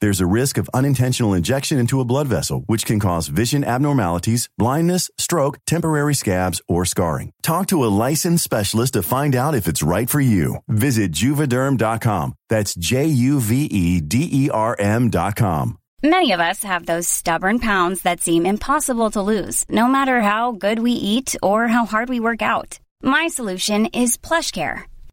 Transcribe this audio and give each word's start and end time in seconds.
There's 0.00 0.20
a 0.20 0.26
risk 0.26 0.58
of 0.58 0.70
unintentional 0.72 1.34
injection 1.34 1.78
into 1.78 2.00
a 2.00 2.04
blood 2.04 2.28
vessel, 2.28 2.62
which 2.66 2.86
can 2.86 3.00
cause 3.00 3.26
vision 3.26 3.64
abnormalities, 3.64 4.48
blindness, 4.56 5.10
stroke, 5.18 5.58
temporary 5.66 6.14
scabs, 6.14 6.60
or 6.68 6.84
scarring. 6.84 7.32
Talk 7.42 7.66
to 7.68 7.84
a 7.84 7.94
licensed 8.06 8.44
specialist 8.44 8.92
to 8.92 9.02
find 9.02 9.34
out 9.34 9.56
if 9.56 9.66
it's 9.66 9.82
right 9.82 10.08
for 10.08 10.20
you. 10.20 10.58
Visit 10.68 11.10
juvederm.com. 11.12 12.34
That's 12.48 12.74
J 12.74 13.06
U 13.06 13.40
V 13.40 13.64
E 13.64 14.00
D 14.00 14.28
E 14.30 14.50
R 14.50 14.76
M.com. 14.78 15.78
Many 16.02 16.30
of 16.30 16.38
us 16.38 16.62
have 16.62 16.86
those 16.86 17.08
stubborn 17.08 17.58
pounds 17.58 18.02
that 18.02 18.20
seem 18.20 18.46
impossible 18.46 19.10
to 19.10 19.22
lose, 19.22 19.64
no 19.68 19.88
matter 19.88 20.20
how 20.20 20.52
good 20.52 20.78
we 20.78 20.92
eat 20.92 21.34
or 21.42 21.66
how 21.66 21.86
hard 21.86 22.08
we 22.08 22.20
work 22.20 22.40
out. 22.40 22.78
My 23.02 23.26
solution 23.26 23.86
is 23.86 24.16
PlushCare. 24.16 24.84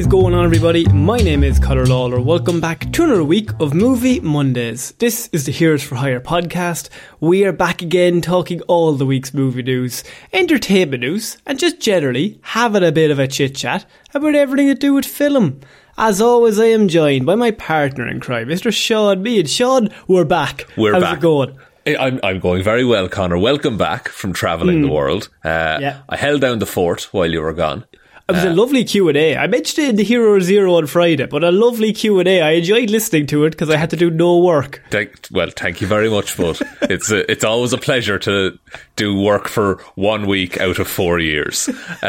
Is 0.00 0.06
going 0.06 0.32
on, 0.32 0.46
everybody? 0.46 0.86
My 0.86 1.18
name 1.18 1.44
is 1.44 1.58
Conor 1.58 1.84
Lawler. 1.84 2.22
Welcome 2.22 2.58
back 2.58 2.90
to 2.92 3.04
another 3.04 3.22
week 3.22 3.50
of 3.60 3.74
Movie 3.74 4.18
Mondays. 4.20 4.92
This 4.92 5.28
is 5.30 5.44
the 5.44 5.52
Heroes 5.52 5.82
for 5.82 5.96
Hire 5.96 6.20
podcast. 6.20 6.88
We 7.20 7.44
are 7.44 7.52
back 7.52 7.82
again 7.82 8.22
talking 8.22 8.62
all 8.62 8.94
the 8.94 9.04
week's 9.04 9.34
movie 9.34 9.62
news, 9.62 10.02
entertainment 10.32 11.02
news, 11.02 11.36
and 11.44 11.58
just 11.58 11.80
generally 11.80 12.38
having 12.40 12.82
a 12.82 12.92
bit 12.92 13.10
of 13.10 13.18
a 13.18 13.28
chit 13.28 13.54
chat 13.54 13.84
about 14.14 14.34
everything 14.34 14.68
to 14.68 14.74
do 14.74 14.94
with 14.94 15.04
film. 15.04 15.60
As 15.98 16.18
always, 16.18 16.58
I 16.58 16.66
am 16.66 16.88
joined 16.88 17.26
by 17.26 17.34
my 17.34 17.50
partner 17.50 18.08
in 18.08 18.20
crime, 18.20 18.48
Mr. 18.48 18.72
Sean 18.72 19.22
Mead. 19.22 19.50
Sean, 19.50 19.90
we're 20.08 20.24
back. 20.24 20.66
We're 20.78 20.94
How's 20.94 21.02
back. 21.02 21.18
it 21.18 21.20
going? 21.20 21.58
I'm, 21.86 22.20
I'm 22.22 22.40
going 22.40 22.62
very 22.62 22.86
well, 22.86 23.06
Connor. 23.10 23.36
Welcome 23.36 23.76
back 23.76 24.08
from 24.08 24.32
travelling 24.32 24.80
the 24.80 24.90
world. 24.90 25.28
Uh, 25.44 25.76
Yeah. 25.78 26.00
I 26.08 26.16
held 26.16 26.40
down 26.40 26.58
the 26.58 26.64
fort 26.64 27.08
while 27.12 27.30
you 27.30 27.42
were 27.42 27.52
gone. 27.52 27.84
It 28.30 28.34
was 28.36 28.44
a 28.44 28.50
lovely 28.54 28.84
Q 28.84 29.08
and 29.08 29.16
A. 29.16 29.36
I 29.36 29.46
mentioned 29.46 29.86
it 29.86 29.90
in 29.90 29.96
the 29.96 30.04
Hero 30.04 30.40
Zero 30.40 30.74
on 30.76 30.86
Friday, 30.86 31.26
but 31.26 31.44
a 31.44 31.50
lovely 31.50 31.92
Q 31.92 32.18
and 32.20 32.28
A. 32.28 32.40
I 32.40 32.50
enjoyed 32.52 32.88
listening 32.90 33.26
to 33.26 33.44
it 33.44 33.50
because 33.50 33.68
I 33.70 33.76
had 33.76 33.90
to 33.90 33.96
do 33.96 34.10
no 34.10 34.38
work. 34.38 34.82
Thank, 34.90 35.28
well, 35.30 35.50
thank 35.50 35.80
you 35.80 35.86
very 35.86 36.08
much, 36.08 36.36
but 36.36 36.60
it's 36.82 37.10
a, 37.10 37.30
it's 37.30 37.44
always 37.44 37.72
a 37.72 37.78
pleasure 37.78 38.18
to 38.20 38.58
do 38.96 39.20
work 39.20 39.48
for 39.48 39.76
one 39.96 40.26
week 40.26 40.58
out 40.60 40.78
of 40.78 40.88
four 40.88 41.18
years. 41.18 41.68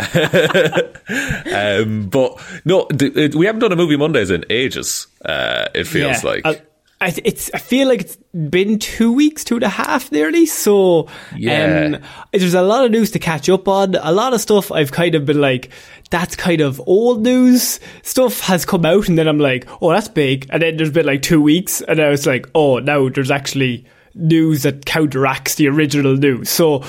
um, 1.54 2.08
but 2.10 2.40
no, 2.66 2.86
th- 2.86 3.16
it- 3.16 3.36
we 3.36 3.46
haven't 3.46 3.62
done 3.62 3.72
a 3.72 3.76
movie 3.76 3.98
Mondays 3.98 4.30
in 4.30 4.46
ages. 4.50 5.08
Uh, 5.24 5.68
it 5.74 5.86
feels 5.86 6.24
Yeah. 6.24 6.30
like. 6.30 6.46
I, 6.46 6.62
I, 7.02 7.14
it's. 7.26 7.50
I 7.54 7.58
feel 7.58 7.88
like 7.88 8.02
it's 8.02 8.16
been 8.34 8.78
two 8.80 9.12
weeks, 9.12 9.44
two 9.44 9.56
and 9.56 9.64
a 9.64 9.70
half, 9.70 10.12
nearly. 10.12 10.46
So, 10.46 11.08
Yeah. 11.36 11.96
um, 11.96 12.04
there's 12.32 12.54
a 12.54 12.62
lot 12.62 12.86
of 12.86 12.92
news 12.92 13.12
to 13.12 13.20
catch 13.20 13.50
up 13.50 13.68
on. 13.68 13.96
A 13.96 14.12
lot 14.12 14.34
of 14.34 14.40
stuff 14.42 14.72
I've 14.72 14.92
kind 14.92 15.16
of 15.16 15.26
been 15.26 15.42
like, 15.42 15.70
that's 16.12 16.36
kind 16.36 16.62
of 16.62 16.80
old 16.86 17.24
news. 17.24 17.80
Stuff 18.04 18.42
has 18.42 18.66
come 18.66 18.86
out, 18.86 19.10
and 19.10 19.18
then 19.18 19.28
I'm 19.28 19.40
like, 19.40 19.68
oh, 19.82 19.92
that's 19.92 20.08
big. 20.08 20.46
And 20.52 20.62
then 20.62 20.78
there's 20.78 20.92
been 20.92 21.06
like 21.08 21.24
two 21.24 21.42
weeks, 21.42 21.82
and 21.82 22.00
I 22.00 22.10
was 22.10 22.26
like, 22.28 22.48
oh, 22.54 22.80
now 22.80 23.10
there's 23.10 23.32
actually 23.32 23.86
news 24.14 24.64
that 24.64 24.86
counteracts 24.86 25.56
the 25.56 25.68
original 25.68 26.16
news. 26.16 26.50
So. 26.50 26.84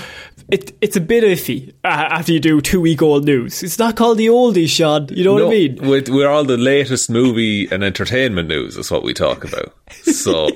It, 0.52 0.76
it's 0.82 0.96
a 0.96 1.00
bit 1.00 1.24
iffy 1.24 1.70
uh, 1.82 1.88
after 1.88 2.30
you 2.32 2.38
do 2.38 2.60
two 2.60 2.80
week 2.80 3.00
old 3.00 3.24
news. 3.24 3.62
It's 3.62 3.78
not 3.78 3.96
called 3.96 4.18
the 4.18 4.26
oldies, 4.26 4.68
Sean. 4.68 5.08
You 5.10 5.24
know 5.24 5.32
what 5.34 5.44
I 5.46 5.48
mean? 5.48 5.78
We're, 5.80 6.02
we're 6.08 6.28
all 6.28 6.44
the 6.44 6.58
latest 6.58 7.08
movie 7.08 7.66
and 7.72 7.82
entertainment 7.82 8.48
news. 8.48 8.76
Is 8.76 8.90
what 8.90 9.02
we 9.02 9.14
talk 9.14 9.44
about. 9.44 9.74
So 10.04 10.48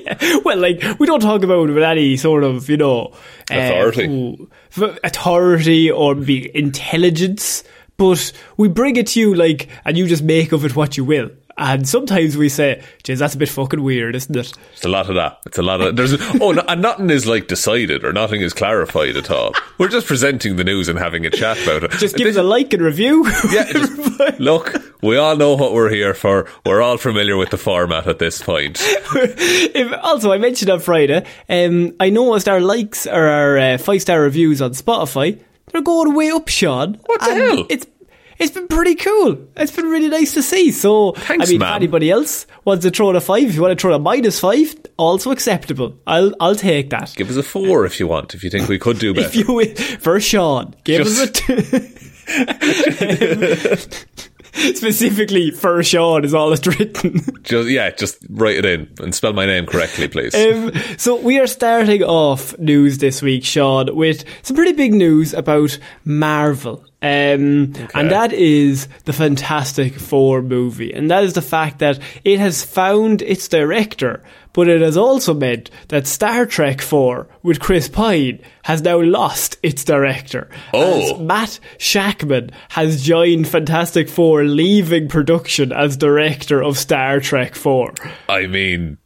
well, 0.45 0.57
like 0.57 0.81
we 0.99 1.05
don't 1.07 1.19
talk 1.19 1.43
about 1.43 1.69
it 1.69 1.73
with 1.73 1.83
any 1.83 2.15
sort 2.17 2.43
of 2.43 2.69
you 2.69 2.77
know 2.77 3.07
uh, 3.51 3.55
Authority. 3.55 4.47
f- 4.75 4.97
authority 5.03 5.89
or 5.91 6.15
be 6.15 6.55
intelligence, 6.55 7.63
but 7.97 8.31
we 8.57 8.67
bring 8.67 8.95
it 8.97 9.07
to 9.07 9.19
you 9.19 9.33
like, 9.35 9.67
and 9.85 9.97
you 9.97 10.07
just 10.07 10.23
make 10.23 10.51
of 10.51 10.63
it 10.65 10.75
what 10.75 10.95
you 10.97 11.03
will. 11.05 11.29
And 11.59 11.89
sometimes 11.89 12.37
we 12.37 12.49
say, 12.49 12.83
"Geez, 13.03 13.17
that's 13.19 13.33
a 13.33 13.37
bit 13.37 13.49
fucking 13.49 13.81
weird, 13.81 14.15
isn't 14.15 14.35
it?" 14.35 14.53
It's 14.73 14.85
a 14.85 14.89
lot 14.89 15.09
of 15.09 15.15
that. 15.15 15.39
It's 15.47 15.57
a 15.57 15.63
lot 15.63 15.81
of 15.81 15.95
there's 15.95 16.13
oh, 16.39 16.51
no, 16.51 16.63
and 16.67 16.81
nothing 16.81 17.09
is 17.09 17.25
like 17.25 17.47
decided 17.47 18.03
or 18.03 18.13
nothing 18.13 18.41
is 18.41 18.53
clarified 18.53 19.15
at 19.15 19.31
all. 19.31 19.53
We're 19.79 19.87
just 19.87 20.05
presenting 20.05 20.55
the 20.57 20.63
news 20.63 20.87
and 20.87 20.99
having 20.99 21.25
a 21.25 21.29
chat 21.31 21.61
about 21.63 21.83
it. 21.83 21.91
Just 21.99 22.15
give 22.15 22.27
us 22.27 22.35
a 22.35 22.43
like 22.43 22.73
and 22.73 22.81
review. 22.83 23.25
yeah. 23.51 23.71
just- 23.71 23.97
look, 24.39 24.75
we 25.01 25.17
all 25.17 25.35
know 25.35 25.55
what 25.55 25.73
we're 25.73 25.89
here 25.89 26.13
for. 26.13 26.47
We're 26.65 26.81
all 26.81 26.97
familiar 26.97 27.37
with 27.37 27.49
the 27.49 27.57
format 27.57 28.05
at 28.07 28.19
this 28.19 28.41
point. 28.41 28.77
If- 28.81 29.93
also, 30.03 30.31
I 30.31 30.37
mentioned 30.37 30.69
on 30.69 30.79
Friday, 30.79 31.25
um, 31.49 31.95
I 31.99 32.09
noticed 32.09 32.47
our 32.47 32.59
likes 32.61 33.07
or 33.07 33.27
our 33.27 33.57
uh, 33.57 33.77
five 33.77 34.01
star 34.01 34.21
reviews 34.21 34.61
on 34.61 34.71
Spotify. 34.71 35.41
They're 35.71 35.81
going 35.81 36.13
way 36.13 36.29
up, 36.29 36.47
Sean. 36.47 36.99
What 37.05 37.19
the 37.19 37.33
hell? 37.33 37.65
It's 37.69 37.85
it's 38.39 38.51
been 38.51 38.67
pretty 38.67 38.95
cool. 38.95 39.37
It's 39.55 39.71
been 39.71 39.85
really 39.87 40.09
nice 40.09 40.33
to 40.33 40.41
see. 40.43 40.71
So, 40.71 41.13
Thanks, 41.13 41.47
I 41.47 41.51
mean, 41.51 41.59
man. 41.59 41.69
if 41.69 41.75
anybody 41.77 42.11
else 42.11 42.45
wants 42.65 42.83
to 42.85 42.91
throw 42.91 43.09
in 43.09 43.15
a 43.15 43.21
five, 43.21 43.43
if 43.43 43.55
you 43.55 43.61
want 43.61 43.77
to 43.77 43.81
throw 43.81 43.91
in 43.95 44.01
a 44.01 44.03
minus 44.03 44.39
five, 44.39 44.75
also 44.97 45.31
acceptable. 45.31 45.97
I'll 46.07 46.33
I'll 46.39 46.55
take 46.55 46.89
that. 46.91 47.13
Give 47.15 47.29
us 47.29 47.35
a 47.37 47.43
four 47.43 47.85
if 47.85 47.99
you 47.99 48.07
want. 48.07 48.33
If 48.35 48.43
you 48.43 48.49
think 48.49 48.67
we 48.69 48.79
could 48.79 48.99
do 48.99 49.13
better. 49.13 49.27
If 49.27 49.35
you 49.35 49.75
for 49.99 50.19
Sean, 50.19 50.75
give 50.83 51.05
us 51.05 51.19
a 51.19 51.27
Just- 51.27 51.47
t- 51.47 51.93
specifically 54.73 55.51
for 55.51 55.81
Sean 55.83 56.25
is 56.25 56.33
all 56.33 56.51
it's 56.53 56.65
written. 56.67 57.21
just 57.43 57.69
yeah, 57.69 57.89
just 57.91 58.17
write 58.29 58.57
it 58.57 58.65
in 58.65 58.91
and 58.99 59.13
spell 59.13 59.33
my 59.33 59.45
name 59.45 59.65
correctly, 59.65 60.07
please. 60.07 60.33
Um, 60.35 60.71
so 60.97 61.15
we 61.15 61.39
are 61.39 61.47
starting 61.47 62.03
off 62.03 62.57
news 62.57 62.97
this 62.97 63.21
week, 63.21 63.43
Sean, 63.43 63.95
with 63.95 64.23
some 64.43 64.55
pretty 64.55 64.73
big 64.73 64.93
news 64.93 65.33
about 65.33 65.77
Marvel. 66.05 66.83
Um, 66.99 67.73
And 67.93 68.09
that 68.09 68.33
is 68.33 68.87
the 69.05 69.13
Fantastic 69.13 69.93
Four 69.93 70.41
movie. 70.41 70.91
And 70.93 71.11
that 71.11 71.23
is 71.23 71.33
the 71.33 71.43
fact 71.43 71.79
that 71.79 71.99
it 72.23 72.39
has 72.39 72.63
found 72.63 73.21
its 73.21 73.47
director, 73.47 74.23
but 74.53 74.67
it 74.67 74.81
has 74.81 74.97
also 74.97 75.35
meant 75.35 75.69
that 75.89 76.07
Star 76.07 76.47
Trek 76.47 76.81
4 76.81 77.27
with 77.43 77.59
Chris 77.59 77.87
Pine 77.87 78.41
has 78.63 78.81
now 78.81 78.99
lost 78.99 79.57
its 79.61 79.83
director. 79.83 80.49
Oh. 80.73 81.13
As 81.13 81.19
Matt 81.19 81.59
Shakman 81.77 82.51
has 82.69 83.03
joined 83.03 83.47
Fantastic 83.47 84.09
Four, 84.09 84.45
leaving 84.45 85.07
production 85.07 85.71
as 85.71 85.97
director 85.97 86.63
of 86.63 86.79
Star 86.79 87.19
Trek 87.19 87.53
4. 87.53 87.93
I 88.27 88.47
mean, 88.47 88.97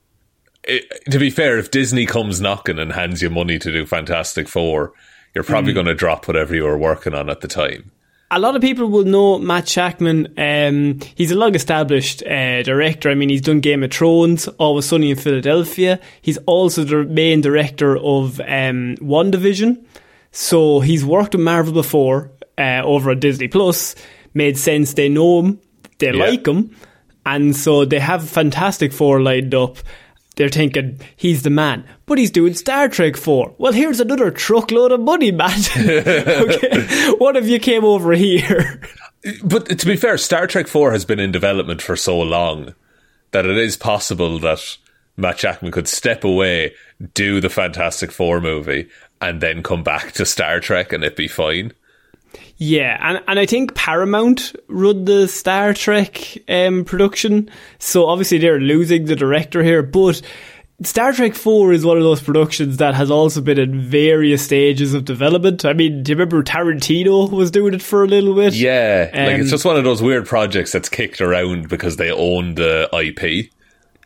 it, 0.64 0.86
to 1.12 1.20
be 1.20 1.30
fair, 1.30 1.58
if 1.58 1.72
Disney 1.72 2.06
comes 2.06 2.40
knocking 2.40 2.80
and 2.80 2.94
hands 2.94 3.22
you 3.22 3.30
money 3.30 3.60
to 3.60 3.72
do 3.72 3.86
Fantastic 3.86 4.48
Four, 4.48 4.94
you're 5.34 5.44
probably 5.44 5.74
going 5.74 5.86
to 5.86 5.96
drop 5.96 6.28
whatever 6.28 6.56
you 6.56 6.64
were 6.64 6.78
working 6.78 7.14
on 7.14 7.30
at 7.30 7.42
the 7.42 7.48
time. 7.48 7.92
a 8.32 8.40
lot 8.40 8.56
of 8.56 8.62
people 8.62 8.88
will 8.88 9.04
know 9.04 9.40
Matt 9.40 9.66
Shakman. 9.66 10.28
Um, 10.38 11.00
he's 11.16 11.32
a 11.32 11.36
long 11.36 11.54
established 11.56 12.24
uh, 12.24 12.64
director. 12.64 13.10
I 13.10 13.16
mean, 13.16 13.30
he's 13.30 13.42
done 13.42 13.60
Game 13.60 13.84
of 13.84 13.92
Thrones, 13.92 14.48
Always 14.58 14.86
Sunny 14.86 15.12
in 15.12 15.18
Philadelphia. 15.18 16.00
He's 16.22 16.38
also 16.46 16.84
the 16.86 17.04
main 17.04 17.42
director 17.42 17.98
of 17.98 18.40
um, 18.42 18.96
WandaVision. 19.02 19.84
So 20.32 20.80
he's 20.80 21.04
worked 21.04 21.34
with 21.36 21.44
Marvel 21.44 21.74
before 21.74 22.32
uh, 22.58 22.82
over 22.86 23.12
at 23.12 23.20
Disney 23.20 23.50
Plus. 23.50 23.96
Made 24.34 24.58
sense. 24.58 24.94
They 24.94 25.10
know 25.10 25.40
him. 25.42 25.60
They 26.00 26.14
Yeah. 26.14 26.24
like 26.26 26.48
him. 26.48 26.74
And 27.26 27.54
so 27.56 27.84
they 27.86 28.00
have 28.00 28.28
Fantastic 28.30 28.94
Four 28.94 29.22
lined 29.22 29.54
up. 29.54 29.78
They're 30.36 30.50
thinking 30.50 31.00
he's 31.16 31.44
the 31.44 31.50
man, 31.50 31.86
but 32.06 32.18
he's 32.18 32.32
doing 32.32 32.54
Star 32.54 32.88
Trek 32.88 33.18
4. 33.18 33.56
Well, 33.58 33.74
here's 33.74 34.00
another 34.00 34.32
truckload 34.32 34.92
of 34.92 35.02
money, 35.02 35.32
Matt. 35.32 35.78
okay. 35.78 37.12
What 37.18 37.36
if 37.36 37.48
you 37.48 37.60
came 37.60 37.84
over 37.84 38.14
here? 38.14 38.82
But 39.44 39.78
to 39.78 39.86
be 39.86 39.98
fair, 39.98 40.18
Star 40.18 40.48
Trek 40.48 40.68
4 40.68 40.94
has 40.94 41.06
been 41.06 41.20
in 41.20 41.32
development 41.32 41.82
for 41.82 41.96
so 41.96 42.20
long 42.20 42.74
that 43.32 43.46
it 43.46 43.58
is 43.58 43.78
possible 43.78 44.40
that 44.40 44.78
Matt 45.18 45.38
Shakman 45.38 45.72
could 45.72 45.88
step 45.88 46.24
away, 46.24 46.74
do 47.14 47.42
the 47.42 47.50
Fantastic 47.50 48.12
Four 48.12 48.42
movie, 48.42 48.90
and 49.20 49.42
then 49.42 49.64
come 49.64 49.84
back 49.84 50.14
to 50.14 50.26
Star 50.26 50.60
Trek 50.60 50.94
and 50.94 51.04
it'd 51.04 51.16
be 51.16 51.28
fine. 51.28 51.74
Yeah, 52.64 52.96
and, 53.02 53.24
and 53.28 53.40
I 53.40 53.48
think 53.48 53.74
Paramount 53.74 54.56
run 54.68 55.06
the 55.06 55.28
Star 55.28 55.74
Trek 55.74 56.38
um, 56.48 56.86
production, 56.86 57.50
so 57.80 58.06
obviously 58.06 58.38
they're 58.38 58.60
losing 58.60 59.06
the 59.06 59.16
director 59.16 59.64
here, 59.64 59.82
but 59.82 60.22
Star 60.84 61.12
Trek 61.12 61.34
4 61.34 61.74
is 61.74 61.84
one 61.84 61.98
of 61.98 62.04
those 62.04 62.22
productions 62.22 62.78
that 62.78 62.94
has 62.94 63.10
also 63.10 63.42
been 63.42 63.58
in 63.58 63.82
various 63.82 64.44
stages 64.44 64.94
of 64.94 65.06
development. 65.06 65.66
I 65.66 65.74
mean, 65.74 66.04
do 66.04 66.12
you 66.12 66.16
remember 66.16 66.44
Tarantino 66.44 67.32
was 67.32 67.50
doing 67.50 67.74
it 67.74 67.82
for 67.82 68.04
a 68.04 68.08
little 68.08 68.36
bit? 68.36 68.54
Yeah, 68.54 69.10
like 69.12 69.34
Um, 69.34 69.42
it's 69.42 69.50
just 69.50 69.66
one 69.66 69.78
of 69.78 69.84
those 69.84 70.04
weird 70.04 70.28
projects 70.28 70.72
that's 70.72 70.88
kicked 70.88 71.20
around 71.20 71.68
because 71.68 71.98
they 71.98 72.12
own 72.12 72.54
the 72.54 72.88
IP. 72.94 73.50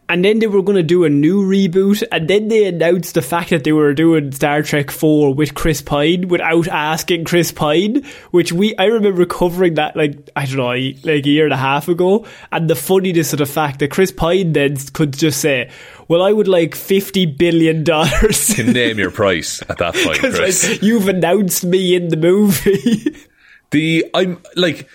And 0.07 0.24
then 0.24 0.40
they 0.40 0.48
were 0.48 0.62
going 0.62 0.75
to 0.75 0.84
do 0.84 1.04
a 1.04 1.10
new 1.10 1.44
reboot, 1.44 2.04
and 2.12 2.28
then 2.28 2.48
they 2.48 2.66
announced 2.66 3.16
the 3.16 3.22
fact 3.22 3.50
that 3.50 3.63
they 3.63 3.72
were 3.72 3.94
doing 3.94 4.31
Star 4.31 4.62
Trek 4.62 4.92
4 4.92 5.34
with 5.34 5.56
Chris 5.56 5.81
Pine 5.81 6.28
without 6.28 6.68
asking 6.68 7.25
Chris 7.25 7.52
Pine, 7.52 8.04
which 8.31 8.54
we, 8.54 8.75
I 8.78 8.86
remember 8.86 9.25
covering 9.25 9.75
that 9.75 9.96
like, 9.96 10.30
I 10.36 10.46
don't 10.46 10.57
know, 10.57 10.68
like 10.68 11.25
a 11.25 11.28
year 11.28 11.46
and 11.46 11.54
a 11.54 11.57
half 11.57 11.88
ago. 11.88 12.25
And 12.52 12.69
the 12.69 12.75
funniness 12.75 13.34
of 13.34 13.40
the 13.40 13.48
fact 13.48 13.80
that 13.80 13.90
Chris 13.92 14.12
Pine 14.12 14.54
then 14.54 14.78
could 14.94 15.13
just 15.13 15.42
say, 15.42 15.72
well, 16.08 16.22
I 16.22 16.31
would 16.31 16.48
like 16.48 16.75
$50 16.75 17.38
billion. 17.38 17.84
Can 17.84 18.74
name 18.74 19.00
your 19.00 19.12
price 19.12 19.62
at 19.68 19.80
that 19.80 19.96
point, 19.96 20.19
Chris. 20.36 20.69
like, 20.69 20.81
you've 20.84 21.08
announced 21.08 21.66
me 21.66 21.96
in 21.96 22.10
the 22.10 22.18
movie. 22.18 23.16
The 23.72 24.06
I'm 24.13 24.42
like 24.56 24.88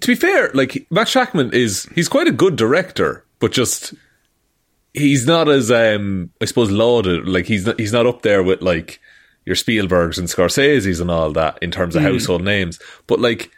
to 0.00 0.06
be 0.06 0.14
fair, 0.14 0.50
like 0.54 0.86
Matt 0.90 1.08
Shakman 1.08 1.52
is 1.52 1.88
he's 1.94 2.08
quite 2.08 2.28
a 2.28 2.32
good 2.32 2.56
director, 2.56 3.24
but 3.38 3.52
just 3.52 3.92
he's 4.94 5.26
not 5.26 5.48
as 5.48 5.70
um 5.70 6.30
I 6.40 6.46
suppose 6.46 6.70
lauded. 6.70 7.28
Like 7.28 7.46
he's 7.46 7.66
not, 7.66 7.78
he's 7.78 7.92
not 7.92 8.06
up 8.06 8.22
there 8.22 8.42
with 8.42 8.62
like 8.62 9.00
your 9.44 9.56
Spielbergs 9.56 10.16
and 10.18 10.26
Scorsese's 10.28 11.00
and 11.00 11.10
all 11.10 11.30
that 11.32 11.58
in 11.60 11.70
terms 11.70 11.94
of 11.96 12.02
household 12.02 12.42
names. 12.42 12.80
But 13.06 13.20
like 13.20 13.50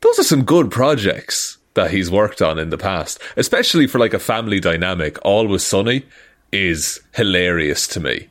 those 0.00 0.18
are 0.18 0.24
some 0.24 0.44
good 0.44 0.70
projects 0.70 1.58
that 1.74 1.90
he's 1.90 2.10
worked 2.10 2.42
on 2.42 2.58
in 2.58 2.70
the 2.70 2.78
past, 2.78 3.20
especially 3.36 3.86
for 3.86 3.98
like 3.98 4.14
a 4.14 4.18
family 4.18 4.60
dynamic. 4.60 5.18
Always 5.24 5.64
Sunny 5.64 6.04
is 6.52 7.00
hilarious 7.14 7.86
to 7.88 7.98
me 8.00 8.28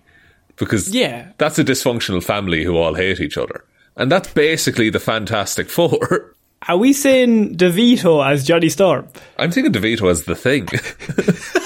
because 0.58 0.94
Yeah. 0.94 1.32
that's 1.40 1.58
a 1.58 1.64
dysfunctional 1.64 2.24
family 2.24 2.64
who 2.64 2.78
all 2.78 2.94
hate 2.94 3.20
each 3.20 3.38
other. 3.38 3.64
And 3.98 4.12
that's 4.12 4.32
basically 4.34 4.90
the 4.92 5.00
Fantastic 5.00 5.70
Four. 5.78 6.36
Are 6.68 6.78
we 6.78 6.94
saying 6.94 7.58
DeVito 7.58 8.24
as 8.24 8.46
Johnny 8.46 8.70
Storm? 8.70 9.08
I'm 9.40 9.50
thinking 9.52 9.74
DeVito 9.74 10.10
as 10.12 10.26
the 10.26 10.36
thing. 10.36 10.68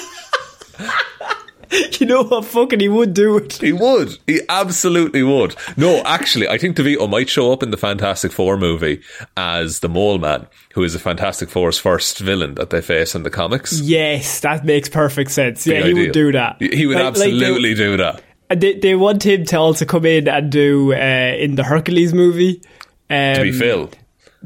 You 1.99 2.05
know 2.07 2.23
what 2.23 2.45
fucking 2.45 2.79
he 2.79 2.89
would 2.89 3.13
do 3.13 3.37
it. 3.37 3.53
he 3.53 3.71
would. 3.73 4.17
He 4.27 4.41
absolutely 4.49 5.23
would. 5.23 5.55
No, 5.77 6.01
actually, 6.05 6.47
I 6.47 6.57
think 6.57 6.75
DeVito 6.77 7.09
might 7.09 7.29
show 7.29 7.51
up 7.53 7.63
in 7.63 7.71
the 7.71 7.77
Fantastic 7.77 8.31
Four 8.31 8.57
movie 8.57 9.01
as 9.37 9.79
the 9.79 9.89
Mole 9.89 10.17
Man, 10.17 10.47
who 10.73 10.83
is 10.83 10.93
the 10.93 10.99
Fantastic 10.99 11.49
Four's 11.49 11.77
first 11.79 12.19
villain 12.19 12.55
that 12.55 12.69
they 12.69 12.81
face 12.81 13.15
in 13.15 13.23
the 13.23 13.29
comics. 13.29 13.79
Yes, 13.79 14.41
that 14.41 14.65
makes 14.65 14.89
perfect 14.89 15.31
sense. 15.31 15.65
Yeah, 15.65 15.83
he 15.83 15.93
would 15.93 16.11
do 16.11 16.31
that. 16.33 16.57
He 16.61 16.85
would 16.85 16.95
Like- 16.95 17.05
like 17.05 17.13
they- 17.15 17.31
absolutely 17.31 17.73
do 17.75 17.97
that. 17.97 18.21
And 18.49 18.61
they, 18.61 18.73
they 18.77 18.93
want 18.95 19.25
him 19.25 19.43
to 19.45 19.57
also 19.57 19.85
come 19.85 20.05
in 20.05 20.27
and 20.27 20.51
do 20.51 20.93
uh, 20.93 20.95
in 20.95 21.55
the 21.55 21.63
Hercules 21.63 22.13
movie. 22.13 22.61
Um, 23.09 23.35
To 23.35 23.41
be 23.41 23.51
Phil. 23.51 23.89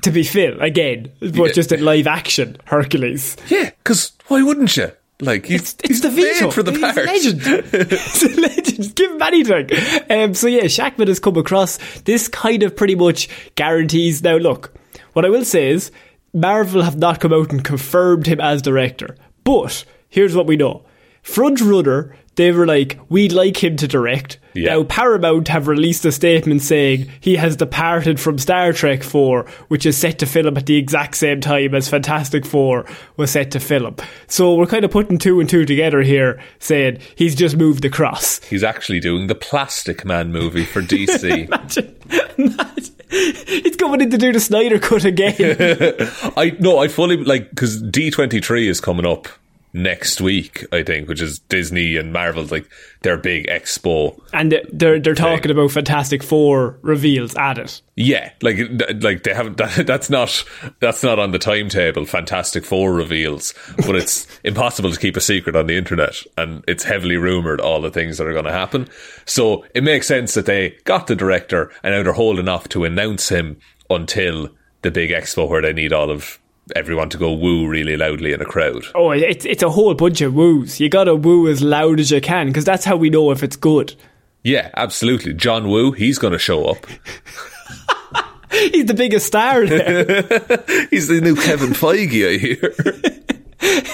To 0.04 0.12
be 0.12 0.24
Phil, 0.24 0.62
again, 0.62 1.12
but 1.20 1.36
Yeah. 1.36 1.52
just 1.52 1.72
in 1.74 1.84
live 1.84 2.08
action, 2.08 2.56
Hercules. 2.66 3.36
Yeah, 3.50 3.72
because 3.84 4.14
why 4.30 4.42
wouldn't 4.42 4.78
you? 4.78 4.92
Like, 5.22 5.46
he's, 5.46 5.62
It's, 5.62 5.74
it's 5.84 5.88
he's 5.90 6.02
the 6.02 6.12
made 6.12 6.54
for 6.54 6.64
the 6.64 6.72
He's 6.72 6.80
part. 6.82 6.98
a 6.98 7.04
legend. 7.04 7.42
He's 7.92 8.24
a 8.24 8.42
legend. 8.42 8.96
Give 8.96 9.12
him 9.12 9.22
anything. 9.22 9.70
Um, 10.10 10.34
so 10.34 10.48
yeah, 10.48 10.64
Shakman 10.64 11.08
has 11.10 11.20
come 11.20 11.36
across. 11.36 11.78
This 12.02 12.28
kind 12.30 12.64
of 12.64 12.76
pretty 12.76 12.96
much 12.96 13.28
guarantees. 13.56 14.24
Now 14.24 14.38
look, 14.38 14.74
what 15.14 15.26
I 15.26 15.30
will 15.30 15.44
say 15.44 15.72
is, 15.72 15.92
Marvel 16.34 16.84
have 16.84 16.98
not 16.98 17.20
come 17.20 17.34
out 17.34 17.52
and 17.52 17.64
confirmed 17.66 18.28
him 18.28 18.40
as 18.40 18.62
director. 18.62 19.16
But 19.44 19.84
here's 20.10 20.36
what 20.36 20.48
we 20.48 20.56
know. 20.56 20.86
Front 21.22 21.60
Runner, 21.60 22.16
they 22.36 22.52
were 22.54 22.66
like, 22.66 22.98
we'd 23.10 23.34
like 23.34 23.62
him 23.62 23.76
to 23.78 23.88
direct. 23.88 24.40
Yeah. 24.60 24.76
Now 24.76 24.84
Paramount 24.84 25.48
have 25.48 25.68
released 25.68 26.04
a 26.06 26.12
statement 26.12 26.62
saying 26.62 27.10
he 27.22 27.38
has 27.38 27.56
departed 27.56 28.20
from 28.20 28.38
Star 28.38 28.74
Trek 28.74 29.04
4, 29.04 29.46
which 29.70 29.86
is 29.86 29.98
set 29.98 30.20
to 30.20 30.26
film 30.26 30.58
at 30.58 30.66
the 30.66 30.76
exact 30.76 31.16
same 31.16 31.40
time 31.40 31.74
as 31.74 31.88
Fantastic 31.88 32.46
Four 32.46 32.86
was 33.16 33.32
set 33.32 33.52
to 33.52 33.60
film. 33.60 33.96
So 34.28 34.56
we're 34.56 34.66
kind 34.66 34.84
of 34.84 34.92
putting 34.92 35.18
two 35.18 35.40
and 35.40 35.50
two 35.50 35.66
together 35.66 36.02
here, 36.02 36.42
saying 36.60 37.00
he's 37.16 37.36
just 37.36 37.56
moved 37.56 37.86
across. 37.86 38.44
He's 38.44 38.64
actually 38.64 39.00
doing 39.00 39.28
the 39.28 39.36
Plastic 39.36 40.04
Man 40.04 40.32
movie 40.32 40.66
for 40.66 40.82
DC. 40.82 41.48
Imagine, 41.50 41.96
imagine. 42.38 42.96
He's 43.10 43.76
coming 43.76 44.02
in 44.02 44.12
to 44.12 44.18
do 44.18 44.32
the 44.32 44.40
Snyder 44.40 44.78
cut 44.78 45.06
again. 45.06 45.36
I 46.38 46.56
no, 46.60 46.78
I 46.78 46.88
fully 46.88 47.18
like 47.18 47.50
because 47.50 47.82
D 47.82 48.12
twenty 48.12 48.40
three 48.40 48.68
is 48.68 48.80
coming 48.80 49.06
up 49.06 49.28
next 49.74 50.22
week. 50.22 50.66
I 50.72 50.84
think, 50.84 51.08
which 51.08 51.22
is 51.22 51.40
Disney 51.40 51.98
and 51.98 52.12
Marvel's 52.14 52.52
like 52.52 52.70
their 53.02 53.18
big 53.18 53.48
expo. 53.48 54.20
and 54.34 54.60
they're 54.72 55.00
they're 55.00 55.16
talking 55.16 55.52
about 55.52 55.72
Fantastic 55.72 56.24
Four 56.24 56.78
reveals 56.82 57.36
at 57.36 57.58
it. 57.58 57.82
Yeah, 57.96 58.32
like 58.42 58.58
like 59.02 59.24
they 59.24 59.34
haven't. 59.34 59.60
That, 59.70 59.86
that's 59.88 60.10
not 60.10 60.46
that's 60.80 61.04
not 61.04 61.20
on 61.20 61.32
the 61.32 61.40
timetable. 61.40 62.06
Fantastic 62.06 62.66
Four 62.66 62.94
reveals, 62.94 63.54
but 63.86 63.96
it's 63.96 64.26
impossible 64.44 64.92
to 64.92 65.00
keep 65.00 65.18
a 65.18 65.22
secret 65.22 65.56
on 65.56 65.68
the 65.68 65.78
internet, 65.78 66.16
and 66.38 66.64
it's 66.68 66.84
heavily 66.84 67.18
rumored 67.18 67.60
all 67.60 67.82
the 67.82 67.92
things 67.92 68.18
that 68.18 68.28
are 68.28 68.34
going 68.34 68.46
to 68.46 68.52
happen. 68.52 68.88
So 69.26 69.66
it 69.76 69.84
makes 69.84 70.08
sense 70.08 70.34
that 70.34 70.46
they 70.46 70.78
got 70.86 71.08
the 71.08 71.16
director, 71.16 71.72
and 71.84 71.94
now 71.94 72.04
they're 72.04 72.14
holding 72.14 72.48
off 72.48 72.70
to 72.70 72.86
announce 72.86 73.30
him 73.30 73.60
until 73.90 74.50
the 74.82 74.92
big 74.92 75.10
expo 75.10 75.48
where 75.48 75.62
they 75.62 75.74
need 75.74 75.92
all 75.92 76.10
of 76.10 76.40
everyone 76.76 77.10
to 77.10 77.18
go 77.18 77.34
woo 77.34 77.68
really 77.68 77.98
loudly 77.98 78.34
in 78.34 78.42
a 78.42 78.46
crowd. 78.46 78.84
Oh, 78.96 79.12
it's 79.12 79.46
it's 79.46 79.64
a 79.64 79.70
whole 79.70 79.94
bunch 79.94 80.22
of 80.22 80.34
woos. 80.34 80.80
You 80.80 80.90
gotta 80.90 81.16
woo 81.16 81.48
as 81.48 81.62
loud 81.62 82.00
as 82.00 82.12
you 82.12 82.22
can 82.22 82.48
because 82.48 82.66
that's 82.66 82.86
how 82.86 82.96
we 82.96 83.10
know 83.10 83.32
if 83.32 83.44
it's 83.44 83.56
good. 83.56 83.96
Yeah, 84.44 84.70
absolutely. 84.76 85.34
John 85.34 85.70
Woo, 85.70 85.92
he's 85.92 86.18
going 86.18 86.34
to 86.34 86.40
show 86.40 86.66
up. 86.66 86.86
He's 88.52 88.86
the 88.86 88.94
biggest 88.96 89.28
star 89.28 89.66
there. 89.66 90.06
He's 90.90 91.08
the 91.08 91.22
new 91.22 91.36
Kevin 91.36 91.70
Feige, 91.70 92.28
I 92.28 92.38
hear. 92.38 92.74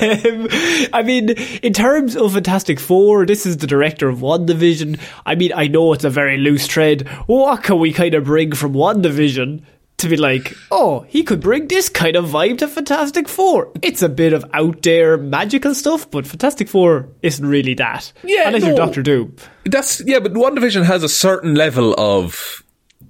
Um, 0.02 0.48
I 0.94 1.02
mean, 1.04 1.32
in 1.62 1.74
terms 1.74 2.16
of 2.16 2.34
Fantastic 2.34 2.80
Four, 2.80 3.26
this 3.26 3.46
is 3.46 3.58
the 3.58 3.68
director 3.68 4.08
of 4.08 4.20
WandaVision. 4.20 5.00
I 5.26 5.36
mean, 5.36 5.52
I 5.54 5.68
know 5.68 5.92
it's 5.94 6.04
a 6.04 6.10
very 6.10 6.38
loose 6.38 6.68
thread. 6.68 7.08
What 7.28 7.64
can 7.64 7.80
we 7.80 7.92
kind 7.92 8.14
of 8.14 8.26
bring 8.26 8.54
from 8.54 8.74
WandaVision 8.74 9.64
to 9.98 10.10
be 10.10 10.18
like, 10.18 10.56
oh, 10.72 11.02
he 11.08 11.24
could 11.24 11.42
bring 11.42 11.68
this 11.68 11.90
kind 11.90 12.16
of 12.16 12.26
vibe 12.26 12.58
to 12.60 12.68
Fantastic 12.68 13.28
Four? 13.28 13.72
It's 13.82 14.02
a 14.02 14.10
bit 14.10 14.34
of 14.34 14.46
out 14.54 14.82
there 14.82 15.18
magical 15.18 15.74
stuff, 15.74 16.10
but 16.12 16.28
Fantastic 16.28 16.68
Four 16.68 17.10
isn't 17.22 17.46
really 17.46 17.74
that. 17.76 18.12
Yeah, 18.24 18.48
unless 18.48 18.64
no. 18.64 18.70
you're 18.70 18.78
Doctor 18.78 19.02
Doom. 19.02 19.36
That's 19.66 20.02
yeah, 20.06 20.20
but 20.20 20.34
WandaVision 20.34 20.86
has 20.86 21.04
a 21.04 21.10
certain 21.10 21.56
level 21.56 21.94
of 21.98 22.64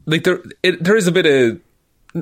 like 0.05 0.23
there. 0.23 0.41
It, 0.63 0.83
there 0.83 0.95
is 0.95 1.07
a 1.07 1.11
bit 1.11 1.25
of 1.25 1.59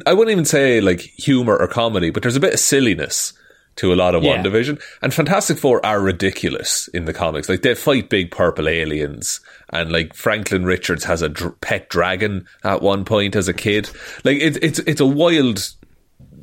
I 0.08 0.14
wouldn't 0.14 0.32
even 0.32 0.46
say 0.46 0.82
like 0.82 1.02
humor 1.02 1.56
or 1.56 1.68
comedy, 1.68 2.10
but 2.10 2.24
there's 2.24 2.36
a 2.36 2.42
bit 2.42 2.54
of 2.54 2.60
silliness 2.60 3.34
to 3.78 3.92
a 3.94 3.96
lot 3.96 4.14
of 4.16 4.24
Yeah. 4.24 4.38
WandaVision. 4.44 4.82
And 5.02 5.14
Fantastic 5.14 5.58
Four 5.58 5.86
are 5.86 6.00
ridiculous 6.00 6.88
in 6.94 7.06
the 7.06 7.14
comics. 7.14 7.50
Like 7.50 7.62
they 7.62 7.76
fight 7.76 8.10
big 8.10 8.32
purple 8.32 8.68
aliens, 8.68 9.40
and 9.72 9.92
like 9.92 10.14
Franklin 10.14 10.64
Richards 10.66 11.04
has 11.06 11.22
a 11.22 11.30
dr- 11.30 11.60
pet 11.62 11.90
dragon 11.90 12.46
at 12.64 12.82
one 12.82 13.04
point 13.06 13.36
as 13.36 13.48
a 13.48 13.54
kid. 13.54 13.90
Like 14.24 14.38
it's 14.40 14.58
it's 14.62 14.80
it's 14.80 15.02
a 15.02 15.06
wild, 15.06 15.68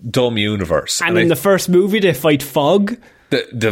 dumb 0.09 0.39
universe. 0.39 1.01
And 1.03 1.19
I- 1.19 1.23
in 1.23 1.29
the 1.29 1.37
first 1.37 1.69
movie, 1.69 2.01
they 2.01 2.15
fight 2.15 2.43
Fog. 2.43 2.97
the 3.31 3.47
the 3.53 3.71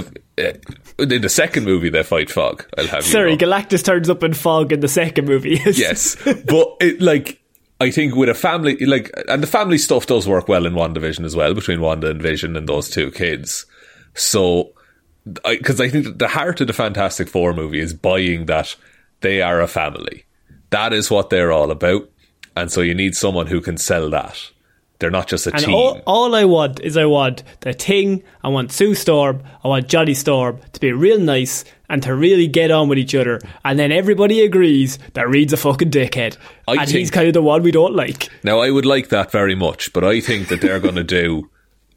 uh, 0.98 1.02
in 1.02 1.20
the 1.22 1.28
second 1.28 1.64
movie 1.64 1.88
they 1.90 2.02
fight 2.04 2.30
fog. 2.30 2.64
I'll 2.78 2.86
have 2.86 3.04
you 3.04 3.10
Sorry, 3.10 3.36
know. 3.36 3.38
Galactus 3.46 3.84
turns 3.84 4.08
up 4.08 4.22
in 4.22 4.34
fog 4.34 4.72
in 4.72 4.78
the 4.80 4.88
second 4.88 5.26
movie. 5.26 5.60
yes, 5.66 6.16
but 6.24 6.76
it, 6.80 7.00
like 7.00 7.40
I 7.80 7.90
think 7.90 8.16
with 8.16 8.28
a 8.28 8.34
family, 8.34 8.76
like, 8.84 9.10
and 9.28 9.42
the 9.42 9.46
family 9.46 9.78
stuff 9.78 10.06
does 10.06 10.26
work 10.26 10.48
well 10.48 10.66
in 10.66 10.74
WandaVision 10.74 11.24
as 11.24 11.36
well 11.36 11.54
between 11.54 11.80
Wanda 11.80 12.10
and 12.10 12.20
Vision 12.20 12.56
and 12.56 12.68
those 12.68 12.90
two 12.90 13.10
kids. 13.12 13.66
So, 14.14 14.72
because 15.44 15.80
I, 15.80 15.88
think 15.88 16.04
that 16.04 16.18
the 16.18 16.28
heart 16.28 16.60
of 16.60 16.66
the 16.66 16.72
Fantastic 16.72 17.28
Four 17.28 17.54
movie 17.54 17.78
is 17.78 17.94
buying 17.94 18.46
that 18.46 18.74
they 19.20 19.42
are 19.42 19.60
a 19.60 19.68
family. 19.68 20.24
That 20.70 20.92
is 20.92 21.10
what 21.10 21.30
they're 21.30 21.52
all 21.52 21.70
about, 21.70 22.10
and 22.56 22.70
so 22.70 22.80
you 22.80 22.94
need 22.94 23.14
someone 23.14 23.46
who 23.46 23.60
can 23.60 23.76
sell 23.78 24.10
that. 24.10 24.50
They're 24.98 25.10
not 25.10 25.28
just 25.28 25.46
a 25.46 25.52
And 25.52 25.64
team. 25.64 25.74
all, 25.74 26.00
all 26.06 26.34
I 26.34 26.44
want 26.44 26.80
is 26.80 26.96
I 26.96 27.04
want 27.04 27.44
the 27.60 27.72
Thing, 27.72 28.24
I 28.42 28.48
want 28.48 28.72
Sue 28.72 28.96
Storm, 28.96 29.42
I 29.62 29.68
want 29.68 29.88
Johnny 29.88 30.14
Storm 30.14 30.58
to 30.72 30.80
be 30.80 30.92
real 30.92 31.20
nice 31.20 31.64
and 31.88 32.02
to 32.02 32.14
really 32.14 32.46
get 32.46 32.70
on 32.70 32.88
with 32.88 32.98
each 32.98 33.14
other. 33.14 33.40
And 33.64 33.78
then 33.78 33.92
everybody 33.92 34.40
agrees 34.42 34.98
that 35.14 35.28
Reed's 35.28 35.52
a 35.52 35.56
fucking 35.56 35.90
dickhead. 35.90 36.36
I 36.66 36.72
and 36.72 36.80
think- 36.82 36.90
he's 36.98 37.10
kind 37.10 37.28
of 37.28 37.34
the 37.34 37.42
one 37.42 37.62
we 37.62 37.70
don't 37.70 37.94
like. 37.94 38.28
Now, 38.44 38.60
I 38.60 38.70
would 38.70 38.86
like 38.86 39.08
that 39.08 39.30
very 39.32 39.54
much, 39.54 39.92
but 39.92 40.04
I 40.04 40.20
think 40.20 40.48
that 40.48 40.60
they're 40.60 40.80
going 40.80 40.96
to 40.96 41.04
do 41.04 41.48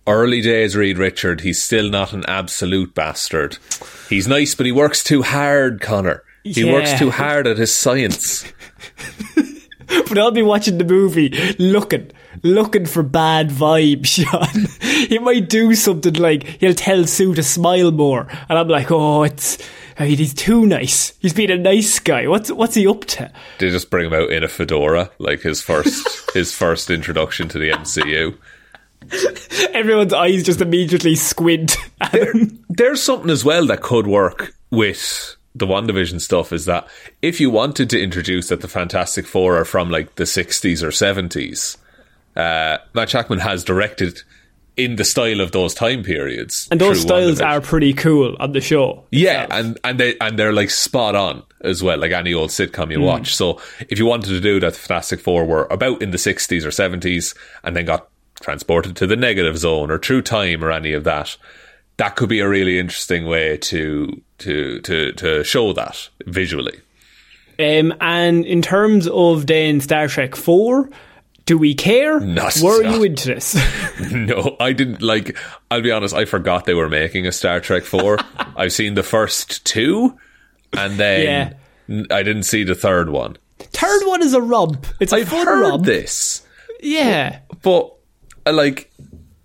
early 0.08 0.42
days 0.42 0.76
Reed 0.76 0.98
Richard. 0.98 1.42
He's 1.42 1.62
still 1.62 1.90
not 1.90 2.14
an 2.14 2.24
absolute 2.28 2.96
bastard. 2.96 3.58
He's 4.10 4.28
nice, 4.28 4.56
but 4.56 4.66
he 4.66 4.72
works 4.72 5.04
too 5.04 5.22
hard, 5.24 5.82
Connor. 5.82 6.24
He 6.44 6.66
Yeah. 6.66 6.74
works 6.74 6.98
too 6.98 7.12
hard 7.12 7.46
at 7.48 7.58
his 7.58 7.74
science. 7.76 8.46
But 10.08 10.18
I'll 10.18 10.32
be 10.32 10.42
watching 10.42 10.78
the 10.78 10.86
movie 10.86 11.30
looking, 11.60 12.12
looking 12.44 12.86
for 12.86 13.04
bad 13.04 13.50
vibes, 13.50 14.06
Sean. 14.06 14.68
he 15.10 15.20
might 15.20 15.50
do 15.50 15.76
something 15.76 16.14
like 16.14 16.44
he'll 16.62 16.74
tell 16.74 17.06
Sue 17.06 17.34
to 17.36 17.44
smile 17.44 17.92
more. 17.92 18.28
And 18.48 18.58
I'm 18.58 18.70
like, 18.70 18.90
oh, 18.90 19.24
it's. 19.24 19.58
I 20.02 20.08
mean, 20.08 20.18
he's 20.18 20.34
too 20.34 20.66
nice. 20.66 21.14
He's 21.20 21.34
been 21.34 21.52
a 21.52 21.58
nice 21.60 22.00
guy. 22.00 22.28
What's 22.28 22.52
what's 22.52 22.74
he 22.74 22.88
up 22.88 23.06
to? 23.06 23.32
They 23.60 23.70
just 23.70 23.92
bring 23.92 24.08
him 24.08 24.16
out 24.16 24.32
in 24.32 24.44
a 24.44 24.48
fedora, 24.48 25.12
like 25.20 25.42
his 25.42 25.62
first 25.62 26.32
his 26.34 26.52
first 26.52 26.90
introduction 26.90 27.48
to 27.50 27.60
the 27.60 27.70
MCU. 27.70 28.36
Everyone's 29.76 30.12
eyes 30.12 30.42
just 30.42 30.60
immediately 30.60 31.14
squint 31.14 31.78
at 32.02 32.16
him. 32.16 32.66
There's 32.68 33.04
something 33.04 33.30
as 33.30 33.46
well 33.46 33.68
that 33.68 33.84
could 33.84 34.08
work 34.08 34.56
with 34.72 35.36
the 35.54 35.68
WandaVision 35.68 36.20
stuff 36.20 36.52
is 36.52 36.66
that 36.66 36.88
if 37.22 37.40
you 37.40 37.52
wanted 37.52 37.92
to 37.92 38.02
introduce 38.02 38.48
that 38.48 38.62
the 38.62 38.68
Fantastic 38.68 39.28
Four 39.28 39.56
are 39.58 39.66
from 39.66 39.92
like 39.92 40.16
the 40.16 40.24
60s 40.24 40.82
or 40.82 40.88
70s, 40.88 41.78
uh, 42.36 42.80
Matt 42.96 43.10
Shakman 43.10 43.42
has 43.42 43.64
directed 43.64 44.24
in 44.84 44.96
the 44.96 45.06
style 45.06 45.42
of 45.42 45.52
those 45.52 45.74
time 45.74 46.04
periods. 46.04 46.68
And 46.72 46.80
those 46.80 47.02
styles 47.02 47.42
are 47.42 47.62
pretty 47.62 47.94
cool 47.94 48.36
on 48.40 48.52
the 48.52 48.62
show. 48.62 49.06
Yeah, 49.12 49.44
itself. 49.44 49.66
and 49.66 49.80
and 49.84 50.00
they 50.00 50.16
and 50.20 50.40
they're 50.40 50.54
like 50.54 50.70
spot 50.70 51.16
on 51.16 51.44
as 51.62 51.84
well, 51.84 51.98
like 51.98 52.12
any 52.12 52.34
old 52.34 52.50
sitcom 52.50 52.92
you 52.92 53.02
watch. 53.02 53.36
So 53.36 53.62
if 53.90 54.00
you 54.00 54.06
wanted 54.06 54.30
to 54.30 54.42
do 54.42 54.60
that, 54.60 54.74
the 54.74 54.80
Fantastic 54.80 55.20
Four 55.20 55.46
were 55.46 55.68
about 55.70 56.02
in 56.02 56.12
the 56.12 56.18
sixties 56.18 56.66
or 56.66 56.72
seventies, 56.72 57.36
and 57.64 57.76
then 57.76 57.86
got 57.86 58.08
transported 58.42 58.96
to 58.98 59.08
the 59.08 59.16
negative 59.16 59.58
zone 59.58 59.92
or 59.92 59.98
true 59.98 60.22
time 60.22 60.64
or 60.64 60.72
any 60.72 60.94
of 60.94 61.04
that, 61.04 61.38
that 61.98 62.16
could 62.16 62.30
be 62.30 62.40
a 62.40 62.50
really 62.50 62.80
interesting 62.80 63.26
way 63.26 63.58
to 63.58 64.22
to 64.40 64.80
to 64.82 65.14
to 65.14 65.44
show 65.44 65.74
that 65.74 66.10
visually. 66.26 66.80
Um, 67.60 67.94
and 68.02 68.44
in 68.46 68.62
terms 68.62 69.08
of 69.08 69.46
then 69.46 69.82
Star 69.82 70.08
Trek 70.08 70.36
4, 70.36 70.90
do 71.46 71.58
we 71.58 71.74
care? 71.76 72.20
Not 72.20 72.58
Were 72.62 72.84
you 72.84 73.04
into 73.04 73.28
this? 73.28 73.56
No, 74.12 74.56
I 74.60 74.74
didn't 74.74 75.02
like. 75.02 75.38
I'll 75.70 75.82
be 75.82 75.92
honest. 75.92 76.14
I 76.16 76.26
forgot 76.26 76.66
they 76.66 76.74
were 76.74 76.90
making 76.90 77.28
a 77.28 77.32
Star 77.32 77.60
Trek 77.60 77.84
Four. 77.84 78.18
I've 78.58 78.74
seen 78.74 78.94
the 78.96 79.04
first 79.04 79.64
two, 79.66 80.18
and 80.74 80.98
then 80.98 81.56
Yeah. 81.90 82.04
I 82.16 82.24
didn't 82.24 82.44
see 82.44 82.64
the 82.64 82.76
third 82.76 83.10
one. 83.10 83.38
Third 83.60 84.06
one 84.08 84.24
is 84.24 84.34
a 84.34 84.42
romp. 84.42 84.86
It's 85.00 85.14
a 85.14 85.18
I've 85.18 85.30
fun 85.30 85.46
heard 85.46 85.62
romp. 85.62 85.86
this. 85.86 86.42
Yeah. 86.82 87.40
but 87.62 87.94
I 88.46 88.50
uh, 88.50 88.54
like 88.54 88.92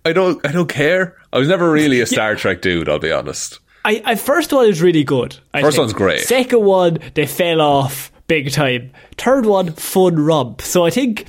I 0.05 0.11
don't 0.13 0.43
I 0.45 0.51
don't 0.51 0.69
care. 0.69 1.15
I 1.31 1.37
was 1.37 1.47
never 1.47 1.69
really 1.71 1.99
a 2.01 2.05
Star 2.15 2.35
Trek 2.35 2.61
dude. 2.61 2.89
I'll 2.89 2.99
be 2.99 3.11
honest. 3.11 3.59
I, 3.85 4.01
I 4.05 4.15
first 4.15 4.51
one 4.51 4.67
is 4.67 4.81
really 4.81 5.03
good. 5.03 5.37
I 5.53 5.61
First 5.61 5.75
think. 5.77 5.83
one's 5.83 5.93
great. 5.93 6.21
Second 6.21 6.63
one, 6.65 6.97
they 7.13 7.25
fell 7.27 7.61
off 7.61 8.11
big 8.27 8.51
time. 8.51 8.91
Third 9.17 9.45
one, 9.45 9.71
fun 9.73 10.15
romp. 10.19 10.61
So 10.61 10.83
I 10.85 10.89
think 10.89 11.27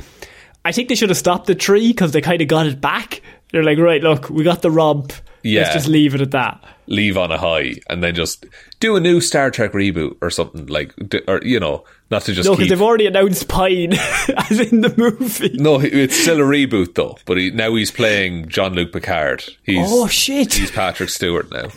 I 0.69 0.73
think 0.73 0.91
they 0.91 0.95
should 0.97 1.09
have 1.09 1.17
stopped 1.17 1.47
the 1.47 1.55
tree 1.55 1.89
because 1.89 2.13
they 2.13 2.21
kind 2.21 2.43
of 2.43 2.49
got 2.49 2.67
it 2.67 2.79
back. 2.79 3.23
They're 3.53 3.65
like, 3.65 3.79
right, 3.79 4.03
look, 4.03 4.29
we 4.29 4.45
got 4.45 4.61
the 4.61 4.71
romp. 4.71 5.15
Yeah. 5.43 5.63
Let's 5.63 5.73
just 5.73 5.89
leave 5.89 6.15
it 6.15 6.21
at 6.21 6.33
that. 6.33 6.63
Leave 6.89 7.17
on 7.17 7.33
a 7.33 7.39
high 7.39 7.77
and 7.89 8.05
then 8.05 8.15
just 8.15 8.45
do 8.79 8.95
a 8.95 9.01
new 9.01 9.23
Star 9.23 9.51
Trek 9.51 9.73
reboot 9.73 10.19
or 10.21 10.29
something 10.29 10.67
like, 10.67 10.93
or 11.27 11.41
you 11.43 11.59
know, 11.59 11.85
not 12.11 12.21
to 12.25 12.35
just 12.35 12.47
No, 12.47 12.55
because 12.55 12.69
they've 12.69 12.83
already 12.83 13.07
announced 13.07 13.49
Pine 13.49 13.95
as 14.51 14.61
in 14.61 14.83
the 14.83 14.93
movie. 14.99 15.57
no, 15.57 15.81
it's 15.81 16.17
still 16.17 16.37
a 16.37 16.45
reboot 16.45 16.97
though. 16.97 17.17
But 17.25 17.39
he, 17.39 17.51
now 17.51 17.75
he's 17.75 17.91
playing 17.91 18.49
Jean-Luc 18.49 18.93
Picard. 18.93 19.45
He's 19.63 19.87
Oh 19.91 20.07
shit! 20.07 20.53
he's 20.53 20.71
Patrick 20.71 21.09
Stewart 21.09 21.51
now. 21.51 21.69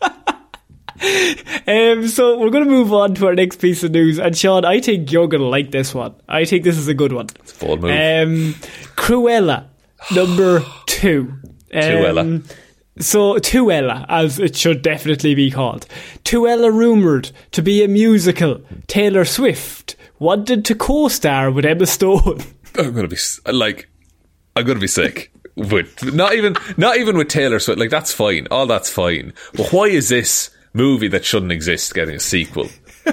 Um, 1.66 2.08
so 2.08 2.38
we're 2.38 2.50
going 2.50 2.64
to 2.64 2.70
move 2.70 2.92
on 2.92 3.14
to 3.14 3.26
our 3.26 3.34
next 3.34 3.56
piece 3.56 3.82
of 3.82 3.92
news, 3.92 4.18
and 4.18 4.36
Sean, 4.36 4.64
I 4.64 4.80
think 4.80 5.10
you're 5.10 5.28
going 5.28 5.40
to 5.40 5.46
like 5.46 5.70
this 5.70 5.94
one. 5.94 6.14
I 6.28 6.44
think 6.44 6.64
this 6.64 6.76
is 6.76 6.88
a 6.88 6.94
good 6.94 7.12
one. 7.12 7.26
It's 7.40 7.56
a 7.56 7.64
bold 7.64 7.82
move. 7.82 7.90
Um, 7.90 8.54
Cruella, 8.96 9.66
number 10.14 10.64
two. 10.86 11.34
Um, 11.72 11.82
Cruella. 11.82 12.56
So 12.98 13.34
Tuella, 13.34 14.04
as 14.08 14.40
it 14.40 14.56
should 14.56 14.82
definitely 14.82 15.36
be 15.36 15.52
called. 15.52 15.86
Tuella 16.24 16.72
rumoured 16.72 17.30
to 17.52 17.62
be 17.62 17.84
a 17.84 17.88
musical. 17.88 18.60
Taylor 18.88 19.24
Swift 19.24 19.94
wanted 20.18 20.64
to 20.64 20.74
co-star 20.74 21.50
with 21.50 21.64
Emma 21.64 21.86
Stone. 21.86 22.42
I'm 22.76 22.92
gonna 22.92 23.06
be 23.06 23.16
like, 23.46 23.88
I'm 24.56 24.66
gonna 24.66 24.80
be 24.80 24.86
sick. 24.88 25.32
With 25.56 26.12
not 26.14 26.34
even 26.34 26.56
not 26.76 26.96
even 26.98 27.16
with 27.16 27.28
Taylor 27.28 27.58
Swift. 27.58 27.78
Like 27.78 27.90
that's 27.90 28.12
fine. 28.12 28.48
All 28.50 28.66
that's 28.66 28.90
fine. 28.90 29.32
But 29.54 29.72
why 29.72 29.86
is 29.86 30.08
this 30.08 30.50
movie 30.72 31.08
that 31.08 31.24
shouldn't 31.24 31.52
exist 31.52 31.94
getting 31.94 32.16
a 32.16 32.20
sequel? 32.20 32.68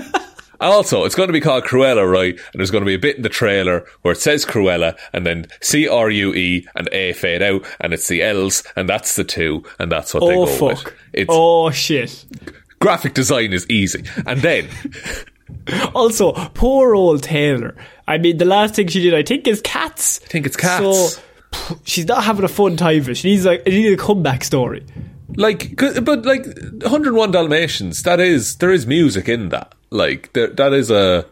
Also, 0.60 1.04
it's 1.06 1.14
going 1.14 1.28
to 1.28 1.34
be 1.34 1.40
called 1.40 1.66
Cruella, 1.66 2.12
right? 2.12 2.34
And 2.34 2.60
there's 2.60 2.72
going 2.72 2.82
to 2.82 2.88
be 2.88 2.96
a 2.96 2.98
bit 3.00 3.16
in 3.16 3.22
the 3.22 3.30
trailer 3.30 3.86
where 4.02 4.14
it 4.14 4.18
says 4.20 4.44
Cruella 4.44 4.98
and 5.14 5.24
then 5.24 5.46
C 5.62 5.88
R 5.88 6.10
U 6.10 6.34
E 6.34 6.66
and 6.74 6.90
A 6.92 7.14
fade 7.14 7.44
out 7.44 7.64
and 7.80 7.94
it's 7.94 8.08
the 8.08 8.24
L's 8.24 8.64
and 8.76 8.90
that's 8.90 9.16
the 9.16 9.24
two 9.24 9.64
and 9.78 9.92
that's 9.92 10.16
what 10.16 10.22
they 10.22 10.36
Oh 10.36 10.46
go 10.48 10.52
fuck! 10.74 10.86
with. 10.86 10.94
It's 11.14 11.30
oh 11.32 11.70
shit! 11.70 12.26
graphic 12.80 13.14
design 13.14 13.54
is 13.54 13.70
easy. 13.70 14.04
And 14.26 14.42
then 14.42 14.68
Also, 15.94 16.32
poor 16.56 16.96
old 16.96 17.22
Taylor. 17.22 17.76
I 18.08 18.18
mean, 18.18 18.38
the 18.38 18.46
last 18.46 18.74
thing 18.74 18.88
she 18.88 19.02
did, 19.04 19.14
I 19.14 19.22
think, 19.22 19.48
is 19.48 19.62
Cats. 19.62 20.20
I 20.24 20.28
think 20.28 20.48
it's 20.48 20.58
Cats. 20.58 20.82
So 21.14 21.22
she's 21.84 22.08
not 22.08 22.24
having 22.24 22.44
a 22.44 22.48
fun 22.50 22.78
time. 22.78 23.14
She 23.14 23.30
needs 23.30 23.46
like 23.46 23.62
she 23.68 23.84
needs 23.84 23.94
a 24.02 24.04
comeback 24.04 24.44
story. 24.44 24.84
Like 25.36 25.76
but 25.78 26.26
like 26.26 26.46
101 26.46 27.32
dalmatians 27.32 28.04
that 28.04 28.20
is 28.20 28.56
there 28.58 28.72
is 28.72 28.88
music 28.88 29.28
in 29.28 29.50
that 29.50 29.74
like 29.90 30.32
there, 30.34 30.48
that 30.48 30.74
is 30.74 30.90
a 30.90 31.26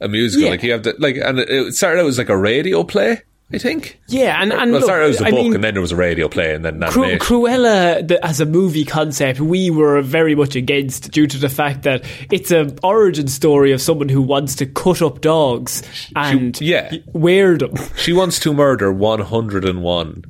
a 0.00 0.08
musical 0.08 0.44
Yeah. 0.46 0.50
like 0.52 0.62
you 0.62 0.72
have 0.72 0.82
to 0.82 0.94
like 0.98 1.16
and 1.16 1.38
it, 1.40 1.74
started 1.74 2.00
out 2.00 2.06
as 2.06 2.18
like 2.18 2.28
a 2.30 2.36
radio 2.36 2.84
play 2.84 3.22
i 3.52 3.58
think 3.58 3.98
Yeah, 4.08 4.40
and 4.42 4.52
and 4.52 4.60
well, 4.60 4.68
it 4.68 4.72
look, 4.80 4.84
started 4.84 5.04
out 5.04 5.10
as 5.10 5.20
a 5.20 5.24
book 5.24 5.32
mean, 5.34 5.54
and 5.54 5.64
then 5.64 5.74
there 5.74 5.80
was 5.82 5.92
a 5.92 5.96
radio 5.96 6.28
play 6.28 6.54
and 6.54 6.64
then 6.64 6.80
Cru- 6.82 7.18
Cruella 7.18 8.06
the, 8.06 8.24
as 8.24 8.40
a 8.40 8.46
movie 8.46 8.84
concept, 8.84 9.40
we 9.40 9.70
were 9.70 10.00
very 10.02 10.34
much 10.34 10.54
against 10.56 11.10
due 11.10 11.26
to 11.26 11.38
the 11.38 11.48
fact 11.48 11.82
that 11.82 12.04
it's 12.30 12.50
an 12.50 12.78
origin 12.82 13.26
story 13.28 13.72
of 13.72 13.80
someone 13.82 14.08
who 14.08 14.22
wants 14.22 14.54
to 14.56 14.66
cut 14.66 15.00
up 15.02 15.20
dogs 15.20 15.82
and 16.14 16.60
yeah. 16.60 16.92
wear 17.12 17.56
them. 17.58 17.74
she 17.96 18.12
wants 18.12 18.38
to 18.40 18.52
murder 18.54 18.92
101 18.92 20.22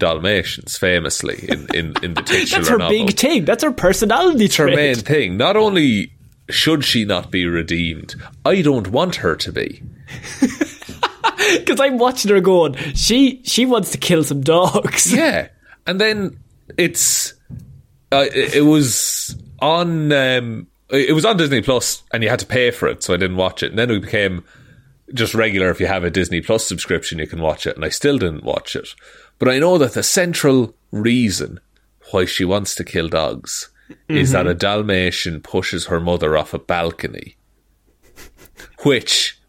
dalmatians 0.00 0.76
famously 0.76 1.46
in, 1.48 1.66
in, 1.74 1.94
in 2.02 2.14
the 2.14 2.22
titular 2.26 2.58
That's 2.58 2.68
her 2.68 2.78
novel 2.78 3.06
big 3.06 3.16
thing. 3.16 3.44
That's 3.44 3.62
her 3.62 3.72
personality 3.72 4.48
her 4.56 4.66
main 4.66 4.96
thing 4.96 5.36
not 5.36 5.56
only 5.56 6.12
should 6.48 6.84
she 6.84 7.04
not 7.04 7.30
be 7.30 7.46
redeemed 7.46 8.16
i 8.44 8.60
don't 8.60 8.88
want 8.88 9.16
her 9.16 9.36
to 9.36 9.52
be 9.52 9.82
Because 11.52 11.80
I'm 11.80 11.98
watching 11.98 12.30
her 12.30 12.40
going, 12.40 12.74
she 12.94 13.42
she 13.44 13.66
wants 13.66 13.90
to 13.92 13.98
kill 13.98 14.24
some 14.24 14.40
dogs. 14.40 15.12
Yeah, 15.20 15.48
and 15.86 16.00
then 16.00 16.38
it's 16.76 17.34
uh, 18.12 18.26
it, 18.32 18.56
it 18.56 18.60
was 18.62 19.36
on 19.60 20.12
um, 20.12 20.66
it 20.90 21.14
was 21.14 21.24
on 21.24 21.36
Disney 21.36 21.62
Plus, 21.62 22.02
and 22.12 22.22
you 22.22 22.28
had 22.28 22.38
to 22.40 22.46
pay 22.46 22.70
for 22.70 22.88
it, 22.88 23.02
so 23.02 23.14
I 23.14 23.16
didn't 23.16 23.36
watch 23.36 23.62
it. 23.62 23.70
And 23.70 23.78
then 23.78 23.90
it 23.90 24.00
became 24.00 24.44
just 25.12 25.34
regular. 25.34 25.70
If 25.70 25.80
you 25.80 25.86
have 25.86 26.04
a 26.04 26.10
Disney 26.10 26.40
Plus 26.40 26.66
subscription, 26.66 27.18
you 27.18 27.26
can 27.26 27.40
watch 27.40 27.66
it, 27.66 27.74
and 27.74 27.84
I 27.84 27.88
still 27.88 28.18
didn't 28.18 28.44
watch 28.44 28.76
it. 28.76 28.88
But 29.40 29.48
I 29.48 29.58
know 29.58 29.76
that 29.78 29.94
the 29.94 30.02
central 30.04 30.74
reason 30.92 31.58
why 32.12 32.26
she 32.26 32.44
wants 32.44 32.76
to 32.76 32.84
kill 32.84 33.08
dogs 33.08 33.70
is 34.06 34.32
that 34.32 34.42
mm-hmm. 34.42 34.50
a 34.50 34.54
Dalmatian 34.54 35.40
pushes 35.40 35.86
her 35.86 35.98
mother 35.98 36.36
off 36.36 36.54
a 36.54 36.58
balcony, 36.58 37.36
which 38.84 39.40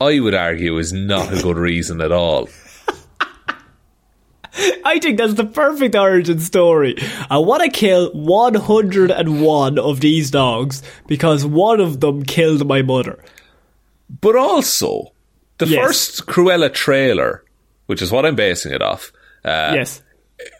I 0.00 0.20
would 0.20 0.34
argue 0.34 0.76
is 0.78 0.92
not 0.92 1.32
a 1.32 1.42
good 1.42 1.56
reason 1.56 2.02
at 2.02 2.12
all. 2.12 2.50
I 4.84 4.98
think 4.98 5.18
that's 5.18 5.34
the 5.34 5.46
perfect 5.46 5.96
origin 5.96 6.38
story. 6.38 6.94
I 7.30 7.38
want 7.38 7.62
to 7.62 7.70
kill 7.70 8.12
101 8.12 9.78
of 9.78 10.00
these 10.00 10.30
dogs 10.30 10.82
because 11.06 11.46
one 11.46 11.80
of 11.80 12.00
them 12.00 12.24
killed 12.24 12.68
my 12.68 12.82
mother. 12.82 13.18
But 14.20 14.36
also, 14.36 15.12
the 15.58 15.66
Yes. 15.66 15.86
first 15.86 16.26
Cruella 16.26 16.72
trailer, 16.72 17.42
which 17.86 18.02
is 18.02 18.12
what 18.12 18.26
I'm 18.26 18.36
basing 18.36 18.72
it 18.72 18.82
off. 18.82 19.10
Uh, 19.44 19.72
yes. 19.74 20.02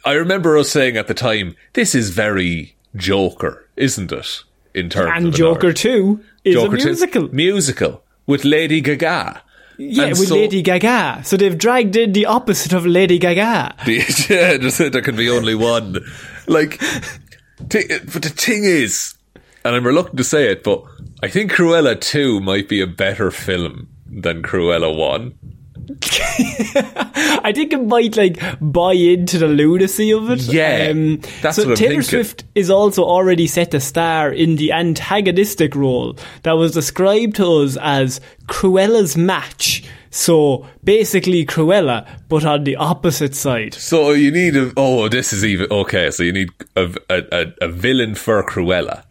I 0.05 0.12
remember 0.12 0.57
us 0.59 0.71
saying 0.71 0.97
at 0.97 1.07
the 1.09 1.14
time, 1.14 1.57
"This 1.73 1.95
is 1.95 2.11
very 2.11 2.75
Joker, 2.97 3.67
isn't 3.76 4.12
it?" 4.12 4.43
In 4.75 4.88
terms 4.91 5.12
And 5.14 5.26
an 5.26 5.33
Joker 5.33 5.69
origin. 5.69 5.93
2 5.93 6.21
is 6.45 6.55
Joker 6.55 6.75
a 6.76 6.79
2 6.79 6.85
musical. 6.87 7.29
musical 7.33 8.03
with 8.26 8.45
Lady 8.45 8.81
Gaga. 8.81 9.43
yeah, 9.79 10.05
And 10.05 10.19
with 10.19 10.29
so- 10.29 10.35
Lady 10.37 10.62
Gaga. 10.62 11.21
So 11.25 11.37
they've 11.37 11.57
dragged 11.57 11.95
in 11.97 12.12
the 12.12 12.26
opposite 12.26 12.73
of 12.73 12.85
Lady 12.87 13.19
Gaga. 13.19 13.75
Yeah, 13.87 14.57
there 14.59 15.03
can 15.03 15.17
be 15.17 15.29
only 15.31 15.55
one. 15.55 15.99
Like, 16.47 16.81
t- 17.69 17.87
but 18.12 18.23
the 18.23 18.31
thing 18.35 18.64
is, 18.64 19.14
and 19.64 19.75
I'm 19.76 19.87
reluctant 19.87 20.19
to 20.19 20.25
say 20.25 20.50
it, 20.50 20.62
but 20.64 20.83
I 21.23 21.29
think 21.29 21.53
Cruella 21.53 22.00
2 22.00 22.41
might 22.41 22.69
be 22.69 22.81
a 22.81 22.87
better 22.87 23.31
film 23.31 23.88
than 24.07 24.43
Cruella 24.43 24.95
1. 24.97 25.35
I 27.45 27.53
think 27.55 27.73
it 27.73 27.83
might 27.85 28.17
like 28.17 28.38
buy 28.61 28.93
into 28.95 29.38
the 29.38 29.49
lunacy 29.49 30.12
of 30.12 30.31
it. 30.31 30.49
Um, 30.49 30.55
Yeah, 30.55 30.93
that's 31.43 31.57
so 31.57 31.62
what 31.64 31.71
I'm 31.71 31.76
Taylor 31.76 32.03
thinking. 32.03 32.03
Swift 32.03 32.45
is 32.55 32.71
also 32.71 33.05
already 33.05 33.47
set 33.47 33.71
to 33.73 33.81
star 33.81 34.31
in 34.31 34.57
the 34.57 34.73
antagonistic 34.73 35.75
role 35.75 36.17
that 36.43 36.53
was 36.53 36.73
described 36.73 37.37
to 37.37 37.62
us 37.62 37.76
as 37.81 38.21
Cruella's 38.47 39.17
match. 39.17 39.85
So 40.11 40.67
basically 40.85 41.45
Cruella, 41.45 42.09
but 42.29 42.45
on 42.45 42.62
the 42.64 42.76
opposite 42.76 43.35
side. 43.35 43.75
So 43.75 44.12
you 44.12 44.31
need 44.31 44.55
a. 44.57 44.73
Oh, 44.76 45.09
this 45.09 45.33
is 45.33 45.45
even. 45.45 45.67
Okay, 45.71 46.11
so 46.12 46.23
you 46.23 46.33
need 46.33 46.50
a, 46.76 46.95
a, 47.11 47.23
a, 47.33 47.47
a 47.62 47.69
villain 47.69 48.14
for 48.14 48.43
Cruella. 48.45 49.03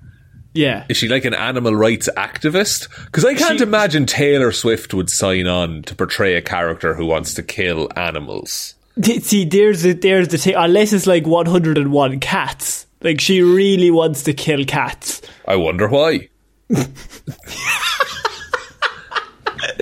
Yeah. 0.53 0.85
Is 0.89 0.97
she 0.97 1.07
like 1.07 1.25
an 1.25 1.33
animal 1.33 1.75
rights 1.75 2.07
activist? 2.15 2.87
Because 3.05 3.25
I 3.25 3.33
can't 3.33 3.57
She- 3.59 3.63
imagine 3.63 4.05
Taylor 4.05 4.51
Swift 4.51 4.93
would 4.93 5.09
sign 5.09 5.47
on 5.47 5.81
to 5.83 5.95
portray 5.95 6.35
a 6.35 6.41
character 6.41 6.93
who 6.93 7.05
wants 7.05 7.33
to 7.35 7.43
kill 7.43 7.89
animals. 7.95 8.75
See, 9.01 9.45
there's 9.45 9.81
the, 9.81 9.93
there's 9.93 10.27
the 10.27 10.37
thing. 10.37 10.53
Unless 10.55 10.93
it's 10.93 11.07
like 11.07 11.25
101 11.25 12.19
cats. 12.19 12.85
Like 13.01 13.19
she 13.19 13.41
really 13.41 13.89
wants 13.89 14.23
to 14.23 14.33
kill 14.33 14.63
cats. 14.65 15.21
I 15.47 15.55
wonder 15.55 15.87
why. 15.89 16.29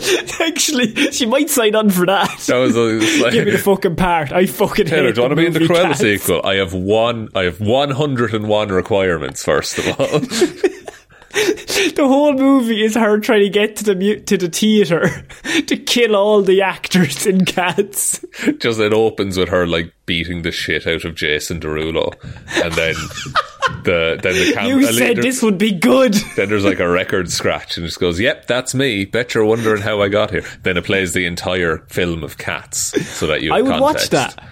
Actually, 0.42 1.12
she 1.12 1.26
might 1.26 1.50
sign 1.50 1.76
on 1.76 1.90
for 1.90 2.06
that. 2.06 2.30
That 2.48 2.58
was 2.58 2.76
like, 2.76 3.32
Give 3.34 3.46
me 3.46 3.52
the 3.52 3.58
fucking 3.58 3.96
part. 3.96 4.32
I 4.32 4.46
fucking 4.46 4.88
Taylor, 4.88 5.08
hate 5.08 5.16
do 5.16 5.22
you 5.22 5.28
want 5.28 5.32
to 5.32 5.36
be 5.36 5.46
in 5.46 5.54
the 5.54 5.60
Cruella 5.60 5.84
cats. 5.90 6.00
sequel? 6.00 6.42
I 6.44 6.56
have 6.56 6.74
one. 6.74 7.30
I 7.36 7.44
have 7.44 7.60
one 7.60 7.92
hundred 7.92 8.34
and 8.34 8.48
one 8.48 8.70
requirements. 8.70 9.44
First 9.44 9.78
of 9.78 9.88
all, 10.00 10.20
The 11.32 12.06
whole 12.06 12.34
movie 12.34 12.84
is 12.84 12.96
her 12.96 13.18
trying 13.20 13.44
to 13.44 13.50
get 13.50 13.78
to 13.78 13.84
the 13.86 13.96
mu- 13.96 14.20
to 14.20 14.36
the 14.38 14.50
theater 14.50 15.26
to 15.68 15.78
kill 15.78 16.16
all 16.16 16.42
the 16.42 16.62
actors 16.62 17.26
in 17.26 17.46
cats. 17.46 18.24
just 18.58 18.80
it 18.82 18.94
opens 18.94 19.38
with 19.38 19.48
her 19.48 19.66
like 19.66 19.94
beating 20.06 20.42
the 20.42 20.52
shit 20.52 20.86
out 20.86 21.06
of 21.06 21.16
Jason 21.16 21.62
Derulo, 21.62 22.12
and 22.62 22.74
then 22.74 22.96
the 23.84 24.20
then 24.22 24.34
the 24.34 24.54
camera. 24.54 24.70
You 24.70 24.94
said 24.94 25.18
this 25.18 25.42
would 25.42 25.58
be 25.58 25.72
good. 25.72 26.16
Then 26.36 26.50
there's 26.50 26.66
like 26.66 26.80
a 26.80 26.90
record 26.90 27.30
scratch, 27.30 27.78
and 27.78 27.86
it 27.86 27.90
just 27.90 28.00
goes, 28.00 28.20
"Yep, 28.20 28.48
that's 28.48 28.74
me." 28.74 29.06
Bet 29.06 29.34
you're 29.34 29.46
wondering 29.46 29.82
how 29.82 30.02
I 30.02 30.08
got 30.08 30.32
here. 30.32 30.44
Then 30.64 30.78
it 30.78 30.86
plays 30.86 31.14
the 31.14 31.26
entire 31.26 31.80
film 31.90 32.24
of 32.24 32.38
Cats, 32.38 32.80
so 33.10 33.28
that 33.28 33.42
you. 33.42 33.52
Can't. 33.52 33.60
I 33.60 33.70
would 33.70 33.82
watch 33.82 34.10
that. 34.10 34.44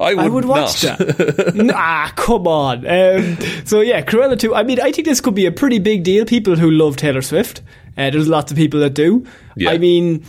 I 0.00 0.14
would, 0.14 0.24
I 0.24 0.28
would 0.28 0.44
watch 0.44 0.80
that. 0.82 1.52
nah, 1.54 2.08
come 2.10 2.46
on. 2.46 2.78
Um, 2.86 3.38
so 3.64 3.80
yeah, 3.80 4.02
Cruella 4.02 4.38
2. 4.38 4.54
I 4.54 4.62
mean, 4.64 4.80
I 4.80 4.90
think 4.90 5.06
this 5.06 5.20
could 5.20 5.34
be 5.34 5.46
a 5.46 5.52
pretty 5.52 5.78
big 5.78 6.02
deal. 6.02 6.24
People 6.24 6.56
who 6.56 6.70
love 6.70 6.96
Taylor 6.96 7.22
Swift. 7.22 7.62
Uh, 7.96 8.10
there's 8.10 8.28
lots 8.28 8.50
of 8.50 8.56
people 8.56 8.80
that 8.80 8.94
do. 8.94 9.24
Yeah. 9.56 9.70
I 9.70 9.78
mean, 9.78 10.24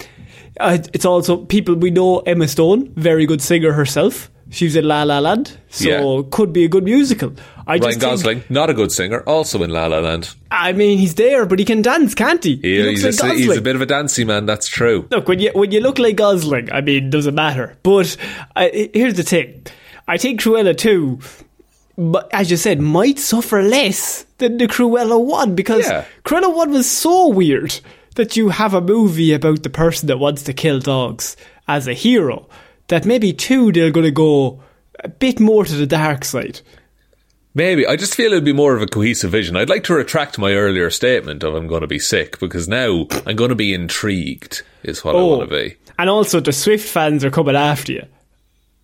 uh, 0.59 0.77
it's 0.93 1.05
also 1.05 1.37
people 1.45 1.75
we 1.75 1.89
know. 1.89 2.20
Emma 2.20 2.48
Stone, 2.48 2.93
very 2.96 3.25
good 3.25 3.41
singer 3.41 3.74
herself. 3.74 4.29
She 4.51 4.66
was 4.66 4.75
in 4.75 4.88
La 4.88 5.01
La 5.03 5.20
Land, 5.20 5.58
so 5.70 5.90
Yeah. 5.90 6.22
could 6.29 6.53
be 6.53 6.66
a 6.66 6.68
good 6.68 6.84
musical. 6.84 7.34
I 7.68 7.72
Ryan 7.72 7.81
just 7.81 7.90
think- 8.00 8.01
Gosling, 8.01 8.44
not 8.50 8.70
a 8.70 8.74
good 8.75 8.92
singer, 8.92 9.22
also 9.22 9.64
in 9.64 9.72
La 9.72 9.88
La 9.88 10.00
Land. 10.00 10.29
I 10.51 10.72
mean, 10.72 11.00
he's 11.00 11.16
there, 11.16 11.46
but 11.48 11.58
he 11.58 11.66
can 11.66 11.81
dance, 11.81 12.14
can't 12.14 12.44
he? 12.44 12.58
He, 12.62 12.90
he's, 12.92 13.03
like 13.22 13.31
a, 13.34 13.36
he's 13.36 13.58
a 13.58 13.62
bit 13.62 13.75
of 13.75 13.81
a 13.81 13.88
dancey 13.88 14.24
man. 14.24 14.46
That's 14.46 14.68
true. 14.68 15.08
Look, 15.10 15.27
when 15.27 15.40
you 15.40 15.50
when 15.53 15.72
you 15.72 15.81
look 15.81 15.98
like 15.98 16.16
Gosling, 16.16 16.72
I 16.72 16.81
mean, 16.81 17.10
doesn't 17.10 17.34
matter. 17.36 17.75
But 17.81 18.16
I, 18.55 18.90
here's 18.94 19.16
the 19.16 19.24
thing: 19.24 19.66
I 20.08 20.18
think 20.18 20.42
Cruella 20.42 20.77
two, 20.77 21.20
but 21.98 22.29
as 22.31 22.51
you 22.51 22.58
said, 22.58 22.79
might 22.79 23.18
suffer 23.20 23.64
less 23.64 24.25
than 24.38 24.58
the 24.58 24.68
Cruella 24.68 25.20
one 25.24 25.55
because 25.55 25.88
Yeah. 25.88 26.05
Cruella 26.24 26.55
one 26.55 26.72
was 26.72 26.90
so 26.90 27.29
weird 27.29 27.79
that 28.16 28.38
you 28.38 28.50
have 28.50 28.74
a 28.75 28.81
movie 28.81 29.34
about 29.34 29.64
the 29.64 29.70
person 29.72 30.08
that 30.08 30.18
wants 30.20 30.44
to 30.44 30.53
kill 30.53 30.79
dogs 30.79 31.36
as 31.68 31.88
a 31.88 31.94
hero. 31.94 32.48
That 32.87 33.05
maybe 33.05 33.33
two 33.33 33.71
they're 33.71 33.91
going 33.91 34.05
to 34.05 34.11
go 34.11 34.61
a 35.03 35.07
bit 35.09 35.39
more 35.39 35.65
to 35.65 35.74
the 35.75 35.87
dark 35.87 36.24
side. 36.25 36.61
Maybe. 37.53 37.87
I 37.87 37.95
just 37.95 38.15
feel 38.15 38.31
it'd 38.33 38.43
be 38.43 38.51
more 38.53 38.75
of 38.75 38.81
a 38.81 38.87
cohesive 38.87 39.31
vision. 39.31 39.55
I'd 39.55 39.69
like 39.69 39.85
to 39.85 39.93
retract 39.93 40.37
my 40.37 40.53
earlier 40.53 40.89
statement 40.89 41.41
of 41.43 41.53
I'm 41.55 41.67
going 41.67 41.81
to 41.81 41.87
be 41.87 42.00
sick 42.00 42.37
because 42.39 42.67
now 42.67 43.07
I'm 43.25 43.37
going 43.37 43.50
to 43.50 43.55
be 43.55 43.74
intrigued, 43.74 44.61
is 44.83 45.03
what 45.05 45.15
I 45.15 45.21
want 45.24 45.50
to 45.50 45.55
be. 45.55 45.77
and 45.98 46.09
also 46.09 46.39
the 46.41 46.51
Swift 46.51 46.87
fans 46.87 47.24
are 47.24 47.31
coming 47.31 47.55
after 47.55 47.93
you. 47.93 48.05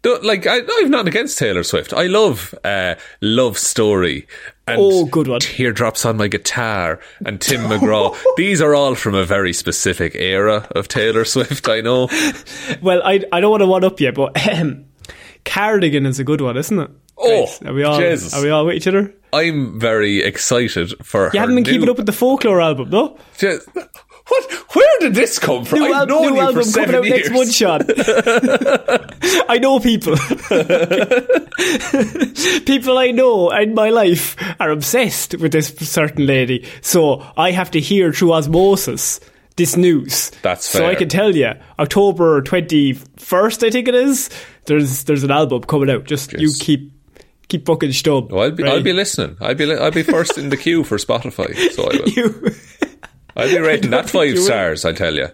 Don't- 0.04 0.24
Like, 0.24 0.48
I, 0.48 0.60
I've 0.68 0.90
nothing 0.90 1.10
against 1.10 1.38
Taylor 1.38 1.64
Swift. 1.64 1.94
I 1.94 2.08
love 2.08 2.56
uh, 2.64 2.96
Love 3.22 3.58
Story. 3.58 4.26
And 4.72 4.82
Oh, 4.82 5.06
good 5.06 5.28
one. 5.28 5.40
Teardrops 5.40 6.06
on 6.06 6.18
My 6.18 6.28
Guitar 6.28 7.00
and 7.26 7.40
Tim 7.42 7.62
McGraw. 7.62 8.18
These 8.38 8.62
are 8.62 8.74
all 8.76 8.96
from 8.96 9.16
a 9.16 9.26
very 9.26 9.54
specific 9.54 10.16
era 10.16 10.68
of 10.76 10.88
Taylor 10.88 11.26
Swift, 11.26 11.68
I 11.70 11.82
know. 11.82 12.08
Well, 12.82 13.02
I 13.04 13.24
I 13.32 13.42
don't 13.42 13.52
want 13.52 13.62
to 13.62 13.68
one 13.68 13.84
up 13.84 14.00
you, 14.00 14.12
but 14.12 14.36
Cardigan 15.46 16.06
is 16.06 16.20
a 16.20 16.24
good 16.24 16.42
one, 16.42 16.58
isn't 16.58 16.80
it? 16.80 16.90
Oh, 17.18 17.48
are 17.66 17.74
we 17.74 17.84
all 17.84 18.00
Jesus. 18.00 18.34
are 18.34 18.42
we 18.44 18.50
all 18.50 18.66
with 18.66 18.76
each 18.76 18.88
other? 18.88 19.14
I'm 19.34 19.80
very 19.80 20.24
excited 20.24 20.94
for 21.06 21.30
You 21.34 21.40
haven't 21.40 21.56
been 21.56 21.64
new- 21.64 21.72
keeping 21.72 21.90
up 21.90 21.98
with 21.98 22.06
the 22.08 22.12
folklore 22.14 22.60
album, 22.62 22.90
though. 22.90 23.18
Just- 23.38 23.68
what? 24.32 24.52
Where 24.76 25.00
did 25.02 25.14
this 25.14 25.40
come 25.40 25.66
from? 25.66 25.80
New, 25.80 25.94
al- 25.94 26.06
new 26.08 26.40
album 26.40 26.72
coming 26.72 26.96
out 26.96 27.04
years. 27.04 27.30
next 27.30 27.32
month, 27.32 27.54
Sean. 27.54 27.82
I 29.50 29.58
know 29.60 29.80
people. 29.80 30.16
people 32.66 32.98
I 32.98 33.12
know 33.12 33.50
in 33.52 33.74
my 33.74 33.90
life 33.90 34.36
are 34.60 34.72
obsessed 34.72 35.38
with 35.40 35.52
this 35.52 35.68
certain 35.80 36.26
lady, 36.26 36.66
so 36.82 37.26
I 37.38 37.52
have 37.52 37.72
to 37.72 37.80
hear 37.80 38.14
through 38.14 38.34
osmosis 38.34 39.20
this 39.58 39.76
news. 39.76 40.32
That's 40.42 40.66
So 40.66 40.88
I 40.88 40.96
can 40.96 41.10
tell 41.10 41.36
you, 41.36 41.52
October 41.78 42.42
twenty 42.42 42.94
first, 43.18 43.64
I 43.64 43.70
think 43.70 43.88
it 43.88 43.96
is. 43.96 44.30
There's 44.66 45.04
there's 45.04 45.24
an 45.24 45.32
album 45.32 45.64
coming 45.64 45.90
out. 45.90 46.06
Just 46.06 46.34
you 46.34 46.52
keep 46.60 46.92
keep 47.48 47.66
fucking. 47.66 47.92
Well, 48.06 48.42
I'll 48.44 48.52
be, 48.52 48.64
right? 48.64 48.74
I'll 48.74 48.84
be 48.84 48.94
listening. 48.94 49.36
I'll 49.42 49.56
be, 49.56 49.66
li- 49.66 49.78
I'll 49.78 49.92
be 49.92 50.04
first 50.04 50.38
in 50.38 50.50
the 50.50 50.58
queue 50.58 50.84
for 50.86 50.98
Spotify. 50.98 51.54
So 51.72 51.84
I 51.84 51.88
will. 51.98 52.10
You- 52.10 52.52
I'll 53.36 53.48
be 53.50 53.58
rating 53.68 53.92
that 53.92 54.10
five 54.10 54.38
stars. 54.38 54.86
I 54.86 54.94
tell 54.94 55.14
you. 55.16 55.28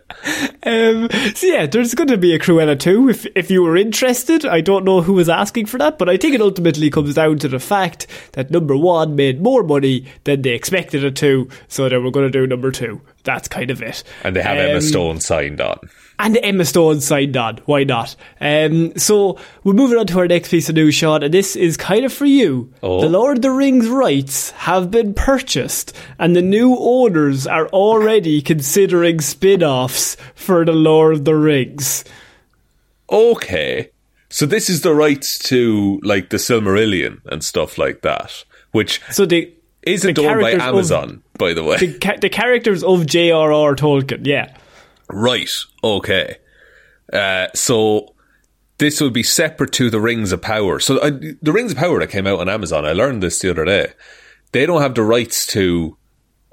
Um, 0.63 1.09
so 1.35 1.47
yeah, 1.47 1.65
there's 1.65 1.93
going 1.95 2.09
to 2.09 2.17
be 2.17 2.33
a 2.33 2.39
Cruella 2.39 2.79
2 2.79 3.09
if 3.09 3.25
if 3.35 3.49
you 3.51 3.63
were 3.63 3.77
interested. 3.77 4.45
I 4.45 4.61
don't 4.61 4.85
know 4.85 5.01
who 5.01 5.13
was 5.13 5.29
asking 5.29 5.67
for 5.67 5.77
that, 5.77 5.97
but 5.97 6.09
I 6.09 6.17
think 6.17 6.35
it 6.35 6.41
ultimately 6.41 6.89
comes 6.89 7.15
down 7.15 7.39
to 7.39 7.47
the 7.47 7.59
fact 7.59 8.07
that 8.33 8.51
number 8.51 8.75
one 8.75 9.15
made 9.15 9.41
more 9.41 9.63
money 9.63 10.05
than 10.25 10.41
they 10.41 10.51
expected 10.51 11.03
it 11.03 11.15
to, 11.17 11.49
so 11.67 11.87
they 11.89 11.97
were 11.97 12.11
going 12.11 12.31
to 12.31 12.39
do 12.39 12.45
number 12.47 12.71
two. 12.71 13.01
That's 13.23 13.47
kind 13.47 13.71
of 13.71 13.81
it. 13.81 14.03
And 14.23 14.35
they 14.35 14.41
have 14.41 14.57
Emma 14.57 14.75
Um, 14.75 14.81
Stone 14.81 15.19
signed 15.21 15.61
on. 15.61 15.79
And 16.19 16.39
Emma 16.41 16.65
Stone 16.65 17.01
signed 17.01 17.37
on. 17.37 17.57
Why 17.65 17.83
not? 17.83 18.15
Um, 18.41 18.97
so 18.97 19.37
we're 19.63 19.73
moving 19.73 19.99
on 19.99 20.07
to 20.07 20.17
our 20.17 20.27
next 20.27 20.49
piece 20.49 20.67
of 20.67 20.73
news, 20.73 20.95
Sean, 20.95 21.21
and 21.21 21.31
this 21.31 21.55
is 21.55 21.77
kind 21.77 22.05
of 22.05 22.11
for 22.11 22.25
you. 22.25 22.73
Oh. 22.81 23.01
The 23.01 23.07
Lord 23.09 23.37
of 23.37 23.41
the 23.43 23.51
Rings 23.51 23.87
rights 23.87 24.49
have 24.51 24.89
been 24.89 25.13
purchased, 25.13 25.95
and 26.17 26.35
the 26.35 26.41
new 26.41 26.75
owners 26.79 27.45
are 27.45 27.67
already 27.67 28.41
considering 28.41 29.21
spin 29.21 29.61
offs 29.63 30.17
for 30.33 30.65
The 30.65 30.71
Lord 30.71 31.13
of 31.13 31.25
the 31.25 31.35
Rings. 31.35 32.03
Okay. 33.11 33.91
So 34.29 34.45
this 34.45 34.69
is 34.69 34.81
the 34.81 34.93
rights 34.93 35.37
to 35.49 35.99
like 36.03 36.29
the 36.29 36.37
Silmarillion 36.37 37.21
and 37.27 37.43
stuff 37.43 37.77
like 37.77 38.01
that, 38.01 38.43
which 38.71 39.01
So 39.11 39.25
the 39.25 39.53
isn't 39.83 40.15
the 40.15 40.27
owned 40.27 40.41
by 40.41 40.51
characters 40.57 40.91
of- 40.91 41.03
Amazon, 41.03 41.23
by 41.37 41.53
the 41.53 41.63
way. 41.63 41.77
the, 41.77 42.17
the 42.21 42.29
characters 42.29 42.83
of 42.83 43.05
J.R.R. 43.05 43.75
Tolkien, 43.75 44.25
yeah. 44.27 44.57
Right. 45.09 45.49
Okay. 45.83 46.37
Uh, 47.11 47.47
so 47.53 48.13
this 48.77 49.01
would 49.01 49.13
be 49.13 49.23
separate 49.23 49.71
to 49.73 49.89
the 49.89 49.99
Rings 49.99 50.31
of 50.31 50.41
Power. 50.41 50.79
So 50.79 50.97
uh, 50.97 51.11
the 51.41 51.51
Rings 51.51 51.71
of 51.71 51.77
Power 51.77 51.99
that 51.99 52.09
came 52.09 52.27
out 52.27 52.39
on 52.39 52.49
Amazon, 52.49 52.85
I 52.85 52.93
learned 52.93 53.23
this 53.23 53.39
the 53.39 53.49
other 53.49 53.65
day. 53.65 53.93
They 54.51 54.65
don't 54.65 54.81
have 54.81 54.95
the 54.95 55.03
rights 55.03 55.45
to 55.47 55.97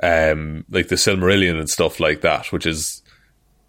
um, 0.03 0.65
like 0.71 0.89
the 0.89 0.97
Silmarillion 0.97 1.59
and 1.59 1.69
stuff 1.69 2.01
like 2.01 2.23
that, 2.23 2.53
which 2.53 2.67
is 2.67 3.03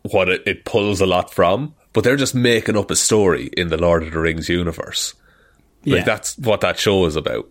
what 0.04 0.30
it, 0.30 0.44
it 0.46 0.66
pulls 0.66 1.02
a 1.02 1.06
lot 1.06 1.34
from. 1.34 1.76
But 1.94 2.04
they're 2.04 2.16
just 2.16 2.36
making 2.36 2.78
up 2.78 2.92
a 2.92 2.96
story 2.96 3.50
in 3.56 3.70
the 3.70 3.78
Lord 3.78 4.04
of 4.04 4.12
the 4.12 4.20
Rings 4.20 4.50
universe. 4.50 5.14
Yeah. 5.84 5.98
Like 5.98 6.06
that's 6.06 6.38
what 6.38 6.62
that 6.62 6.78
show 6.78 7.06
is 7.06 7.16
about. 7.16 7.50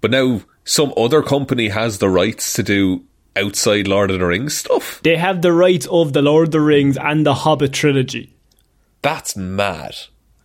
But 0.00 0.10
now 0.10 0.42
some 0.64 0.92
other 0.96 1.22
company 1.22 1.68
has 1.68 1.98
the 1.98 2.08
rights 2.08 2.54
to 2.54 2.62
do 2.62 3.04
outside 3.36 3.88
Lord 3.88 4.10
of 4.10 4.18
the 4.18 4.26
Rings 4.26 4.56
stuff. 4.56 5.00
They 5.02 5.16
have 5.16 5.42
the 5.42 5.52
rights 5.52 5.86
of 5.90 6.12
the 6.12 6.22
Lord 6.22 6.48
of 6.48 6.52
the 6.52 6.60
Rings 6.60 6.96
and 6.96 7.24
the 7.24 7.34
Hobbit 7.34 7.72
trilogy. 7.72 8.36
That's 9.00 9.36
mad. 9.36 9.96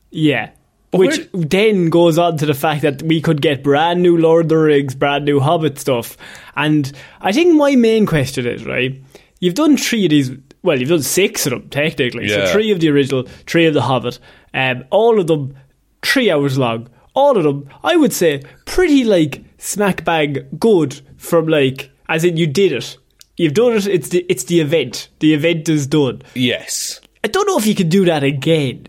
Yeah. 0.10 0.52
Which 0.92 1.28
then 1.34 1.90
goes 1.90 2.18
on 2.18 2.38
to 2.38 2.46
the 2.46 2.54
fact 2.54 2.82
that 2.82 3.04
we 3.04 3.22
could 3.22 3.42
get 3.42 3.62
brand 3.62 4.02
new 4.02 4.18
Lord 4.18 4.46
of 4.46 4.50
the 4.50 4.58
Rings, 4.58 4.96
brand 4.96 5.26
new 5.26 5.40
Hobbit 5.40 5.78
stuff. 5.78 6.18
And 6.56 6.92
I 7.22 7.32
think 7.34 7.56
my 7.56 7.76
main 7.76 8.06
question 8.06 8.48
is, 8.48 8.66
right, 8.66 9.00
you've 9.40 9.54
done 9.54 9.78
three 9.78 10.06
of 10.06 10.12
these, 10.12 10.32
well, 10.64 10.80
you've 10.80 10.90
done 10.90 11.04
six 11.04 11.46
of 11.46 11.52
them, 11.52 11.70
technically. 11.70 12.28
Yeah. 12.28 12.46
So 12.46 12.54
three 12.54 12.72
of 12.72 12.80
the 12.80 12.90
original, 12.90 13.24
three 13.46 13.66
of 13.66 13.74
the 13.74 13.82
Hobbit, 13.82 14.18
um, 14.54 14.86
all 14.90 15.20
of 15.20 15.28
them 15.28 15.56
three 16.04 16.32
hours 16.32 16.58
long. 16.58 16.88
All 17.14 17.38
of 17.38 17.44
them, 17.44 17.70
I 17.84 17.96
would 17.96 18.14
say, 18.14 18.44
pretty 18.66 19.04
like 19.04 19.44
smack 19.58 20.06
bang 20.06 20.48
good 20.58 21.02
from 21.18 21.48
like, 21.48 21.92
as 22.10 22.24
in 22.24 22.38
you 22.38 22.48
did 22.48 22.72
it. 22.72 22.98
You've 23.38 23.54
done 23.54 23.74
it, 23.74 23.88
it's 23.88 24.10
the, 24.10 24.26
it's 24.30 24.46
the 24.46 24.60
event. 24.60 25.10
The 25.20 25.34
event 25.34 25.70
is 25.70 25.86
done. 25.88 26.24
Yes. 26.34 27.02
I 27.24 27.28
don't 27.28 27.46
know 27.46 27.58
if 27.58 27.68
you 27.68 27.76
can 27.76 27.90
do 27.90 28.06
that 28.06 28.24
again. 28.24 28.88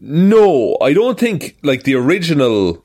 No, 0.00 0.76
I 0.80 0.92
don't 0.92 1.18
think 1.18 1.56
like 1.62 1.84
the 1.84 1.94
original 1.94 2.84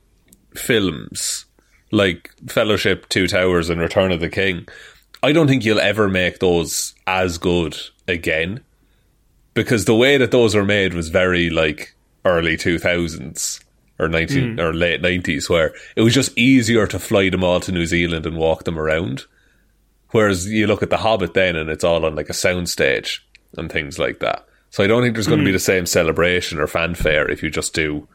films, 0.55 1.45
like 1.91 2.31
Fellowship, 2.47 3.09
Two 3.09 3.27
Towers, 3.27 3.69
and 3.69 3.81
Return 3.81 4.11
of 4.11 4.21
the 4.21 4.29
King. 4.29 4.67
I 5.21 5.33
don't 5.33 5.47
think 5.47 5.65
you'll 5.65 5.79
ever 5.79 6.07
make 6.07 6.39
those 6.39 6.95
as 7.05 7.37
good 7.37 7.77
again 8.07 8.61
because 9.53 9.85
the 9.85 9.95
way 9.95 10.17
that 10.17 10.31
those 10.31 10.55
were 10.55 10.65
made 10.65 10.93
was 10.93 11.09
very 11.09 11.49
like 11.49 11.95
early 12.23 12.55
two 12.55 12.79
thousands 12.79 13.59
or 14.01 14.09
nineteen 14.09 14.59
or 14.59 14.73
late 14.73 15.01
nineties, 15.01 15.49
where 15.49 15.73
it 15.95 16.01
was 16.01 16.13
just 16.13 16.37
easier 16.37 16.87
to 16.87 16.99
fly 16.99 17.29
them 17.29 17.43
all 17.43 17.59
to 17.61 17.71
New 17.71 17.85
Zealand 17.85 18.25
and 18.25 18.35
walk 18.35 18.63
them 18.63 18.79
around. 18.79 19.23
Whereas 20.09 20.47
you 20.47 20.67
look 20.67 20.83
at 20.83 20.89
the 20.89 20.97
Hobbit 20.97 21.33
then, 21.33 21.55
and 21.55 21.69
it's 21.69 21.83
all 21.83 22.05
on 22.05 22.15
like 22.15 22.29
a 22.29 22.33
soundstage 22.33 23.19
and 23.57 23.71
things 23.71 23.97
like 23.97 24.19
that. 24.19 24.45
So 24.69 24.83
I 24.83 24.87
don't 24.87 25.03
think 25.03 25.15
there's 25.15 25.27
going 25.27 25.39
to 25.39 25.45
be 25.45 25.51
the 25.51 25.59
same 25.59 25.85
celebration 25.85 26.59
or 26.59 26.67
fanfare 26.67 27.29
if 27.29 27.43
you 27.43 27.49
just 27.49 27.73
do 27.73 28.07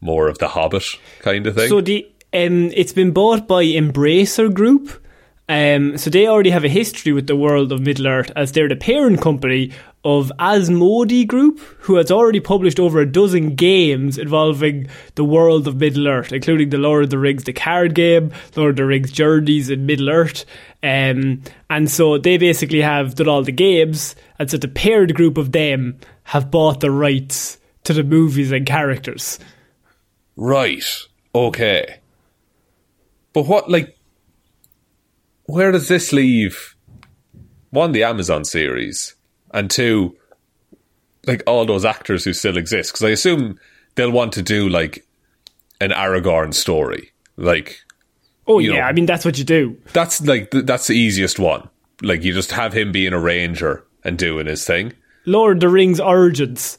more 0.00 0.28
of 0.28 0.38
the 0.38 0.48
Hobbit 0.48 0.84
kind 1.20 1.46
of 1.46 1.54
thing. 1.54 1.68
So 1.68 1.80
the 1.80 2.06
um, 2.32 2.70
it's 2.74 2.92
been 2.92 3.12
bought 3.12 3.48
by 3.48 3.64
Embracer 3.64 4.52
Group. 4.52 5.02
Um, 5.48 5.96
so 5.96 6.10
they 6.10 6.26
already 6.26 6.50
have 6.50 6.64
a 6.64 6.68
history 6.68 7.12
with 7.12 7.28
the 7.28 7.36
world 7.36 7.70
of 7.70 7.80
Middle 7.80 8.08
Earth, 8.08 8.32
as 8.34 8.52
they're 8.52 8.68
the 8.68 8.76
parent 8.76 9.20
company 9.22 9.72
of 10.06 10.30
Asmodee 10.38 11.26
Group, 11.26 11.58
who 11.80 11.96
has 11.96 12.12
already 12.12 12.38
published 12.38 12.78
over 12.78 13.00
a 13.00 13.10
dozen 13.10 13.56
games 13.56 14.18
involving 14.18 14.86
the 15.16 15.24
world 15.24 15.66
of 15.66 15.80
Middle 15.80 16.06
Earth, 16.06 16.30
including 16.30 16.70
the 16.70 16.78
Lord 16.78 17.02
of 17.02 17.10
the 17.10 17.18
Rings, 17.18 17.42
the 17.42 17.52
card 17.52 17.96
game, 17.96 18.30
Lord 18.54 18.70
of 18.70 18.76
the 18.76 18.86
Rings 18.86 19.10
Journeys 19.10 19.68
in 19.68 19.84
Middle 19.84 20.08
Earth. 20.08 20.44
Um, 20.80 21.42
and 21.68 21.90
so 21.90 22.18
they 22.18 22.38
basically 22.38 22.82
have 22.82 23.16
done 23.16 23.26
all 23.26 23.42
the 23.42 23.50
games, 23.50 24.14
and 24.38 24.48
so 24.48 24.56
the 24.56 24.68
paired 24.68 25.16
group 25.16 25.36
of 25.36 25.50
them 25.50 25.98
have 26.22 26.52
bought 26.52 26.78
the 26.78 26.92
rights 26.92 27.58
to 27.82 27.92
the 27.92 28.04
movies 28.04 28.52
and 28.52 28.64
characters. 28.64 29.40
right. 30.36 30.84
Okay. 31.34 31.98
But 33.32 33.46
what, 33.46 33.68
like, 33.68 33.98
where 35.46 35.72
does 35.72 35.88
this 35.88 36.12
leave 36.12 36.76
one, 37.70 37.92
the 37.92 38.04
Amazon 38.04 38.44
series, 38.44 39.15
and 39.56 39.68
two, 39.68 40.16
like 41.26 41.42
all 41.46 41.64
those 41.66 41.84
actors 41.84 42.24
who 42.24 42.32
still 42.32 42.56
exist? 42.56 42.92
Because 42.92 43.04
I 43.04 43.10
assume 43.10 43.58
they'll 43.96 44.12
want 44.12 44.32
to 44.34 44.42
do 44.42 44.68
like 44.68 45.04
an 45.80 45.90
Aragorn 45.90 46.54
story. 46.54 47.10
Like, 47.36 47.80
Oh 48.46 48.60
yeah, 48.60 48.74
know. 48.74 48.80
I 48.82 48.92
mean 48.92 49.06
that's 49.06 49.24
what 49.24 49.38
you 49.38 49.44
do. 49.44 49.76
that's 49.92 50.20
like, 50.24 50.52
th- 50.52 50.64
that's 50.66 50.86
the 50.86 50.94
easiest 50.94 51.38
one. 51.40 51.68
Like, 52.02 52.22
you 52.22 52.32
just 52.32 52.52
have 52.52 52.72
him 52.74 52.92
being 52.92 53.12
a 53.12 53.18
ranger 53.18 53.84
and 54.04 54.16
doing 54.18 54.46
his 54.46 54.64
thing. 54.64 54.92
Lord 55.24 55.56
of 55.56 55.60
the 55.62 55.68
Rings 55.68 55.98
Origins, 55.98 56.78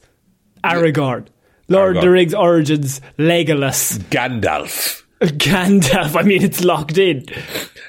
Aragorn. 0.64 1.26
Lord 1.68 1.96
of 1.96 2.02
the 2.02 2.10
Rings 2.10 2.32
Origins, 2.32 3.00
Legolas, 3.18 3.98
Gandalf. 4.10 5.02
Gandalf. 5.20 6.16
I 6.18 6.22
mean, 6.22 6.42
it's 6.42 6.64
locked 6.64 6.96
in. 6.96 7.26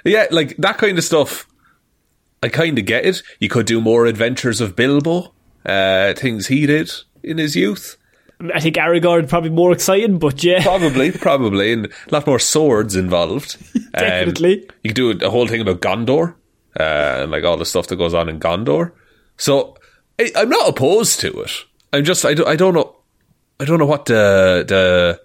Yeah, 0.04 0.26
like 0.32 0.58
that 0.58 0.78
kind 0.80 0.98
of 0.98 1.04
stuff. 1.04 1.48
I 2.42 2.50
kind 2.50 2.78
of 2.80 2.86
get 2.86 3.06
it. 3.06 3.22
You 3.40 3.50
could 3.50 3.66
do 3.66 3.82
more 3.82 4.06
adventures 4.06 4.62
of 4.62 4.76
Bilbo, 4.76 5.34
uh, 5.66 6.14
things 6.14 6.48
he 6.48 6.66
did 6.66 6.92
in 7.24 7.38
his 7.38 7.56
youth. 7.56 7.98
I 8.54 8.62
think 8.62 8.78
Aragorn 8.78 9.28
probably 9.28 9.50
more 9.50 9.74
exciting, 9.74 10.18
but 10.18 10.42
yeah, 10.44 10.64
Probably, 10.64 11.12
probably, 11.28 11.74
and 11.74 11.86
a 11.88 11.90
lot 12.12 12.26
more 12.26 12.40
swords 12.40 12.96
involved. 12.96 13.58
Um, 13.92 14.04
Definitely. 14.04 14.70
you 14.84 14.90
could 14.92 14.96
do 14.96 15.12
a, 15.12 15.28
a 15.28 15.30
whole 15.32 15.48
thing 15.48 15.62
about 15.62 15.82
Gondor, 15.82 16.36
uh, 16.80 17.24
and 17.24 17.32
like 17.32 17.44
all 17.44 17.58
the 17.58 17.66
stuff 17.66 17.88
that 17.88 17.96
goes 17.96 18.14
on 18.14 18.30
in 18.30 18.40
Gondor. 18.40 18.92
So 19.36 19.76
I, 20.20 20.32
I'm 20.36 20.48
not 20.48 20.70
opposed 20.70 21.20
to 21.22 21.42
it. 21.42 21.52
I'm 21.92 22.04
just 22.04 22.24
I 22.24 22.36
don't, 22.36 22.48
I 22.48 22.56
don't 22.56 22.76
know 22.76 22.98
I 23.60 23.66
don't 23.66 23.80
know 23.80 23.88
what 23.88 24.06
the 24.06 24.64
the 24.68 25.20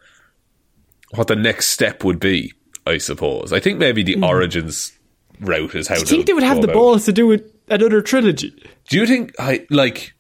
what 1.14 1.26
the 1.26 1.36
next 1.36 1.68
step 1.68 2.04
would 2.04 2.18
be. 2.18 2.54
I 2.86 2.96
suppose 2.96 3.52
I 3.52 3.60
think 3.60 3.78
maybe 3.78 4.02
the 4.02 4.22
origins 4.22 4.92
route 5.40 5.74
is 5.74 5.88
how. 5.88 5.96
I 5.96 5.98
Hmm. 5.98 6.04
think 6.04 6.26
they 6.26 6.32
would 6.32 6.42
have 6.42 6.60
the 6.60 6.68
balls 6.68 7.04
to 7.06 7.12
do 7.12 7.30
it, 7.32 7.54
another 7.68 8.00
trilogy. 8.02 8.52
Do 8.88 8.96
you 8.98 9.06
think 9.06 9.32
I 9.38 9.66
like 9.70 10.12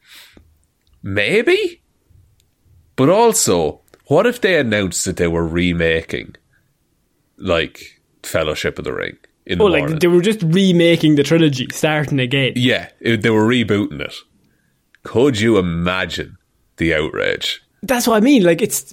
maybe? 1.02 1.80
But 2.96 3.08
also, 3.08 3.80
what 4.06 4.26
if 4.26 4.40
they 4.40 4.58
announced 4.58 5.04
that 5.04 5.16
they 5.16 5.26
were 5.28 5.46
remaking 5.46 6.36
like 7.36 8.00
Fellowship 8.22 8.78
of 8.78 8.84
the 8.84 8.92
Ring 8.92 9.16
in 9.46 9.60
Oh, 9.60 9.68
morning? 9.68 9.88
like 9.90 10.00
they 10.00 10.06
were 10.06 10.20
just 10.22 10.42
remaking 10.42 11.16
the 11.16 11.22
trilogy, 11.24 11.66
starting 11.72 12.20
again. 12.20 12.52
yeah, 12.56 12.88
it- 13.00 13.22
they 13.22 13.30
were 13.30 13.46
rebooting 13.46 14.00
it. 14.00 14.14
Could 15.02 15.40
you 15.40 15.58
imagine 15.58 16.38
the 16.76 16.94
outrage? 16.94 17.60
That's 17.82 18.06
what 18.06 18.16
I 18.16 18.20
mean. 18.20 18.42
Like 18.44 18.62
it's, 18.62 18.92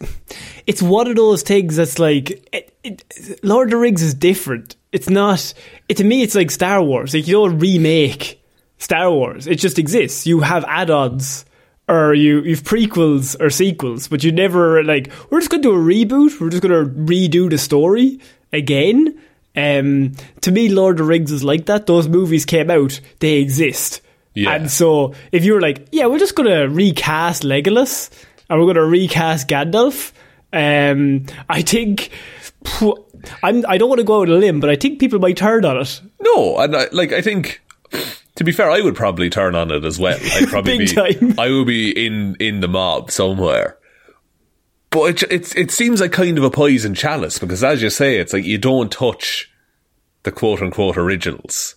it's 0.67 0.81
one 0.81 1.07
of 1.07 1.15
those 1.15 1.43
things 1.43 1.77
that's 1.77 1.97
like, 1.99 2.31
it, 2.51 2.75
it, 2.83 3.39
Lord 3.43 3.67
of 3.67 3.71
the 3.71 3.77
Rings 3.77 4.01
is 4.01 4.13
different. 4.13 4.75
It's 4.91 5.09
not. 5.09 5.53
It, 5.87 5.97
to 5.97 6.03
me, 6.03 6.21
it's 6.21 6.35
like 6.35 6.51
Star 6.51 6.81
Wars. 6.81 7.13
Like 7.13 7.27
you 7.27 7.33
don't 7.33 7.59
remake 7.59 8.43
Star 8.77 9.11
Wars. 9.11 9.47
It 9.47 9.55
just 9.55 9.79
exists. 9.79 10.27
You 10.27 10.41
have 10.41 10.65
add-ons. 10.65 11.45
Or 11.87 12.13
you, 12.13 12.41
you've 12.41 12.63
prequels 12.63 13.35
or 13.41 13.49
sequels, 13.49 14.07
but 14.07 14.23
you 14.23 14.31
never 14.31 14.81
like. 14.81 15.11
We're 15.29 15.39
just 15.39 15.51
going 15.51 15.61
to 15.61 15.69
do 15.69 15.75
a 15.75 15.77
reboot. 15.77 16.39
We're 16.39 16.49
just 16.49 16.63
going 16.63 16.71
to 16.71 16.89
redo 16.89 17.49
the 17.49 17.57
story 17.57 18.21
again. 18.53 19.19
Um, 19.57 20.13
to 20.41 20.51
me, 20.51 20.69
Lord 20.69 20.93
of 20.93 21.05
the 21.05 21.09
Rings 21.09 21.33
is 21.33 21.43
like 21.43 21.65
that. 21.65 21.87
Those 21.87 22.07
movies 22.07 22.45
came 22.45 22.71
out; 22.71 23.01
they 23.19 23.39
exist. 23.39 23.99
Yeah. 24.35 24.53
And 24.53 24.71
so, 24.71 25.15
if 25.33 25.43
you 25.43 25.53
were 25.53 25.59
like, 25.59 25.89
yeah, 25.91 26.05
we're 26.05 26.19
just 26.19 26.35
going 26.35 26.49
to 26.49 26.73
recast 26.73 27.43
Legolas 27.43 28.09
and 28.49 28.59
we're 28.59 28.65
going 28.65 28.75
to 28.75 28.85
recast 28.85 29.49
Gandalf, 29.49 30.13
um, 30.53 31.25
I 31.49 31.61
think. 31.61 32.09
phew, 32.63 33.05
I'm, 33.43 33.65
I 33.67 33.77
don't 33.77 33.89
want 33.89 33.99
to 33.99 34.05
go 34.05 34.21
out 34.21 34.29
on 34.29 34.35
a 34.35 34.39
limb, 34.39 34.59
but 34.59 34.69
I 34.69 34.75
think 34.75 34.99
people 34.99 35.19
might 35.19 35.37
turn 35.37 35.65
on 35.65 35.77
it. 35.77 36.01
No, 36.19 36.57
and 36.57 36.75
I, 36.75 36.87
like 36.91 37.11
I 37.11 37.21
think 37.21 37.61
to 38.35 38.43
be 38.43 38.51
fair, 38.51 38.69
I 38.69 38.81
would 38.81 38.95
probably 38.95 39.29
turn 39.29 39.55
on 39.55 39.71
it 39.71 39.85
as 39.85 39.99
well. 39.99 40.17
I'd 40.19 40.47
probably 40.49 40.79
be, 40.79 40.87
time. 40.87 41.35
I 41.37 41.49
would 41.49 41.67
be 41.67 41.91
in 41.91 42.35
in 42.39 42.61
the 42.61 42.67
mob 42.67 43.11
somewhere. 43.11 43.77
But 44.89 45.23
it, 45.23 45.31
it 45.31 45.55
it 45.55 45.71
seems 45.71 46.01
like 46.01 46.11
kind 46.11 46.37
of 46.37 46.43
a 46.43 46.49
poison 46.49 46.93
chalice 46.93 47.39
because, 47.39 47.63
as 47.63 47.81
you 47.81 47.89
say, 47.89 48.17
it's 48.17 48.33
like 48.33 48.43
you 48.43 48.57
don't 48.57 48.91
touch 48.91 49.51
the 50.23 50.31
quote 50.31 50.61
unquote 50.61 50.97
originals. 50.97 51.75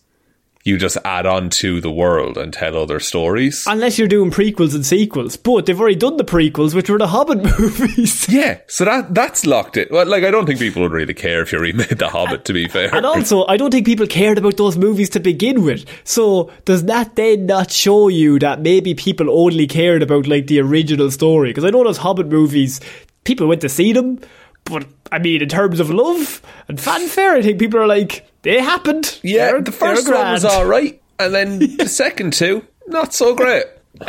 You 0.67 0.79
just 0.79 0.97
add 1.05 1.27
on 1.27 1.51
to 1.51 1.79
the 1.83 1.91
world 1.91 2.39
and 2.39 2.51
tell 2.51 2.75
other 2.79 2.99
stories. 2.99 3.65
Unless 3.69 3.99
you're 3.99 4.09
doing 4.09 4.31
prequels 4.31 4.75
and 4.75 4.85
sequels. 4.85 5.37
But 5.37 5.67
they've 5.67 5.79
already 5.79 5.95
done 5.97 6.17
the 6.17 6.25
prequels, 6.25 6.75
which 6.75 6.89
were 6.89 6.97
the 6.97 7.09
Hobbit 7.09 7.43
movies. 7.59 8.27
yeah, 8.31 8.61
so 8.67 8.87
that 8.87 9.13
that's 9.15 9.45
locked 9.45 9.77
it. 9.77 9.91
Well, 9.91 10.07
like 10.07 10.25
I 10.25 10.31
don't 10.31 10.47
think 10.47 10.59
people 10.59 10.81
would 10.81 10.93
really 10.93 11.13
care 11.13 11.43
if 11.43 11.53
you 11.53 11.59
remade 11.59 11.99
The 11.99 12.09
Hobbit. 12.09 12.47
To 12.47 12.55
be 12.55 12.67
fair, 12.67 12.95
And 12.95 13.05
also, 13.05 13.45
I 13.47 13.59
don't 13.59 13.71
think 13.73 13.85
people 13.85 14.07
cared 14.07 14.39
about 14.39 14.57
those 14.57 14.79
movies 14.79 15.11
to 15.11 15.21
begin 15.21 15.65
with. 15.65 15.85
So, 16.05 16.51
does 16.65 16.85
that 16.87 17.15
then 17.17 17.45
not 17.45 17.71
show 17.71 18.09
you 18.09 18.39
that 18.39 18.63
maybe 18.63 18.95
people 18.95 19.29
only 19.31 19.67
cared 19.67 20.03
about 20.03 20.27
like 20.27 20.47
the 20.47 20.61
original 20.61 21.11
story? 21.11 21.51
Because 21.51 21.65
I 21.67 21.71
know 21.71 21.85
those 21.85 21.99
Hobbit 21.99 22.29
movies, 22.29 22.81
people 23.25 23.47
went 23.47 23.61
to 23.61 23.69
see 23.69 23.93
them, 23.93 24.19
but 24.65 24.87
I 25.13 25.19
mean, 25.19 25.43
in 25.43 25.49
terms 25.49 25.81
of 25.81 25.91
love 25.91 26.41
and 26.69 26.81
fanfare, 26.81 27.33
I 27.35 27.43
think 27.43 27.59
people 27.59 27.79
are 27.81 27.87
like, 27.87 28.27
they 28.43 28.61
happened. 28.61 29.19
yeah, 29.23 29.53
They're- 29.53 29.63
the 29.63 29.73
first 29.73 30.09
one 30.11 30.33
was 30.33 30.45
all 30.45 30.65
right, 30.67 31.01
and 31.19 31.35
then 31.35 31.59
the 31.77 31.89
second 31.89 32.33
two 32.33 32.67
not 32.87 33.15
so 33.15 33.35
great. 33.35 33.65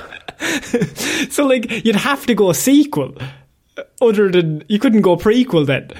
So, 1.29 1.45
like, 1.45 1.85
you'd 1.85 1.95
have 1.95 2.25
to 2.25 2.35
go 2.35 2.51
sequel. 2.51 3.15
Uh, 3.77 3.83
other 4.01 4.29
than 4.29 4.63
you 4.67 4.79
couldn't 4.79 5.01
go 5.01 5.15
prequel 5.15 5.65
then. 5.65 5.91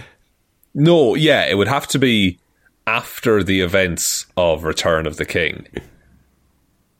No, 0.74 1.15
yeah, 1.15 1.46
it 1.46 1.56
would 1.58 1.70
have 1.70 1.88
to 1.89 2.00
be 2.00 2.38
after 2.86 3.44
the 3.44 3.62
events 3.62 4.26
of 4.36 4.65
Return 4.65 5.08
of 5.08 5.15
the 5.15 5.24
King. 5.26 5.68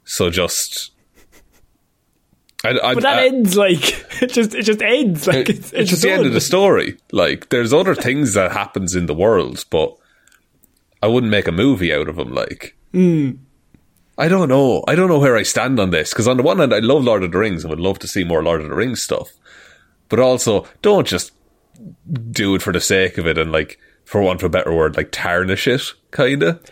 So 0.06 0.30
just. 0.30 0.92
I, 2.66 2.90
I, 2.90 2.94
But 2.94 3.04
that 3.04 3.20
I- 3.20 3.28
ends 3.28 3.56
like 3.56 3.82
it 4.22 4.32
just 4.32 4.54
it 4.54 4.64
just 4.64 4.82
ends. 4.82 5.28
Like 5.28 5.50
it's, 5.50 5.72
it's 5.74 5.90
just 5.90 6.02
the 6.02 6.12
end 6.12 6.26
of 6.26 6.34
the 6.34 6.42
story. 6.42 6.98
Like 7.12 7.50
there's 7.50 7.74
other 7.74 7.96
things 7.96 8.34
that 8.34 8.52
happens 8.52 8.96
in 8.96 9.06
the 9.06 9.14
world, 9.14 9.66
but 9.70 9.96
I 11.02 11.08
wouldn't 11.08 11.32
make 11.32 11.48
a 11.48 11.52
movie 11.52 11.94
out 11.94 12.10
of 12.10 12.16
them. 12.16 12.34
Like, 12.34 12.76
mm. 12.94 13.38
I 14.18 14.28
don't 14.28 14.50
know. 14.50 14.84
I 14.88 14.96
don't 14.96 15.10
know 15.10 15.20
where 15.20 15.36
I 15.36 15.44
stand 15.44 15.80
on 15.80 15.92
this 15.92 16.10
because 16.12 16.28
on 16.28 16.38
the 16.38 16.44
one 16.44 16.60
hand, 16.60 16.74
I 16.74 16.80
love 16.80 17.04
Lord 17.04 17.24
of 17.24 17.32
the 17.32 17.38
Rings 17.38 17.64
and 17.64 17.70
would 17.70 17.80
love 17.80 18.00
to 18.00 18.08
see 18.08 18.24
more 18.24 18.44
Lord 18.44 18.62
of 18.62 18.70
the 18.70 18.76
Rings 18.76 19.04
stuff, 19.04 19.32
but 20.10 20.20
also 20.20 20.66
don't 20.82 21.08
just 21.08 21.32
do 22.32 22.56
it 22.56 22.62
for 22.62 22.72
the 22.72 22.82
sake 22.82 23.18
of 23.18 23.28
it 23.28 23.38
and 23.38 23.52
like, 23.52 23.80
for 24.06 24.22
want 24.22 24.42
of 24.42 24.46
a 24.46 24.50
better 24.50 24.74
word, 24.74 24.96
like 24.96 25.12
tarnish 25.12 25.68
it, 25.68 25.94
kind 26.12 26.44
of. 26.44 26.64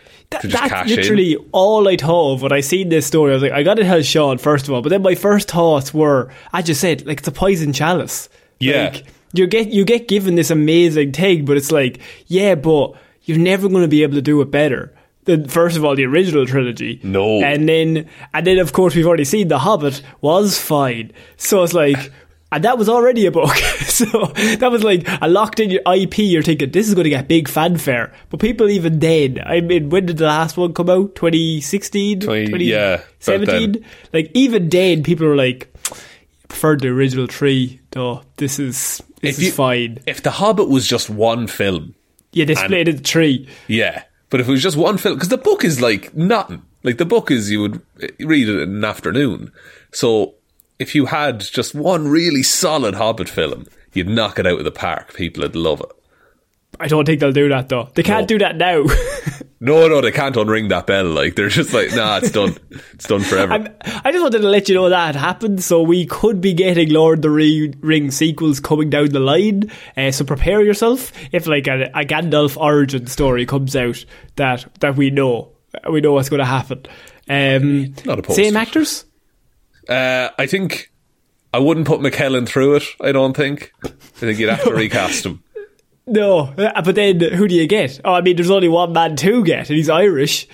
That, 0.42 0.70
that's 0.70 0.90
literally 0.90 1.34
in. 1.34 1.48
all 1.52 1.88
I 1.88 1.96
thought 1.96 2.34
of 2.34 2.42
when 2.42 2.52
I 2.52 2.60
seen 2.60 2.88
this 2.88 3.06
story. 3.06 3.32
I 3.32 3.34
was 3.34 3.42
like, 3.42 3.52
I 3.52 3.62
got 3.62 3.74
to 3.74 3.82
tell 3.82 4.02
Sean 4.02 4.38
first 4.38 4.68
of 4.68 4.74
all, 4.74 4.82
but 4.82 4.88
then 4.88 5.02
my 5.02 5.14
first 5.14 5.50
thoughts 5.50 5.92
were, 5.92 6.30
I 6.52 6.62
just 6.62 6.80
said, 6.80 7.06
like 7.06 7.18
it's 7.18 7.28
a 7.28 7.32
poison 7.32 7.72
chalice. 7.72 8.28
Yeah. 8.60 8.90
Like, 8.92 9.06
you 9.32 9.46
get 9.46 9.68
you 9.68 9.84
get 9.84 10.06
given 10.06 10.36
this 10.36 10.50
amazing 10.50 11.12
thing, 11.12 11.44
but 11.44 11.56
it's 11.56 11.72
like, 11.72 12.00
yeah, 12.26 12.54
but 12.54 12.94
you're 13.24 13.38
never 13.38 13.68
going 13.68 13.82
to 13.82 13.88
be 13.88 14.02
able 14.02 14.14
to 14.14 14.22
do 14.22 14.40
it 14.40 14.50
better 14.50 14.94
than 15.24 15.48
first 15.48 15.76
of 15.76 15.84
all 15.84 15.96
the 15.96 16.04
original 16.04 16.46
trilogy. 16.46 17.00
No, 17.02 17.42
and 17.42 17.68
then 17.68 18.08
and 18.32 18.46
then 18.46 18.58
of 18.58 18.72
course 18.72 18.94
we've 18.94 19.06
already 19.06 19.24
seen 19.24 19.48
The 19.48 19.58
Hobbit 19.58 20.02
was 20.20 20.58
fine. 20.58 21.12
So 21.36 21.62
it's 21.62 21.74
like. 21.74 22.12
And 22.54 22.62
that 22.62 22.78
was 22.78 22.88
already 22.88 23.26
a 23.26 23.32
book. 23.32 23.56
so 23.86 24.04
that 24.04 24.70
was 24.70 24.84
like 24.84 25.04
a 25.20 25.28
locked 25.28 25.58
in 25.58 25.70
your 25.70 25.82
IP. 25.92 26.18
You're 26.18 26.44
thinking, 26.44 26.70
this 26.70 26.86
is 26.86 26.94
going 26.94 27.02
to 27.02 27.10
get 27.10 27.26
big 27.26 27.48
fanfare. 27.48 28.12
But 28.30 28.38
people 28.38 28.70
even 28.70 29.00
then, 29.00 29.40
I 29.44 29.60
mean, 29.60 29.90
when 29.90 30.06
did 30.06 30.18
the 30.18 30.26
last 30.26 30.56
one 30.56 30.72
come 30.72 30.88
out? 30.88 31.16
2016? 31.16 32.20
20, 32.20 32.64
yeah. 32.64 33.02
Like, 34.12 34.30
even 34.34 34.68
then, 34.68 35.02
people 35.02 35.26
were 35.26 35.34
like, 35.34 35.74
preferred 36.46 36.80
the 36.80 36.88
original 36.88 37.26
three, 37.26 37.80
though. 37.90 38.22
This 38.36 38.60
is, 38.60 39.02
this 39.20 39.30
if 39.30 39.38
is 39.38 39.44
you, 39.46 39.50
fine. 39.50 39.98
If 40.06 40.22
The 40.22 40.30
Hobbit 40.30 40.68
was 40.68 40.86
just 40.86 41.10
one 41.10 41.48
film. 41.48 41.96
Yeah, 42.30 42.44
they 42.44 42.54
split 42.54 42.86
it 42.86 42.88
into 42.88 43.02
three. 43.02 43.48
Yeah. 43.66 44.04
But 44.30 44.40
if 44.40 44.48
it 44.48 44.52
was 44.52 44.62
just 44.62 44.76
one 44.76 44.96
film, 44.98 45.16
because 45.16 45.28
the 45.28 45.38
book 45.38 45.64
is 45.64 45.80
like 45.80 46.14
nothing. 46.14 46.62
Like 46.84 46.98
the 46.98 47.04
book 47.04 47.32
is, 47.32 47.50
you 47.50 47.62
would 47.62 47.82
read 48.20 48.48
it 48.48 48.60
in 48.60 48.76
an 48.76 48.84
afternoon. 48.84 49.50
So 49.92 50.34
if 50.78 50.94
you 50.94 51.06
had 51.06 51.40
just 51.40 51.74
one 51.74 52.08
really 52.08 52.42
solid 52.42 52.94
Hobbit 52.94 53.28
film, 53.28 53.66
you'd 53.92 54.08
knock 54.08 54.38
it 54.38 54.46
out 54.46 54.58
of 54.58 54.64
the 54.64 54.70
park. 54.70 55.14
People 55.14 55.42
would 55.42 55.56
love 55.56 55.80
it. 55.80 55.90
I 56.80 56.88
don't 56.88 57.04
think 57.04 57.20
they'll 57.20 57.32
do 57.32 57.48
that 57.50 57.68
though. 57.68 57.88
They 57.94 58.02
can't 58.02 58.22
no. 58.22 58.26
do 58.26 58.38
that 58.40 58.56
now. 58.56 58.84
no, 59.60 59.86
no, 59.86 60.00
they 60.00 60.10
can't 60.10 60.34
unring 60.34 60.70
that 60.70 60.86
bell. 60.86 61.04
Like 61.04 61.36
they're 61.36 61.48
just 61.48 61.72
like, 61.72 61.94
nah, 61.94 62.18
it's 62.18 62.30
done. 62.30 62.56
It's 62.92 63.06
done 63.06 63.20
forever. 63.20 63.52
I'm, 63.52 63.68
i 64.04 64.10
just 64.10 64.22
wanted 64.22 64.42
to 64.42 64.48
let 64.48 64.68
you 64.68 64.74
know 64.74 64.88
that 64.88 65.14
happened, 65.14 65.62
so 65.62 65.82
we 65.82 66.06
could 66.06 66.40
be 66.40 66.52
getting 66.52 66.90
Lord 66.90 67.18
of 67.18 67.22
the 67.22 67.74
Ring 67.80 68.10
sequels 68.10 68.60
coming 68.60 68.90
down 68.90 69.10
the 69.10 69.20
line. 69.20 69.70
Uh, 69.96 70.10
so 70.10 70.24
prepare 70.24 70.62
yourself 70.62 71.12
if 71.32 71.46
like 71.46 71.68
a, 71.68 71.84
a 71.94 72.04
Gandalf 72.04 72.56
origin 72.56 73.06
story 73.06 73.46
comes 73.46 73.76
out 73.76 74.04
that 74.36 74.66
that 74.80 74.96
we 74.96 75.10
know 75.10 75.52
we 75.90 76.00
know 76.00 76.12
what's 76.12 76.28
going 76.28 76.40
to 76.40 76.44
happen. 76.44 76.84
Um, 77.28 77.94
Not 78.04 78.18
opposed. 78.18 78.36
Same 78.36 78.56
actors. 78.56 79.04
Uh, 79.88 80.30
I 80.38 80.46
think 80.46 80.90
I 81.52 81.58
wouldn't 81.58 81.86
put 81.86 82.00
McKellen 82.00 82.48
through 82.48 82.76
it. 82.76 82.84
I 83.00 83.12
don't 83.12 83.36
think. 83.36 83.72
I 83.84 83.88
think 83.88 84.38
you'd 84.38 84.50
have 84.50 84.64
to 84.64 84.74
recast 84.74 85.26
him. 85.26 85.42
No, 86.06 86.40
uh, 86.58 86.82
but 86.82 86.94
then 86.94 87.18
who 87.20 87.48
do 87.48 87.54
you 87.54 87.66
get? 87.66 88.00
Oh, 88.04 88.12
I 88.12 88.20
mean, 88.20 88.36
there's 88.36 88.50
only 88.50 88.68
one 88.68 88.92
man 88.92 89.16
to 89.16 89.42
get, 89.42 89.70
and 89.70 89.76
he's 89.76 89.88
Irish. 89.88 90.46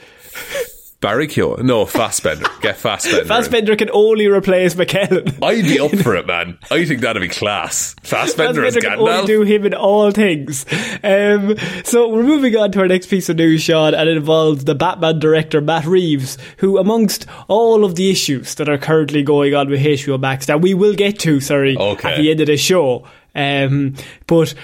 Barry 1.01 1.29
Keoghan. 1.29 1.63
No, 1.63 1.87
Fassbender. 1.87 2.47
Get 2.61 2.77
Fassbender. 2.77 3.25
Fassbender 3.25 3.75
can 3.75 3.89
only 3.91 4.27
replace 4.27 4.75
McKellen. 4.75 5.43
I'd 5.43 5.65
be 5.65 5.81
up 5.81 5.93
for 6.03 6.15
it, 6.15 6.27
man. 6.27 6.59
I 6.71 6.85
think 6.85 7.01
that'd 7.01 7.23
be 7.23 7.29
class. 7.29 7.95
Fassbender, 8.03 8.63
Fassbender 8.63 8.67
as 8.67 8.77
Gandalf. 8.77 8.83
Can 8.83 9.09
only 9.09 9.27
do 9.27 9.43
him 9.43 9.65
in 9.65 9.73
all 9.73 10.11
things. 10.11 10.67
Um, 11.03 11.57
so 11.85 12.09
we're 12.09 12.23
moving 12.23 12.55
on 12.57 12.71
to 12.73 12.81
our 12.81 12.89
next 12.89 13.07
piece 13.07 13.31
of 13.31 13.37
news, 13.37 13.63
Sean, 13.63 13.95
and 13.95 14.11
it 14.11 14.17
involves 14.17 14.65
the 14.65 14.75
Batman 14.75 15.19
director 15.19 15.63
Matt 15.63 15.87
Reeves, 15.87 16.37
who, 16.59 16.77
amongst 16.77 17.27
all 17.49 17.83
of 17.87 17.95
the 17.95 18.11
issues 18.11 18.57
that 18.57 18.69
are 18.69 18.79
currently 18.79 19.23
going 19.23 19.55
on 19.55 19.71
with 19.71 19.81
HBO 19.81 20.21
Max, 20.21 20.47
that 20.47 20.61
we 20.61 20.75
will 20.75 20.95
get 20.95 21.19
to, 21.21 21.41
sorry, 21.41 21.79
okay. 21.79 22.13
at 22.13 22.17
the 22.19 22.31
end 22.31 22.41
of 22.41 22.47
the 22.47 22.59
show, 22.59 23.07
um, 23.35 23.95
but 24.27 24.55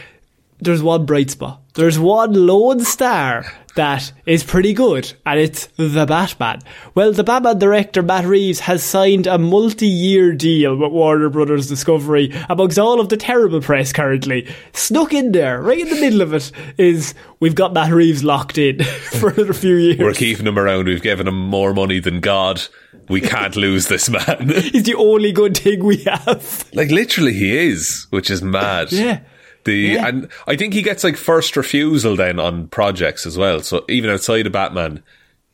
there's 0.60 0.82
one 0.82 1.06
bright 1.06 1.30
spot. 1.30 1.62
There's 1.74 1.98
one 1.98 2.32
lone 2.46 2.80
star 2.80 3.44
that 3.74 4.10
is 4.24 4.42
pretty 4.42 4.72
good, 4.72 5.12
and 5.26 5.38
it's 5.38 5.66
The 5.76 6.06
Batman. 6.06 6.62
Well, 6.94 7.12
the 7.12 7.22
Batman 7.22 7.58
director 7.58 8.02
Matt 8.02 8.24
Reeves 8.24 8.60
has 8.60 8.82
signed 8.82 9.26
a 9.26 9.36
multi 9.36 9.86
year 9.86 10.32
deal 10.32 10.74
with 10.76 10.90
Warner 10.90 11.28
Brothers 11.28 11.68
Discovery 11.68 12.32
amongst 12.48 12.78
all 12.78 12.98
of 12.98 13.10
the 13.10 13.18
terrible 13.18 13.60
press 13.60 13.92
currently. 13.92 14.48
Snuck 14.72 15.12
in 15.12 15.32
there, 15.32 15.60
right 15.60 15.78
in 15.80 15.90
the 15.90 16.00
middle 16.00 16.22
of 16.22 16.32
it, 16.32 16.50
is 16.78 17.12
we've 17.40 17.54
got 17.54 17.74
Matt 17.74 17.92
Reeves 17.92 18.24
locked 18.24 18.56
in 18.56 18.82
for 19.20 19.28
a 19.28 19.52
few 19.52 19.74
years. 19.74 19.98
We're 19.98 20.14
keeping 20.14 20.46
him 20.46 20.58
around, 20.58 20.86
we've 20.86 21.02
given 21.02 21.28
him 21.28 21.38
more 21.38 21.74
money 21.74 22.00
than 22.00 22.20
God. 22.20 22.62
We 23.10 23.20
can't 23.20 23.54
lose 23.56 23.88
this 23.88 24.08
man. 24.08 24.48
He's 24.48 24.84
the 24.84 24.94
only 24.94 25.32
good 25.32 25.58
thing 25.58 25.84
we 25.84 25.98
have. 26.04 26.64
Like, 26.72 26.90
literally, 26.90 27.34
he 27.34 27.54
is, 27.54 28.06
which 28.08 28.30
is 28.30 28.40
mad. 28.40 28.90
Yeah. 28.90 29.20
The 29.66 29.74
yeah. 29.74 30.06
and 30.06 30.28
I 30.46 30.56
think 30.56 30.72
he 30.72 30.82
gets 30.82 31.04
like 31.04 31.16
first 31.16 31.56
refusal 31.56 32.16
then 32.16 32.38
on 32.38 32.68
projects 32.68 33.26
as 33.26 33.36
well. 33.36 33.60
So 33.60 33.84
even 33.88 34.08
outside 34.10 34.46
of 34.46 34.52
Batman, 34.52 35.02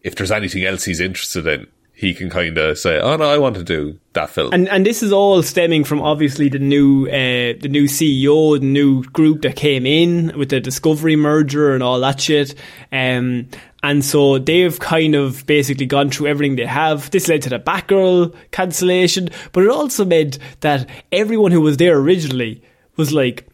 if 0.02 0.14
there's 0.14 0.30
anything 0.30 0.64
else 0.64 0.84
he's 0.84 1.00
interested 1.00 1.46
in, 1.46 1.66
he 1.94 2.12
can 2.12 2.28
kind 2.28 2.58
of 2.58 2.78
say, 2.78 3.00
"Oh 3.00 3.16
no, 3.16 3.24
I 3.24 3.38
want 3.38 3.56
to 3.56 3.64
do 3.64 3.98
that 4.12 4.28
film." 4.28 4.52
And 4.52 4.68
and 4.68 4.84
this 4.84 5.02
is 5.02 5.12
all 5.12 5.42
stemming 5.42 5.84
from 5.84 6.02
obviously 6.02 6.50
the 6.50 6.58
new 6.58 7.06
uh, 7.06 7.56
the 7.58 7.68
new 7.70 7.84
CEO, 7.84 8.60
the 8.60 8.66
new 8.66 9.02
group 9.04 9.42
that 9.42 9.56
came 9.56 9.86
in 9.86 10.36
with 10.36 10.50
the 10.50 10.60
Discovery 10.60 11.16
merger 11.16 11.72
and 11.72 11.82
all 11.82 11.98
that 12.00 12.20
shit. 12.20 12.54
Um, 12.92 13.48
and 13.82 14.04
so 14.04 14.38
they've 14.38 14.78
kind 14.78 15.14
of 15.14 15.46
basically 15.46 15.86
gone 15.86 16.10
through 16.10 16.26
everything 16.26 16.56
they 16.56 16.66
have. 16.66 17.10
This 17.10 17.28
led 17.28 17.42
to 17.42 17.48
the 17.48 17.58
Batgirl 17.58 18.34
cancellation, 18.50 19.30
but 19.52 19.64
it 19.64 19.70
also 19.70 20.04
meant 20.04 20.38
that 20.60 20.88
everyone 21.10 21.50
who 21.50 21.62
was 21.62 21.78
there 21.78 21.96
originally 21.98 22.62
was 22.96 23.12
like, 23.12 23.48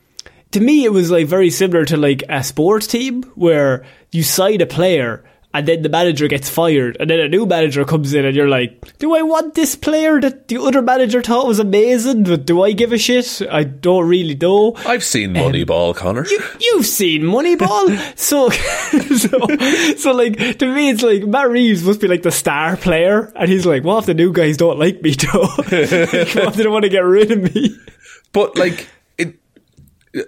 to 0.52 0.60
me, 0.60 0.84
it 0.84 0.92
was 0.92 1.10
like 1.10 1.26
very 1.26 1.50
similar 1.50 1.84
to 1.86 1.96
like 1.96 2.22
a 2.28 2.42
sports 2.42 2.86
team 2.86 3.22
where 3.34 3.84
you 4.10 4.22
sign 4.22 4.60
a 4.60 4.66
player 4.66 5.24
and 5.54 5.66
then 5.66 5.82
the 5.82 5.88
manager 5.88 6.28
gets 6.28 6.48
fired 6.48 6.96
and 7.00 7.08
then 7.08 7.20
a 7.20 7.28
new 7.28 7.46
manager 7.46 7.84
comes 7.84 8.12
in 8.12 8.24
and 8.24 8.36
you're 8.36 8.48
like, 8.48 8.98
do 8.98 9.14
I 9.14 9.22
want 9.22 9.54
this 9.54 9.74
player 9.76 10.20
that 10.20 10.48
the 10.48 10.58
other 10.58 10.82
manager 10.82 11.22
thought 11.22 11.46
was 11.46 11.58
amazing, 11.58 12.24
but 12.24 12.44
do 12.44 12.62
I 12.62 12.72
give 12.72 12.92
a 12.92 12.98
shit? 12.98 13.42
I 13.50 13.64
don't 13.64 14.06
really 14.06 14.34
know. 14.34 14.74
I've 14.86 15.04
seen 15.04 15.32
Moneyball, 15.34 15.90
um, 15.90 15.94
Connor. 15.94 16.26
You, 16.26 16.76
have 16.76 16.86
seen 16.86 17.22
Moneyball? 17.22 18.18
so, 18.18 18.50
so, 18.50 19.96
so 19.96 20.12
like, 20.12 20.58
to 20.58 20.74
me, 20.74 20.90
it's 20.90 21.02
like 21.02 21.24
Matt 21.24 21.50
Reeves 21.50 21.82
must 21.82 22.00
be 22.00 22.08
like 22.08 22.22
the 22.22 22.30
star 22.30 22.76
player 22.76 23.32
and 23.34 23.50
he's 23.50 23.64
like, 23.64 23.84
what 23.84 24.00
if 24.00 24.06
the 24.06 24.14
new 24.14 24.32
guys 24.32 24.58
don't 24.58 24.78
like 24.78 25.02
me 25.02 25.12
though? 25.12 25.46
what 25.46 25.72
if 25.72 26.54
they 26.54 26.62
don't 26.62 26.72
want 26.72 26.84
to 26.84 26.90
get 26.90 27.00
rid 27.00 27.30
of 27.32 27.54
me? 27.54 27.76
But 28.32 28.58
like, 28.58 28.86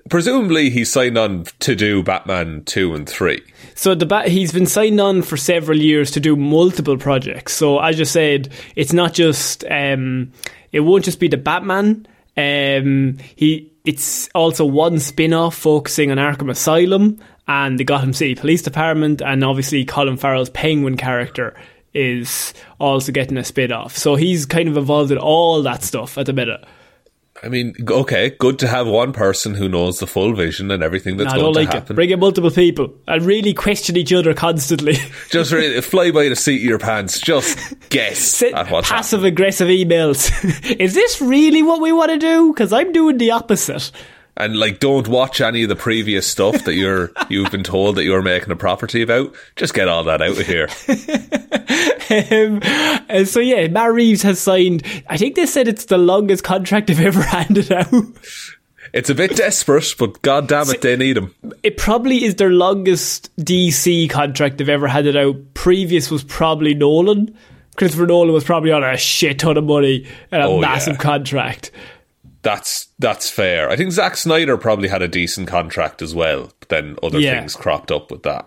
presumably 0.08 0.70
he 0.70 0.84
signed 0.84 1.18
on 1.18 1.44
to 1.60 1.74
do 1.74 2.02
Batman 2.02 2.62
2 2.64 2.94
and 2.94 3.08
3. 3.08 3.42
So 3.74 3.94
the 3.94 4.06
bat 4.06 4.28
he's 4.28 4.52
been 4.52 4.66
signed 4.66 5.00
on 5.00 5.22
for 5.22 5.36
several 5.36 5.78
years 5.78 6.10
to 6.12 6.20
do 6.20 6.36
multiple 6.36 6.96
projects. 6.96 7.54
So 7.54 7.78
as 7.78 7.98
you 7.98 8.04
said, 8.04 8.52
it's 8.76 8.92
not 8.92 9.14
just 9.14 9.64
um, 9.70 10.32
it 10.72 10.80
won't 10.80 11.04
just 11.04 11.20
be 11.20 11.28
the 11.28 11.36
Batman. 11.36 12.06
Um, 12.36 13.18
he 13.36 13.72
it's 13.84 14.28
also 14.34 14.64
one 14.66 14.98
spin-off 14.98 15.54
focusing 15.54 16.10
on 16.10 16.18
Arkham 16.18 16.50
Asylum 16.50 17.18
and 17.48 17.78
the 17.78 17.84
Gotham 17.84 18.12
City 18.12 18.34
Police 18.34 18.62
Department 18.62 19.22
and 19.22 19.42
obviously 19.42 19.84
Colin 19.84 20.16
Farrell's 20.16 20.50
Penguin 20.50 20.96
character 20.96 21.56
is 21.92 22.54
also 22.78 23.10
getting 23.10 23.36
a 23.36 23.44
spin-off. 23.44 23.96
So 23.96 24.14
he's 24.14 24.46
kind 24.46 24.68
of 24.68 24.76
involved 24.76 25.10
in 25.10 25.18
all 25.18 25.62
that 25.62 25.82
stuff 25.82 26.18
at 26.18 26.26
the 26.26 26.32
minute. 26.32 26.64
I 27.42 27.48
mean, 27.48 27.74
okay, 27.88 28.30
good 28.38 28.58
to 28.58 28.68
have 28.68 28.86
one 28.86 29.12
person 29.14 29.54
who 29.54 29.68
knows 29.68 29.98
the 29.98 30.06
full 30.06 30.34
vision 30.34 30.70
and 30.70 30.82
everything 30.82 31.16
that's 31.16 31.32
no, 31.32 31.40
going 31.40 31.54
to 31.54 31.60
like 31.60 31.72
happen. 31.72 31.94
It. 31.94 31.96
Bring 31.96 32.10
in 32.10 32.20
multiple 32.20 32.50
people 32.50 32.94
and 33.08 33.22
really 33.22 33.54
question 33.54 33.96
each 33.96 34.12
other 34.12 34.34
constantly. 34.34 34.96
Just 35.30 35.50
really 35.50 35.80
fly 35.80 36.10
by 36.10 36.28
the 36.28 36.36
seat 36.36 36.56
of 36.56 36.64
your 36.64 36.78
pants. 36.78 37.18
Just 37.18 37.58
guess 37.88 38.42
at 38.42 38.70
what's 38.70 38.90
passive 38.90 39.24
aggressive 39.24 39.68
emails. 39.68 40.30
Is 40.80 40.92
this 40.92 41.20
really 41.22 41.62
what 41.62 41.80
we 41.80 41.92
want 41.92 42.10
to 42.10 42.18
do? 42.18 42.52
Because 42.52 42.74
I'm 42.74 42.92
doing 42.92 43.16
the 43.16 43.30
opposite 43.30 43.90
and 44.36 44.58
like 44.58 44.80
don't 44.80 45.08
watch 45.08 45.40
any 45.40 45.62
of 45.62 45.68
the 45.68 45.76
previous 45.76 46.26
stuff 46.26 46.64
that 46.64 46.74
you're 46.74 47.12
you've 47.28 47.50
been 47.50 47.62
told 47.62 47.96
that 47.96 48.04
you're 48.04 48.22
making 48.22 48.50
a 48.50 48.56
property 48.56 49.02
about. 49.02 49.34
Just 49.56 49.74
get 49.74 49.88
all 49.88 50.04
that 50.04 50.22
out 50.22 50.38
of 50.38 50.46
here. 50.46 50.68
um, 53.20 53.26
so 53.26 53.40
yeah, 53.40 53.68
Matt 53.68 53.92
Reeves 53.92 54.22
has 54.22 54.40
signed. 54.40 54.82
I 55.08 55.16
think 55.16 55.36
they 55.36 55.46
said 55.46 55.68
it's 55.68 55.86
the 55.86 55.98
longest 55.98 56.44
contract 56.44 56.86
they've 56.86 57.00
ever 57.06 57.22
handed 57.22 57.70
out. 57.72 57.92
It's 58.92 59.10
a 59.10 59.14
bit 59.14 59.36
desperate, 59.36 59.94
but 59.98 60.20
god 60.22 60.48
damn 60.48 60.68
it, 60.70 60.80
they 60.80 60.96
need 60.96 61.16
him. 61.16 61.34
It 61.62 61.76
probably 61.76 62.24
is 62.24 62.36
their 62.36 62.50
longest 62.50 63.34
DC 63.36 64.10
contract 64.10 64.58
they've 64.58 64.68
ever 64.68 64.88
handed 64.88 65.16
out. 65.16 65.36
Previous 65.54 66.10
was 66.10 66.24
probably 66.24 66.74
Nolan. 66.74 67.36
Christopher 67.76 68.06
Nolan 68.06 68.32
was 68.32 68.42
probably 68.42 68.72
on 68.72 68.82
a 68.82 68.96
shit 68.96 69.38
ton 69.38 69.56
of 69.56 69.64
money 69.64 70.08
and 70.32 70.42
a 70.42 70.46
oh, 70.46 70.60
massive 70.60 70.94
yeah. 70.94 71.00
contract. 71.00 71.70
That's 72.42 72.88
that's 72.98 73.28
fair. 73.28 73.68
I 73.70 73.76
think 73.76 73.92
Zack 73.92 74.16
Snyder 74.16 74.56
probably 74.56 74.88
had 74.88 75.02
a 75.02 75.08
decent 75.08 75.46
contract 75.48 76.00
as 76.02 76.14
well, 76.14 76.50
but 76.60 76.68
then 76.70 76.96
other 77.02 77.20
Yeah. 77.20 77.38
things 77.38 77.54
cropped 77.56 77.90
up 77.92 78.10
with 78.10 78.22
that. 78.22 78.46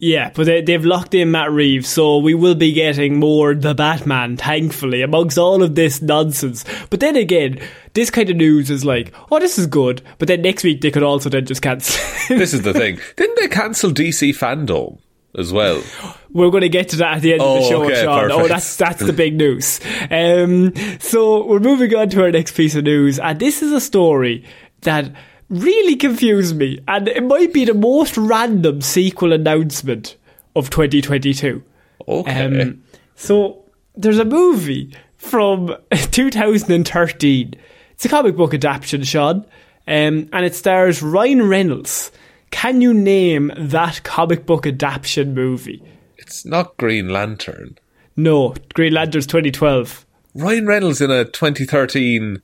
Yeah, 0.00 0.30
but 0.32 0.46
they, 0.46 0.62
they've 0.62 0.84
locked 0.84 1.12
in 1.12 1.32
Matt 1.32 1.50
Reeves, 1.50 1.88
so 1.88 2.18
we 2.18 2.32
will 2.32 2.54
be 2.54 2.72
getting 2.72 3.18
more 3.18 3.52
The 3.52 3.74
Batman, 3.74 4.36
thankfully, 4.36 5.02
amongst 5.02 5.36
all 5.38 5.60
of 5.60 5.74
this 5.74 6.00
nonsense. 6.00 6.64
But 6.88 7.00
then 7.00 7.16
again, 7.16 7.58
this 7.94 8.08
kind 8.08 8.30
of 8.30 8.36
news 8.36 8.70
is 8.70 8.84
like, 8.84 9.12
oh, 9.32 9.40
this 9.40 9.58
is 9.58 9.66
good, 9.66 10.00
but 10.18 10.28
then 10.28 10.40
next 10.42 10.62
week 10.62 10.82
they 10.82 10.92
could 10.92 11.02
also 11.02 11.28
then 11.28 11.46
just 11.46 11.62
cancel. 11.62 11.96
This 12.28 12.54
is 12.54 12.62
the 12.62 12.72
thing. 12.74 13.00
Didn't 13.16 13.40
they 13.40 13.48
cancel 13.48 13.90
DC 13.90 14.30
Fandom 14.38 14.98
as 15.38 15.52
well? 15.52 15.82
We're 16.30 16.50
going 16.50 16.62
to 16.62 16.68
get 16.68 16.90
to 16.90 16.96
that 16.96 17.16
at 17.16 17.22
the 17.22 17.32
end 17.32 17.42
of 17.42 17.54
the 17.54 17.60
Oh, 17.66 17.68
show, 17.68 17.84
okay, 17.84 18.02
Sean. 18.02 18.30
Oh, 18.32 18.46
that's 18.48 18.76
that's 18.76 19.00
the 19.00 19.12
big 19.12 19.34
news. 19.36 19.80
Um, 20.10 20.74
so 20.98 21.46
we're 21.46 21.60
moving 21.60 21.94
on 21.94 22.10
to 22.10 22.22
our 22.24 22.30
next 22.30 22.54
piece 22.56 22.74
of 22.74 22.84
news, 22.84 23.18
and 23.18 23.38
this 23.40 23.62
is 23.62 23.72
a 23.72 23.80
story 23.80 24.44
that 24.82 25.10
really 25.48 25.96
confused 25.96 26.56
me, 26.56 26.78
and 26.86 27.08
it 27.08 27.22
might 27.22 27.54
be 27.54 27.64
the 27.64 27.72
most 27.74 28.16
random 28.18 28.80
sequel 28.82 29.32
announcement 29.32 30.16
of 30.54 30.68
2022. 30.70 31.62
Okay. 32.06 32.62
Um, 32.62 32.82
so 33.14 33.64
there's 33.96 34.18
a 34.18 34.24
movie 34.24 34.94
from 35.16 35.74
2013. 35.92 37.54
It's 37.92 38.04
a 38.04 38.08
comic 38.08 38.36
book 38.36 38.54
adaptation, 38.54 39.02
Sean, 39.04 39.38
um, 39.86 40.28
and 40.32 40.44
it 40.44 40.54
stars 40.54 41.02
Ryan 41.02 41.48
Reynolds. 41.48 42.12
Can 42.50 42.80
you 42.80 42.92
name 42.94 43.52
that 43.56 44.02
comic 44.02 44.46
book 44.46 44.66
adaptation 44.66 45.34
movie? 45.34 45.82
it's 46.16 46.44
not 46.44 46.76
Green 46.76 47.08
Lantern. 47.08 47.78
No, 48.16 48.54
Green 48.74 48.92
Lantern's 48.92 49.26
2012. 49.26 50.04
Ryan 50.34 50.66
Reynolds 50.66 51.00
in 51.00 51.10
a 51.10 51.24
2013. 51.24 52.42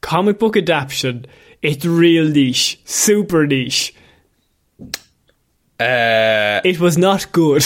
Comic 0.00 0.38
book 0.38 0.56
adaptation. 0.56 1.26
It's 1.60 1.84
real 1.84 2.26
niche, 2.28 2.80
super 2.84 3.46
niche. 3.46 3.94
Uh, 5.80 6.60
It 6.64 6.78
was 6.80 6.96
not 6.96 7.30
good. 7.32 7.64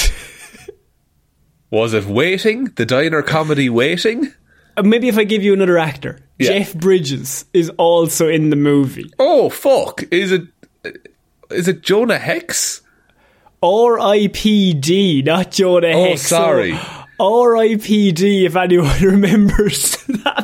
was 1.70 1.94
it 1.94 2.06
Waiting? 2.06 2.64
The 2.76 2.86
diner 2.86 3.22
comedy 3.22 3.68
Waiting? 3.68 4.32
Uh, 4.76 4.82
Maybe 4.82 5.08
if 5.08 5.18
I 5.18 5.24
give 5.24 5.42
you 5.42 5.52
another 5.52 5.78
actor, 5.78 6.20
Yeah. 6.38 6.58
Jeff 6.58 6.74
Bridges 6.74 7.44
is 7.52 7.70
also 7.76 8.28
in 8.28 8.50
the 8.50 8.56
movie. 8.56 9.10
Oh 9.18 9.50
fuck! 9.50 10.02
Is 10.10 10.32
it? 10.32 10.42
Is 11.50 11.68
it 11.68 11.82
Jonah 11.82 12.18
Hex? 12.18 12.82
R.I.P.D. 13.62 15.22
Not 15.22 15.50
Jonah 15.50 15.88
Oh, 15.88 16.04
Hex. 16.10 16.24
Oh, 16.32 16.36
sorry. 16.36 16.78
R.I.P.D. 17.18 18.44
If 18.46 18.54
anyone 18.56 18.98
remembers 19.02 19.96
that 20.06 20.37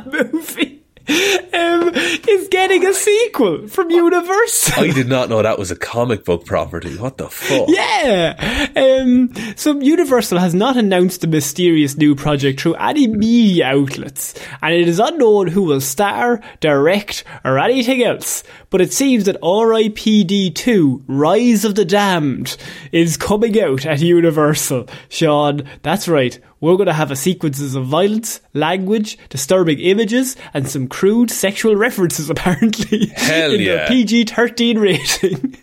um, 1.09 1.90
is 2.29 2.49
getting 2.49 2.85
a 2.87 2.95
sequel 2.95 3.69
from 3.69 3.90
Universal. 3.90 4.85
I 4.85 4.90
did 4.90 5.09
not 5.09 5.29
know 5.29 5.43
that 5.43 5.59
was 5.59 5.71
a 5.71 5.77
comic 5.77 6.25
book 6.25 6.47
property. 6.47 6.97
What 6.97 7.19
the 7.19 7.29
fuck? 7.29 7.69
Yeah. 7.69 8.69
Um, 8.77 9.33
so 9.57 9.79
Universal 9.81 10.38
has 10.38 10.55
not 10.55 10.77
announced 10.77 11.21
the 11.21 11.27
mysterious 11.27 11.97
new 11.97 12.14
project 12.14 12.61
through 12.61 12.75
any 12.75 13.07
media 13.07 13.67
outlets, 13.67 14.35
and 14.62 14.75
it 14.75 14.88
is 14.88 14.99
unknown 14.99 15.49
who 15.49 15.62
will 15.62 15.81
star, 15.81 16.40
direct, 16.61 17.25
or 17.45 17.59
anything 17.59 18.03
else. 18.03 18.43
But 18.71 18.81
it 18.81 18.93
seems 18.93 19.25
that 19.25 19.37
R.I.P.D. 19.43 20.51
2 20.53 21.05
Rise 21.07 21.64
of 21.64 21.75
the 21.75 21.85
Damned 21.85 22.57
is 22.93 23.17
coming 23.17 23.61
out 23.61 23.85
at 23.87 24.01
Universal. 24.01 24.88
Sean, 25.09 25.62
that's 25.83 26.09
right. 26.09 26.38
We're 26.64 26.77
going 26.77 26.87
to 26.87 26.94
have 26.94 27.11
a 27.11 27.16
sequences 27.16 27.74
of 27.74 27.85
violence, 27.85 28.40
language, 28.55 29.18
disturbing 29.29 29.81
images, 29.81 30.35
and 30.55 30.66
some 30.66 30.88
crude 30.88 31.31
sexual 31.31 31.77
references, 31.77 32.31
apparently. 32.31 33.09
Hell 33.09 33.53
in 33.53 33.61
yeah. 33.61 33.87
PG 33.87 34.24
13 34.24 34.79
rating. 34.79 35.59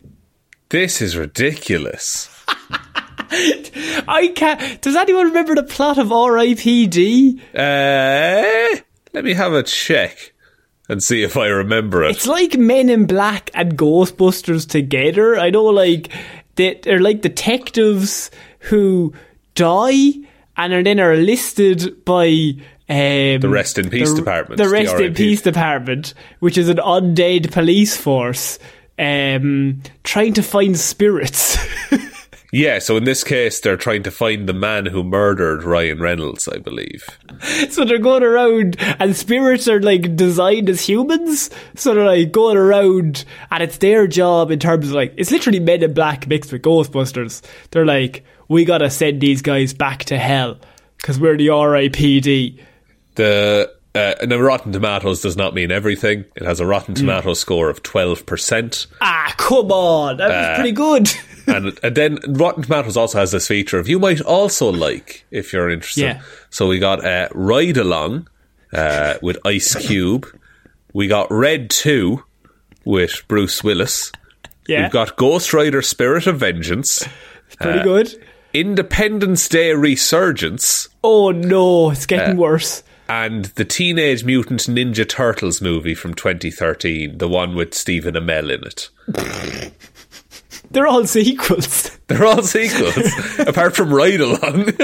This 0.70 1.02
is 1.02 1.18
ridiculous. 1.18 2.30
I 2.48 4.32
can't. 4.36 4.80
Does 4.82 4.96
anyone 4.96 5.30
remember 5.30 5.56
the 5.56 5.64
plot 5.64 5.98
of 5.98 6.12
R.I.P.D.? 6.12 7.42
Uh, 7.56 8.78
let 9.12 9.24
me 9.24 9.34
have 9.34 9.54
a 9.54 9.64
check 9.64 10.34
and 10.88 11.02
see 11.02 11.24
if 11.24 11.36
I 11.36 11.48
remember 11.48 12.04
it. 12.04 12.12
It's 12.12 12.28
like 12.28 12.60
Men 12.60 12.90
in 12.90 13.08
Black 13.08 13.50
and 13.56 13.76
Ghostbusters 13.76 14.70
together. 14.70 15.36
I 15.36 15.50
know, 15.50 15.64
like 15.64 16.10
they, 16.58 16.80
they're 16.84 17.00
like 17.00 17.22
detectives 17.22 18.30
who 18.60 19.16
die 19.56 20.28
and 20.62 20.74
are 20.74 20.84
then 20.84 21.00
are 21.00 21.16
listed 21.16 22.06
by 22.06 22.28
um, 22.88 23.40
The 23.40 23.50
Rest 23.50 23.78
in 23.80 23.90
Peace 23.90 24.12
the, 24.12 24.18
Department, 24.18 24.58
the 24.58 24.66
the 24.66 24.70
Rest 24.70 25.00
in 25.00 25.14
Peace 25.14 25.42
Department, 25.42 26.14
which 26.40 26.58
is 26.58 26.70
an 26.70 26.78
undead 26.78 27.52
police 27.52 27.98
force. 27.98 28.60
Um, 29.00 29.82
trying 30.04 30.34
to 30.34 30.44
find 30.44 30.78
spirits. 30.78 31.58
Yeah, 32.54 32.80
so 32.80 32.98
in 32.98 33.06
this 33.06 33.24
case, 33.24 33.62
they're 33.62 33.78
trying 33.78 34.04
to 34.04 34.12
find 34.12 34.48
the 34.48 34.54
man 34.54 34.86
who 34.86 35.06
murdered 35.06 35.64
Ryan 35.64 36.00
Reynolds, 36.02 36.50
I 36.50 36.58
believe. 36.58 37.08
So 37.70 37.86
they're 37.86 37.98
going 37.98 38.24
around, 38.24 38.76
and 39.00 39.16
spirits 39.16 39.70
are 39.70 39.82
like 39.82 40.18
designed 40.18 40.70
as 40.70 40.82
humans. 40.82 41.50
So 41.76 41.94
they're 41.94 42.06
like 42.06 42.34
going 42.34 42.58
around, 42.58 43.24
and 43.52 43.64
it's 43.64 43.78
their 43.78 44.06
job 44.06 44.52
in 44.52 44.60
terms 44.60 44.90
of 44.90 44.96
like 44.96 45.14
it's 45.16 45.32
literally 45.32 45.62
Men 45.62 45.82
in 45.82 45.94
Black 45.94 46.28
mixed 46.28 46.52
with 46.52 46.62
Ghostbusters. 46.62 47.42
They're 47.72 47.86
like, 47.86 48.26
we 48.52 48.66
gotta 48.66 48.90
send 48.90 49.22
these 49.22 49.42
guys 49.42 49.74
back 49.74 50.04
to 50.06 50.18
hell 50.18 50.58
because 50.98 51.20
we're 51.20 51.38
the 51.38 51.50
R.I.P.D. 51.50 52.60
The 53.16 53.74
uh, 53.94 54.14
now 54.26 54.38
Rotten 54.38 54.72
Tomatoes 54.72 55.22
does 55.22 55.36
not 55.36 55.54
mean 55.54 55.72
everything. 55.72 56.24
It 56.36 56.44
has 56.44 56.60
a 56.60 56.66
Rotten 56.66 56.94
Hmm. 56.96 57.02
Tomato 57.02 57.34
score 57.34 57.70
of 57.70 57.84
twelve 57.84 58.26
percent, 58.26 58.88
Ah, 59.02 59.34
come 59.38 59.72
on, 59.72 60.18
that 60.18 60.30
was 60.30 60.58
pretty 60.60 60.72
good. 60.72 61.10
and 61.48 61.78
and 61.84 61.96
then 61.96 62.18
Rotten 62.28 62.64
Tomatoes 62.64 62.96
also 62.96 63.18
has 63.20 63.32
this 63.32 63.48
feature 63.48 63.80
of 63.80 63.90
you 63.90 64.00
might 64.00 64.22
also 64.22 64.72
like 64.72 65.26
if 65.32 65.52
you're 65.52 65.70
interested. 65.70 66.02
Yeah. 66.04 66.22
So 66.50 66.68
we 66.68 66.80
got 66.80 67.04
uh, 67.04 67.28
Ride 67.34 67.78
Along 67.78 68.28
uh, 68.74 69.16
with 69.22 69.38
Ice 69.46 69.76
Cube. 69.76 70.26
We 70.94 71.08
got 71.08 71.30
Red 71.32 71.70
Two 71.70 72.24
with 72.86 73.24
Bruce 73.28 73.64
Willis. 73.64 74.12
yeah, 74.68 74.84
We've 74.84 74.92
got 74.92 75.18
Ghost 75.18 75.54
Rider: 75.54 75.82
Spirit 75.82 76.28
of 76.28 76.38
Vengeance. 76.40 77.06
pretty 77.60 77.84
good. 77.84 78.24
Independence 78.54 79.48
Day 79.48 79.74
Resurgence 79.74 80.90
Oh 81.04 81.32
no, 81.32 81.92
it's 81.92 82.06
getting 82.06 82.36
Uh, 82.38 82.42
worse. 82.42 82.84
and 83.10 83.46
the 83.56 83.66
Teenage 83.66 84.24
Mutant 84.24 84.62
Ninja 84.68 85.08
Turtles 85.08 85.62
movie 85.62 85.96
from 85.96 86.14
2013, 86.14 87.18
the 87.18 87.28
one 87.28 87.56
with 87.56 87.74
Stephen 87.74 88.16
Amell 88.16 88.50
in 88.54 88.64
it. 88.64 88.90
They're 90.72 90.88
all 90.88 91.06
sequels, 91.06 91.92
They're 92.08 92.26
all 92.26 92.44
sequels, 92.44 92.98
apart 93.40 93.76
from 93.76 93.94
Ride 93.94 94.20
Along. 94.22 94.66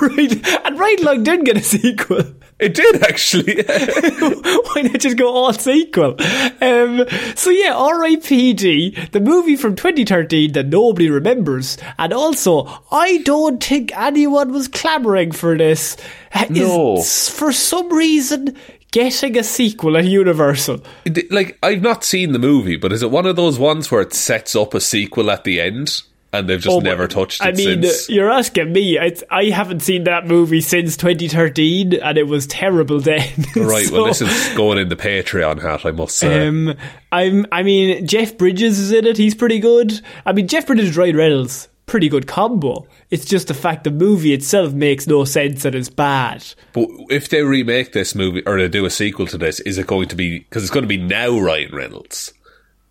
right? 0.00 0.64
And 0.64 0.78
Ride 0.78 1.00
Along 1.00 1.22
didn't 1.24 1.44
get 1.44 1.56
a 1.56 1.62
sequel. 1.62 2.22
it 2.58 2.74
did 2.74 3.02
actually. 3.02 3.62
Why 3.62 4.82
not 4.82 5.00
just 5.00 5.16
go 5.16 5.32
all 5.32 5.52
sequel? 5.52 6.16
Um, 6.60 7.04
so 7.36 7.50
yeah, 7.50 7.74
R.I.P.D. 7.74 9.08
The 9.12 9.20
movie 9.20 9.56
from 9.56 9.76
2013 9.76 10.52
that 10.52 10.66
nobody 10.66 11.10
remembers, 11.10 11.78
and 11.98 12.12
also 12.12 12.68
I 12.90 13.18
don't 13.18 13.62
think 13.62 13.96
anyone 13.96 14.52
was 14.52 14.68
clamoring 14.68 15.32
for 15.32 15.56
this. 15.56 15.96
Is 16.34 16.50
No. 16.50 17.02
for 17.02 17.52
some 17.52 17.92
reason 17.92 18.56
getting 18.90 19.36
a 19.38 19.42
sequel 19.44 19.96
at 19.96 20.04
Universal. 20.04 20.82
Like 21.30 21.58
I've 21.62 21.82
not 21.82 22.04
seen 22.04 22.32
the 22.32 22.38
movie, 22.38 22.76
but 22.76 22.92
is 22.92 23.02
it 23.02 23.10
one 23.10 23.26
of 23.26 23.36
those 23.36 23.58
ones 23.58 23.90
where 23.90 24.00
it 24.00 24.14
sets 24.14 24.54
up 24.56 24.74
a 24.74 24.80
sequel 24.80 25.30
at 25.30 25.44
the 25.44 25.60
end 25.60 26.02
and 26.30 26.46
they've 26.46 26.60
just 26.60 26.76
Oh, 26.76 26.80
never 26.80 27.08
touched 27.08 27.40
it 27.40 27.46
I 27.46 27.52
mean, 27.52 27.82
since? 27.82 28.10
you're 28.10 28.30
asking 28.30 28.70
me. 28.72 28.98
It's, 28.98 29.24
I 29.30 29.44
haven't 29.44 29.80
seen 29.80 30.04
that 30.04 30.26
movie 30.26 30.60
since 30.60 30.94
2013, 30.98 31.94
and 31.94 32.18
it 32.18 32.26
was 32.26 32.46
terrible 32.46 33.00
then. 33.00 33.26
Right, 33.56 33.90
well, 33.90 34.04
this 34.04 34.20
is 34.20 34.48
going 34.56 34.76
in 34.78 34.90
the 34.90 34.96
Patreon 34.96 35.62
hat, 35.62 35.86
I 35.86 35.90
must 35.90 36.18
say. 36.18 36.46
Um, 36.46 36.74
I'm. 37.10 37.46
I 37.50 37.62
mean, 37.62 38.06
Jeff 38.06 38.36
Bridges 38.36 38.78
is 38.78 38.92
in 38.92 39.06
it. 39.06 39.16
He's 39.16 39.34
pretty 39.34 39.58
good. 39.58 40.00
I 40.26 40.32
mean, 40.34 40.48
Jeff 40.48 40.66
Bridges, 40.66 40.90
is 40.90 40.96
Ryan 40.98 41.16
Reynolds, 41.16 41.68
pretty 41.88 42.08
good 42.08 42.26
combo. 42.28 42.86
It's 43.10 43.24
just 43.24 43.48
the 43.48 43.54
fact 43.54 43.82
the 43.84 43.90
movie 43.90 44.32
itself 44.32 44.72
makes 44.72 45.06
no 45.08 45.24
sense 45.24 45.64
and 45.64 45.74
is 45.74 45.88
bad. 45.90 46.44
but 46.72 46.88
if 47.10 47.28
they 47.30 47.42
remake 47.42 47.92
this 47.92 48.14
movie 48.14 48.42
or 48.46 48.58
they 48.58 48.68
do 48.68 48.84
a 48.84 48.90
sequel 48.90 49.26
to 49.28 49.38
this, 49.38 49.58
is 49.60 49.78
it 49.78 49.86
going 49.88 50.06
to 50.08 50.16
be 50.16 50.38
because 50.38 50.62
it's 50.62 50.70
going 50.72 50.84
to 50.84 50.88
be 50.88 50.96
now 50.98 51.36
Ryan 51.38 51.74
Reynolds? 51.74 52.32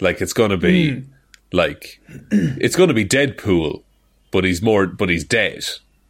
Like 0.02 0.20
it's 0.22 0.34
going 0.34 0.50
to 0.52 0.58
be 0.58 0.92
Hmm. 0.96 1.00
like 1.54 2.00
it's 2.32 2.76
going 2.76 2.90
to 2.90 2.94
be 2.94 3.06
Deadpool, 3.06 3.84
but 4.32 4.44
he's 4.44 4.62
more, 4.62 4.86
but 4.88 5.10
he's 5.10 5.24
dead. 5.24 5.64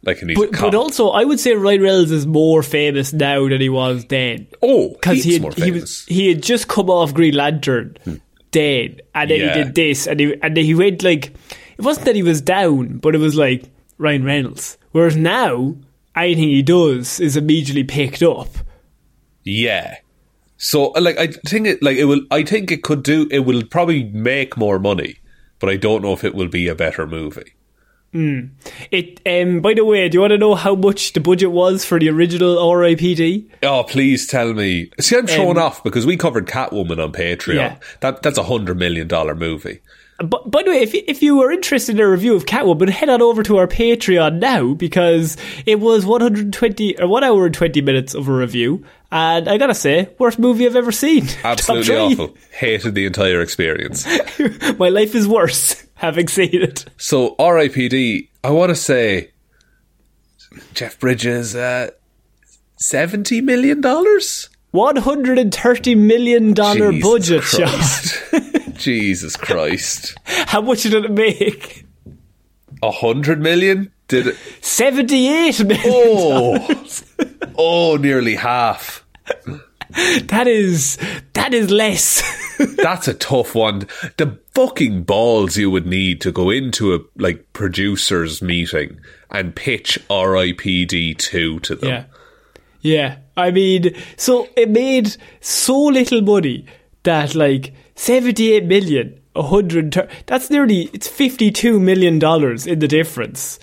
Like 0.04 0.20
and 0.20 0.30
he's 0.30 0.38
But, 0.38 0.52
but 0.52 0.74
also, 0.74 1.08
I 1.10 1.24
would 1.24 1.40
say 1.40 1.54
Ryan 1.54 1.82
Reynolds 1.82 2.10
is 2.12 2.26
more 2.26 2.62
famous 2.62 3.12
now 3.12 3.48
than 3.48 3.60
he 3.60 3.68
was 3.68 4.04
then. 4.06 4.46
oh, 4.62 4.90
because 4.90 5.24
he 5.24 5.38
had, 5.38 5.54
he 5.54 5.70
was 5.72 6.04
he 6.06 6.28
had 6.28 6.42
just 6.42 6.68
come 6.68 6.88
off 6.88 7.12
Green 7.14 7.34
Lantern, 7.34 7.96
dead, 8.52 9.02
and 9.14 9.30
then 9.30 9.40
Yeah. 9.40 9.56
he 9.56 9.64
did 9.64 9.74
this, 9.74 10.06
and 10.06 10.20
he 10.20 10.34
and 10.42 10.56
then 10.56 10.64
he 10.64 10.74
went 10.74 11.02
like 11.02 11.32
it 11.78 11.82
wasn't 11.84 12.06
that 12.06 12.16
he 12.16 12.22
was 12.22 12.40
down, 12.40 12.98
but 12.98 13.14
it 13.14 13.18
was 13.18 13.34
like 13.36 13.64
Ryan 13.98 14.24
Reynolds. 14.24 14.76
Whereas 14.92 15.16
now, 15.16 15.76
anything 16.16 16.48
he 16.48 16.62
does 16.62 17.20
is 17.20 17.36
immediately 17.36 17.84
picked 17.84 18.22
up. 18.22 18.48
Yeah. 19.44 19.96
So, 20.56 20.88
like, 20.90 21.16
I 21.18 21.28
think 21.28 21.66
it, 21.68 21.82
like, 21.82 21.96
it 21.96 22.06
will. 22.06 22.22
I 22.30 22.42
think 22.42 22.72
it 22.72 22.82
could 22.82 23.02
do. 23.04 23.28
It 23.30 23.40
will 23.40 23.64
probably 23.64 24.04
make 24.04 24.56
more 24.56 24.78
money, 24.80 25.18
but 25.60 25.70
I 25.70 25.76
don't 25.76 26.02
know 26.02 26.12
if 26.12 26.24
it 26.24 26.34
will 26.34 26.48
be 26.48 26.66
a 26.68 26.74
better 26.74 27.06
movie. 27.06 27.54
It. 28.90 29.20
Um. 29.26 29.60
By 29.60 29.74
the 29.74 29.84
way, 29.84 30.08
do 30.08 30.16
you 30.16 30.20
want 30.22 30.32
to 30.32 30.38
know 30.38 30.54
how 30.56 30.74
much 30.74 31.12
the 31.12 31.20
budget 31.20 31.52
was 31.52 31.84
for 31.84 32.00
the 32.00 32.08
original 32.08 32.58
R.I.P.D.? 32.58 33.48
Oh, 33.62 33.84
please 33.84 34.26
tell 34.26 34.52
me. 34.54 34.90
See, 34.98 35.16
I'm 35.16 35.26
thrown 35.26 35.58
Um, 35.58 35.62
off 35.62 35.84
because 35.84 36.06
we 36.06 36.16
covered 36.16 36.46
Catwoman 36.48 37.02
on 37.02 37.12
Patreon. 37.12 37.54
Yeah. 37.54 37.76
That 38.00 38.22
that's 38.22 38.38
a 38.38 38.44
hundred 38.44 38.78
million 38.78 39.06
dollar 39.08 39.34
movie. 39.36 39.80
But 40.18 40.50
by 40.50 40.64
the 40.64 40.70
way, 40.70 40.80
if 40.82 40.94
if 40.94 41.22
you 41.22 41.36
were 41.36 41.52
interested 41.52 41.94
in 41.94 42.04
a 42.04 42.10
review 42.10 42.34
of 42.34 42.44
Catwoman, 42.44 42.88
head 42.88 43.08
on 43.08 43.22
over 43.22 43.44
to 43.44 43.56
our 43.58 43.68
Patreon 43.68 44.40
now 44.40 44.74
because 44.74 45.36
it 45.64 45.78
was 45.78 46.04
120 46.04 46.98
or 46.98 47.06
one 47.06 47.22
hour 47.22 47.46
and 47.46 47.54
20 47.54 47.80
minutes 47.82 48.14
of 48.14 48.26
a 48.26 48.32
review, 48.32 48.84
and 49.12 49.48
I 49.48 49.58
gotta 49.58 49.76
say, 49.76 50.10
worst 50.18 50.40
movie 50.40 50.66
I've 50.66 50.74
ever 50.74 50.90
seen. 50.90 51.28
Absolutely 51.44 51.94
awful. 51.94 52.36
Hated 52.50 52.96
the 52.96 53.06
entire 53.06 53.40
experience. 53.40 54.08
My 54.78 54.88
life 54.88 55.14
is 55.14 55.28
worse 55.28 55.86
having 55.94 56.26
seen 56.26 56.50
it. 56.52 56.84
So 56.96 57.36
R.I.P.D. 57.38 58.28
I 58.42 58.50
want 58.50 58.70
to 58.70 58.74
say 58.74 59.30
Jeff 60.74 60.98
Bridges, 60.98 61.54
uh, 61.54 61.90
seventy 62.76 63.40
million 63.40 63.80
dollars. 63.80 64.50
130 64.72 65.94
million 65.94 66.52
dollar 66.54 66.92
budget 66.92 67.42
shot. 67.44 67.68
Christ. 67.70 68.67
Jesus 68.78 69.36
Christ. 69.36 70.16
How 70.24 70.60
much 70.60 70.82
did 70.82 70.94
it 70.94 71.10
make? 71.10 71.84
A 72.82 72.90
hundred 72.90 73.40
million? 73.40 73.92
Did 74.08 74.28
it? 74.28 74.36
78 74.62 75.64
million. 75.64 75.82
Oh, 75.86 76.86
oh, 77.58 77.96
nearly 77.96 78.36
half. 78.36 79.04
That 80.24 80.46
is 80.46 80.98
that 81.32 81.54
is 81.54 81.70
less. 81.70 82.22
That's 82.76 83.08
a 83.08 83.14
tough 83.14 83.54
one. 83.54 83.80
The 84.16 84.38
fucking 84.52 85.04
balls 85.04 85.56
you 85.56 85.70
would 85.70 85.86
need 85.86 86.20
to 86.22 86.32
go 86.32 86.50
into 86.50 86.94
a 86.94 87.00
like 87.16 87.52
producers 87.52 88.42
meeting 88.42 89.00
and 89.30 89.54
pitch 89.54 89.98
R.I.P.D. 90.10 91.14
two 91.14 91.60
to 91.60 91.74
them. 91.74 91.88
Yeah. 91.88 92.04
Yeah. 92.80 93.16
I 93.36 93.50
mean, 93.50 93.94
so 94.16 94.48
it 94.56 94.70
made 94.70 95.16
so 95.40 95.78
little 95.78 96.22
money 96.22 96.66
that 97.04 97.34
like 97.34 97.72
78 97.94 98.64
million, 98.64 99.18
100 99.34 100.08
that's 100.26 100.50
nearly 100.50 100.90
it's 100.92 101.08
52 101.08 101.78
million 101.80 102.18
dollars 102.18 102.66
in 102.66 102.78
the 102.80 102.88
difference. 102.88 103.58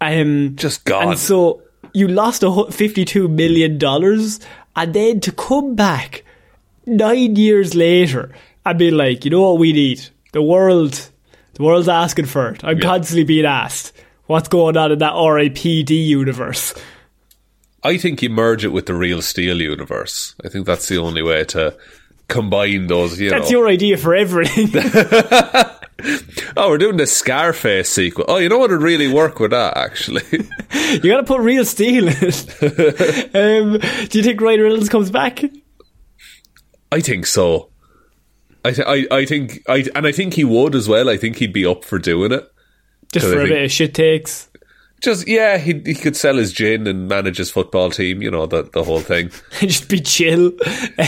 Um 0.00 0.56
Just 0.56 0.84
gone. 0.84 1.08
And 1.10 1.18
so 1.18 1.62
you 1.92 2.08
lost 2.08 2.42
a 2.42 2.66
52 2.70 3.28
million 3.28 3.78
dollars 3.78 4.40
and 4.76 4.92
then 4.94 5.20
to 5.20 5.32
come 5.32 5.74
back 5.74 6.24
9 6.86 7.36
years 7.36 7.74
later 7.74 8.32
and 8.66 8.78
be 8.78 8.90
like, 8.90 9.24
you 9.24 9.30
know 9.30 9.42
what 9.50 9.58
we 9.58 9.72
need? 9.72 10.06
The 10.32 10.42
world 10.42 11.08
the 11.54 11.62
world's 11.62 11.88
asking 11.88 12.26
for 12.26 12.48
it. 12.50 12.64
I'm 12.64 12.78
Yeah. 12.78 12.82
constantly 12.88 13.24
being 13.24 13.46
asked 13.46 13.92
what's 14.26 14.48
going 14.48 14.76
on 14.76 14.90
in 14.92 14.98
that 14.98 15.12
R.I.P.D. 15.12 15.94
universe. 15.94 16.74
I 17.84 17.98
think 17.98 18.22
you 18.22 18.30
merge 18.30 18.64
it 18.64 18.72
with 18.72 18.86
the 18.86 18.94
Real 18.94 19.20
Steel 19.22 19.60
universe. 19.60 20.34
I 20.44 20.48
think 20.48 20.66
that's 20.66 20.88
the 20.88 20.96
only 20.98 21.22
way 21.22 21.44
to 21.44 21.76
combine 22.28 22.86
those. 22.86 23.20
You 23.20 23.30
know. 23.30 23.38
That's 23.38 23.50
know, 23.50 23.58
your 23.58 23.68
idea 23.68 23.96
for 23.96 24.14
everything. 24.14 24.68
oh, 26.56 26.70
we're 26.70 26.78
doing 26.78 26.96
the 26.96 27.06
Scarface 27.06 27.88
sequel. 27.88 28.24
Oh, 28.28 28.38
you 28.38 28.48
know 28.48 28.58
what 28.58 28.70
would 28.70 28.82
really 28.82 29.08
work 29.08 29.38
with 29.40 29.52
that 29.52 29.76
actually. 29.76 30.22
you 30.32 31.10
got 31.10 31.18
to 31.18 31.24
put 31.24 31.40
real 31.40 31.64
steel 31.64 32.08
in 32.08 32.14
it. 32.20 33.34
um, 33.34 33.78
do 34.08 34.18
you 34.18 34.24
think 34.24 34.40
Ryan 34.40 34.60
Reynolds 34.60 34.88
comes 34.88 35.10
back? 35.10 35.42
I 36.90 37.00
think 37.00 37.26
so. 37.26 37.70
I, 38.64 38.72
th- 38.72 38.86
I 38.86 39.06
I 39.14 39.24
think 39.26 39.62
I 39.68 39.84
and 39.94 40.06
I 40.06 40.12
think 40.12 40.34
he 40.34 40.44
would 40.44 40.74
as 40.74 40.88
well. 40.88 41.10
I 41.10 41.18
think 41.18 41.36
he'd 41.36 41.52
be 41.52 41.66
up 41.66 41.84
for 41.84 41.98
doing 41.98 42.32
it. 42.32 42.44
Just 43.12 43.26
for 43.26 43.34
a 43.34 43.36
think- 43.36 43.48
bit 43.50 43.64
of 43.64 43.70
shit 43.70 43.94
takes. 43.94 44.48
Just 45.04 45.28
yeah, 45.28 45.58
he 45.58 45.80
he 45.84 45.94
could 45.94 46.16
sell 46.16 46.36
his 46.36 46.52
gin 46.52 46.86
and 46.86 47.08
manage 47.08 47.36
his 47.36 47.50
football 47.50 47.90
team. 47.90 48.22
You 48.22 48.30
know 48.30 48.46
the 48.46 48.62
the 48.62 48.82
whole 48.84 49.00
thing. 49.00 49.30
Just 49.60 49.88
be 49.88 50.00
chill. 50.00 50.52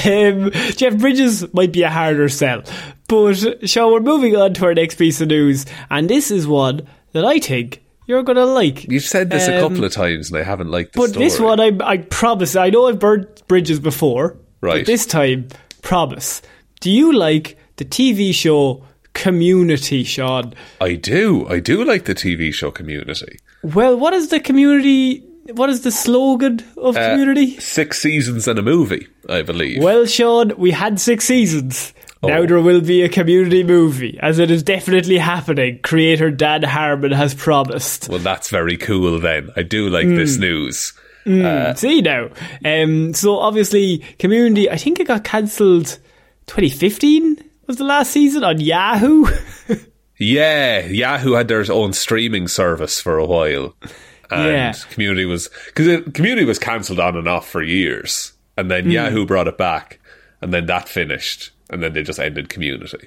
Um, 0.05 0.51
Jeff 0.77 0.97
Bridges 0.99 1.53
might 1.55 1.73
be 1.73 1.83
a 1.83 1.91
harder 1.91 2.29
sell. 2.29 2.63
But, 3.09 3.69
Sean, 3.69 3.93
we're 3.93 4.01
moving 4.01 4.35
on 4.37 4.53
to 4.55 4.65
our 4.67 4.75
next 4.75 4.97
piece 4.97 5.21
of 5.21 5.29
news. 5.29 5.65
And 5.91 6.11
this 6.11 6.31
is 6.31 6.47
one 6.47 6.87
that 7.13 7.25
I 7.25 7.39
think 7.39 7.83
you're 8.07 8.23
going 8.25 8.37
to 8.37 8.45
like. 8.45 8.85
You've 8.91 9.05
said 9.05 9.31
this 9.31 9.47
a 9.49 9.57
Um, 9.57 9.69
couple 9.69 9.85
of 9.85 9.93
times, 9.93 10.31
and 10.31 10.39
I 10.39 10.43
haven't 10.43 10.71
liked 10.73 10.93
the 10.95 11.01
But 11.01 11.11
story. 11.11 11.25
this 11.25 11.39
one, 11.41 11.61
I, 11.61 11.71
I 11.85 11.99
promise, 11.99 12.57
I 12.57 12.71
know 12.71 12.89
I've 12.89 12.99
burnt 12.99 13.47
bridges 13.49 13.79
before. 13.81 14.37
Right. 14.61 14.81
But 14.81 14.87
this 14.87 15.07
time, 15.07 15.49
promise. 15.83 16.43
Do 16.81 16.91
you 16.91 17.13
like 17.13 17.57
the 17.77 17.85
TV 17.85 18.35
show 18.35 18.85
Community, 19.15 20.05
Sean? 20.05 20.53
I 20.81 20.95
do. 20.95 21.47
I 21.49 21.59
do 21.61 21.85
like 21.85 22.05
the 22.05 22.15
TV 22.15 22.53
show 22.53 22.71
Community. 22.71 23.39
Well, 23.75 23.97
what 23.97 24.15
is 24.15 24.29
the 24.29 24.41
community? 24.41 25.23
What 25.53 25.71
is 25.71 25.83
the 25.83 25.91
slogan 25.93 26.61
of 26.77 26.97
Uh, 26.97 27.11
community? 27.11 27.59
Six 27.61 28.01
seasons 28.01 28.47
and 28.49 28.59
a 28.59 28.63
movie, 28.63 29.07
I 29.29 29.43
believe. 29.43 29.83
Well, 29.83 30.07
Sean, 30.07 30.53
we 30.57 30.71
had 30.73 30.99
six 31.01 31.25
seasons. 31.25 31.93
Now 32.23 32.39
Oh. 32.39 32.47
there 32.47 32.61
will 32.61 32.81
be 32.81 33.03
a 33.03 33.09
community 33.09 33.63
movie, 33.63 34.19
as 34.23 34.39
it 34.39 34.51
is 34.51 34.63
definitely 34.63 35.19
happening. 35.19 35.79
Creator 35.83 36.31
Dan 36.33 36.63
Harmon 36.65 37.13
has 37.13 37.35
promised. 37.35 38.09
Well, 38.09 38.19
that's 38.19 38.51
very 38.51 38.77
cool 38.77 39.21
then. 39.21 39.51
I 39.57 39.63
do 39.63 39.89
like 39.89 40.07
Hmm. 40.07 40.17
this 40.17 40.37
news. 40.39 40.93
See 41.77 42.01
now. 42.03 42.29
Um, 42.65 43.13
so 43.15 43.37
obviously, 43.39 44.03
Community. 44.19 44.71
I 44.71 44.77
think 44.77 45.01
it 45.01 45.09
got 45.09 45.25
cancelled. 45.25 45.99
2015 46.47 47.37
was 47.67 47.77
the 47.77 47.85
last 47.85 48.13
season 48.13 48.45
on 48.45 48.61
Yahoo. 48.61 49.27
Yeah, 50.19 50.87
Yahoo 50.87 51.33
had 51.33 51.49
their 51.49 51.65
own 51.71 51.93
streaming 51.93 52.49
service 52.49 53.01
for 53.01 53.19
a 53.19 53.27
while. 53.27 53.75
And 54.29 54.49
Yeah. 54.49 54.73
Community 54.91 55.25
was 55.25 55.49
because 55.67 56.03
Community 56.13 56.45
was 56.45 56.59
cancelled 56.59 56.99
on 56.99 57.17
and 57.17 57.29
off 57.29 57.49
for 57.49 57.63
years, 57.63 58.33
and 58.57 58.69
then 58.69 58.91
Yahoo 58.91 59.25
brought 59.25 59.47
it 59.47 59.57
back, 59.57 60.01
and 60.41 60.53
then 60.53 60.67
that 60.67 60.89
finished, 60.89 61.53
and 61.71 61.81
then 61.81 61.93
they 61.93 62.03
just 62.03 62.19
ended 62.19 62.49
Community. 62.49 63.07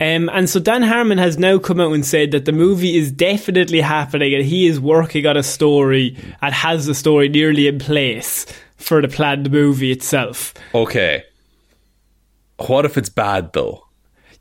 Um, 0.00 0.28
and 0.32 0.48
so 0.48 0.58
Dan 0.58 0.82
Harmon 0.82 1.18
has 1.18 1.38
now 1.38 1.58
come 1.58 1.78
out 1.78 1.92
and 1.92 2.04
said 2.04 2.30
that 2.30 2.46
the 2.46 2.52
movie 2.52 2.96
is 2.96 3.12
definitely 3.12 3.82
happening 3.82 4.34
and 4.34 4.44
he 4.44 4.66
is 4.66 4.80
working 4.80 5.26
on 5.26 5.36
a 5.36 5.42
story 5.42 6.16
and 6.40 6.54
has 6.54 6.86
the 6.86 6.94
story 6.94 7.28
nearly 7.28 7.66
in 7.66 7.78
place 7.78 8.46
for 8.78 9.02
the 9.02 9.08
planned 9.08 9.50
movie 9.52 9.92
itself. 9.92 10.54
Okay, 10.74 11.22
what 12.56 12.86
if 12.86 12.96
it's 12.96 13.10
bad 13.10 13.52
though? 13.52 13.86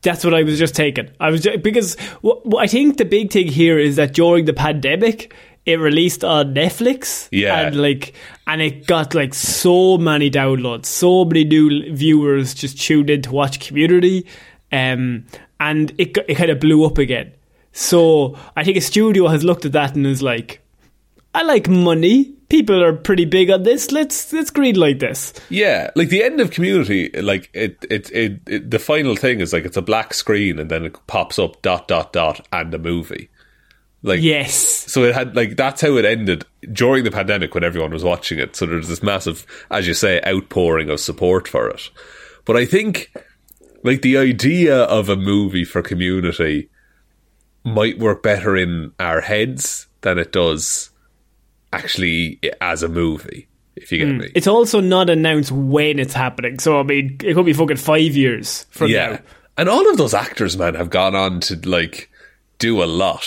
That's 0.02 0.24
what 0.24 0.34
I 0.34 0.44
was 0.44 0.58
just 0.58 0.76
taking. 0.76 1.10
I 1.20 1.30
was 1.30 1.42
just, 1.42 1.62
because 1.62 2.00
what, 2.22 2.46
what 2.46 2.64
I 2.64 2.68
think 2.68 2.98
the 2.98 3.06
big 3.06 3.32
thing 3.32 3.48
here 3.48 3.78
is 3.78 3.98
that 3.98 4.14
during 4.14 4.46
the 4.46 4.54
pandemic, 4.54 5.34
it 5.66 5.80
released 5.80 6.24
on 6.24 6.56
Netflix. 6.56 7.28
Yeah. 7.32 7.68
and 7.68 7.76
like, 7.76 8.14
and 8.48 8.62
it 8.62 8.88
got 8.88 9.14
like 9.14 9.34
so 9.34 9.98
many 9.98 10.32
downloads, 10.32 10.86
so 10.86 11.26
many 11.26 11.44
new 11.44 11.94
viewers 11.94 12.54
just 12.54 12.82
tuned 12.82 13.10
in 13.10 13.22
to 13.24 13.32
watch 13.32 13.60
Community, 13.60 14.26
um, 14.72 15.26
and 15.60 15.94
it 15.98 16.18
it 16.28 16.36
kind 16.36 16.50
of 16.50 16.60
blew 16.60 16.86
up 16.86 16.98
again. 16.98 17.34
So 17.72 18.38
I 18.56 18.64
think 18.64 18.78
a 18.78 18.82
studio 18.82 19.28
has 19.28 19.44
looked 19.44 19.66
at 19.66 19.74
that 19.74 19.96
and 19.96 20.08
is 20.08 20.24
like, 20.24 20.62
I 21.36 21.44
like 21.44 21.68
money. 21.70 22.36
People 22.50 22.84
are 22.84 22.94
pretty 22.94 23.26
big 23.26 23.50
on 23.50 23.64
this. 23.64 23.92
Let's 23.92 24.34
let's 24.34 24.52
greenlight 24.52 25.00
this. 25.00 25.34
Yeah, 25.50 25.92
like 25.96 26.10
the 26.10 26.24
end 26.24 26.42
of 26.42 26.52
Community, 26.52 27.10
like 27.22 27.50
it, 27.54 27.86
it, 27.90 28.12
it, 28.12 28.42
it, 28.48 28.72
the 28.72 28.80
final 28.80 29.16
thing 29.16 29.40
is 29.40 29.54
like 29.54 29.66
it's 29.66 29.78
a 29.78 29.82
black 29.82 30.14
screen, 30.14 30.58
and 30.60 30.70
then 30.70 30.86
it 30.86 30.96
pops 31.08 31.38
up 31.38 31.62
dot 31.62 31.88
dot 31.88 32.12
dot 32.12 32.46
and 32.52 32.74
a 32.74 32.80
movie. 32.80 33.30
Like 34.02 34.22
Yes. 34.22 34.56
So 34.56 35.04
it 35.04 35.14
had 35.14 35.36
like 35.36 35.56
that's 35.56 35.82
how 35.82 35.98
it 35.98 36.06
ended 36.06 36.46
during 36.72 37.04
the 37.04 37.12
pandemic 37.12 37.54
when 37.54 37.64
everyone 37.64 37.92
was 37.92 38.04
watching 38.04 38.40
it. 38.40 38.56
So 38.56 38.66
there's 38.66 38.88
this 38.88 39.04
massive, 39.04 39.46
as 39.70 39.88
you 39.88 39.94
say, 39.94 40.22
outpouring 40.26 40.90
of 40.90 41.00
support 41.00 41.48
for 41.48 41.70
it. 41.70 41.90
But 42.46 42.56
I 42.56 42.66
think 42.66 43.12
like 43.84 44.02
the 44.02 44.18
idea 44.18 44.84
of 44.84 45.10
a 45.10 45.16
movie 45.16 45.66
for 45.66 45.82
community 45.82 46.70
might 47.64 48.00
work 48.00 48.24
better 48.24 48.56
in 48.56 48.94
our 49.00 49.22
heads 49.22 49.88
than 50.02 50.18
it 50.18 50.32
does 50.32 50.90
actually 51.74 52.40
as 52.62 52.84
a 52.84 52.88
movie. 52.88 53.48
If 53.76 53.92
you 53.92 54.00
get 54.00 54.08
hmm. 54.10 54.18
me, 54.20 54.32
It's 54.36 54.48
also 54.48 54.82
not 54.82 55.10
announced 55.10 55.52
when 55.52 56.00
it's 56.00 56.14
happening. 56.14 56.60
So 56.60 56.80
I 56.80 56.84
mean, 56.84 57.18
it 57.24 57.34
could 57.34 57.46
be 57.46 57.54
fucking 57.54 57.78
five 57.78 58.16
years 58.16 58.66
from 58.72 58.92
yeah. 58.92 59.12
now. 59.12 59.20
And 59.58 59.70
all 59.70 59.90
of 59.90 59.98
those 59.98 60.14
actors, 60.14 60.58
man, 60.58 60.76
have 60.76 60.90
gone 60.90 61.16
on 61.16 61.40
to 61.42 61.56
like 61.68 62.10
do 62.60 62.84
a 62.84 62.86
lot. 62.86 63.26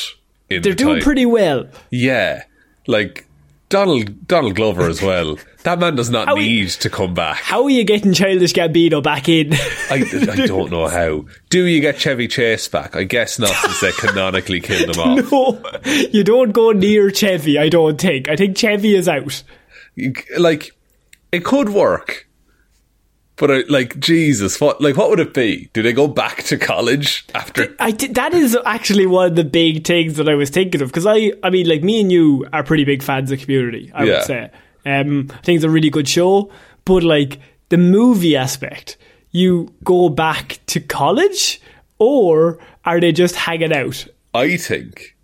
In 0.49 0.63
They're 0.63 0.73
the 0.73 0.77
doing 0.77 1.01
pretty 1.03 1.27
well. 1.27 1.67
Yeah, 1.91 2.45
like 2.87 3.27
Donald 3.73 4.29
Donald 4.29 4.55
Glover 4.55 4.83
as 4.89 5.03
well. 5.03 5.39
That 5.63 5.79
man 5.79 5.95
does 5.95 6.11
not 6.11 6.27
How 6.27 6.35
need 6.35 6.71
to 6.71 6.91
come 6.91 7.15
back. 7.15 7.37
How 7.37 7.63
are 7.63 7.71
you 7.71 7.85
getting 7.85 8.13
Childish 8.13 8.53
Gambino 8.53 9.01
back 9.01 9.29
in? 9.29 9.53
I, 9.53 10.05
I 10.29 10.47
don't 10.49 10.73
know 10.73 10.89
how. 10.89 11.25
Do 11.51 11.67
you 11.67 11.81
get 11.81 11.99
Chevy 12.01 12.27
Chase 12.27 12.67
back? 12.67 12.97
I 12.97 13.05
guess 13.05 13.39
not, 13.39 13.51
since 13.51 13.81
they 13.81 13.93
canonically 13.93 14.61
killed 14.61 14.97
him 14.97 15.01
off. 15.01 15.31
no, 15.31 15.97
you 16.11 16.25
don't 16.25 16.51
go 16.51 16.73
near 16.73 17.11
Chevy. 17.13 17.61
I 17.61 17.69
don't 17.69 17.97
think. 18.01 18.29
I 18.29 18.35
think 18.35 18.57
Chevy 18.57 18.97
is 18.97 19.07
out. 19.09 19.45
Like, 20.37 20.73
it 21.31 21.45
could 21.45 21.69
work, 21.69 22.27
But 23.37 23.51
I, 23.51 23.63
like 23.69 23.99
Jesus, 23.99 24.61
what 24.61 24.81
like 24.81 24.97
what 24.97 25.09
would 25.11 25.19
it 25.21 25.33
be? 25.35 25.71
Do 25.73 25.83
they 25.83 25.93
go 25.93 26.07
back 26.07 26.43
to 26.45 26.59
college 26.59 27.25
after? 27.35 27.75
I 27.81 27.91
did, 27.91 28.15
that 28.15 28.35
is 28.35 28.57
actually 28.67 29.07
one 29.07 29.29
of 29.31 29.37
the 29.37 29.45
big 29.45 29.85
things 29.87 30.17
that 30.17 30.29
I 30.29 30.35
was 30.35 30.51
thinking 30.51 30.83
of 30.83 30.89
because 30.89 31.07
I, 31.07 31.33
I 31.43 31.51
mean, 31.51 31.67
like 31.67 31.83
me 31.83 32.01
and 32.01 32.13
you 32.13 32.47
are 32.53 32.63
pretty 32.63 32.85
big 32.85 33.03
fans 33.03 33.31
of 33.33 33.41
Community. 33.41 33.91
I 33.95 34.05
Yeah. 34.05 34.13
would 34.19 34.25
say. 34.25 34.51
Um, 34.85 35.29
I 35.33 35.37
think 35.39 35.57
it's 35.57 35.65
a 35.65 35.71
really 35.71 35.91
good 35.91 36.09
show, 36.09 36.51
but 36.85 37.03
like 37.05 37.39
the 37.71 37.79
movie 37.79 38.37
aspect, 38.37 38.97
you 39.31 39.73
go 39.83 40.09
back 40.11 40.61
to 40.67 40.81
college, 40.81 41.61
or 41.99 42.59
are 42.85 43.01
they 43.01 43.13
just 43.13 43.35
hanging 43.37 43.73
out? 43.73 44.07
I 44.35 44.57
think 44.57 45.17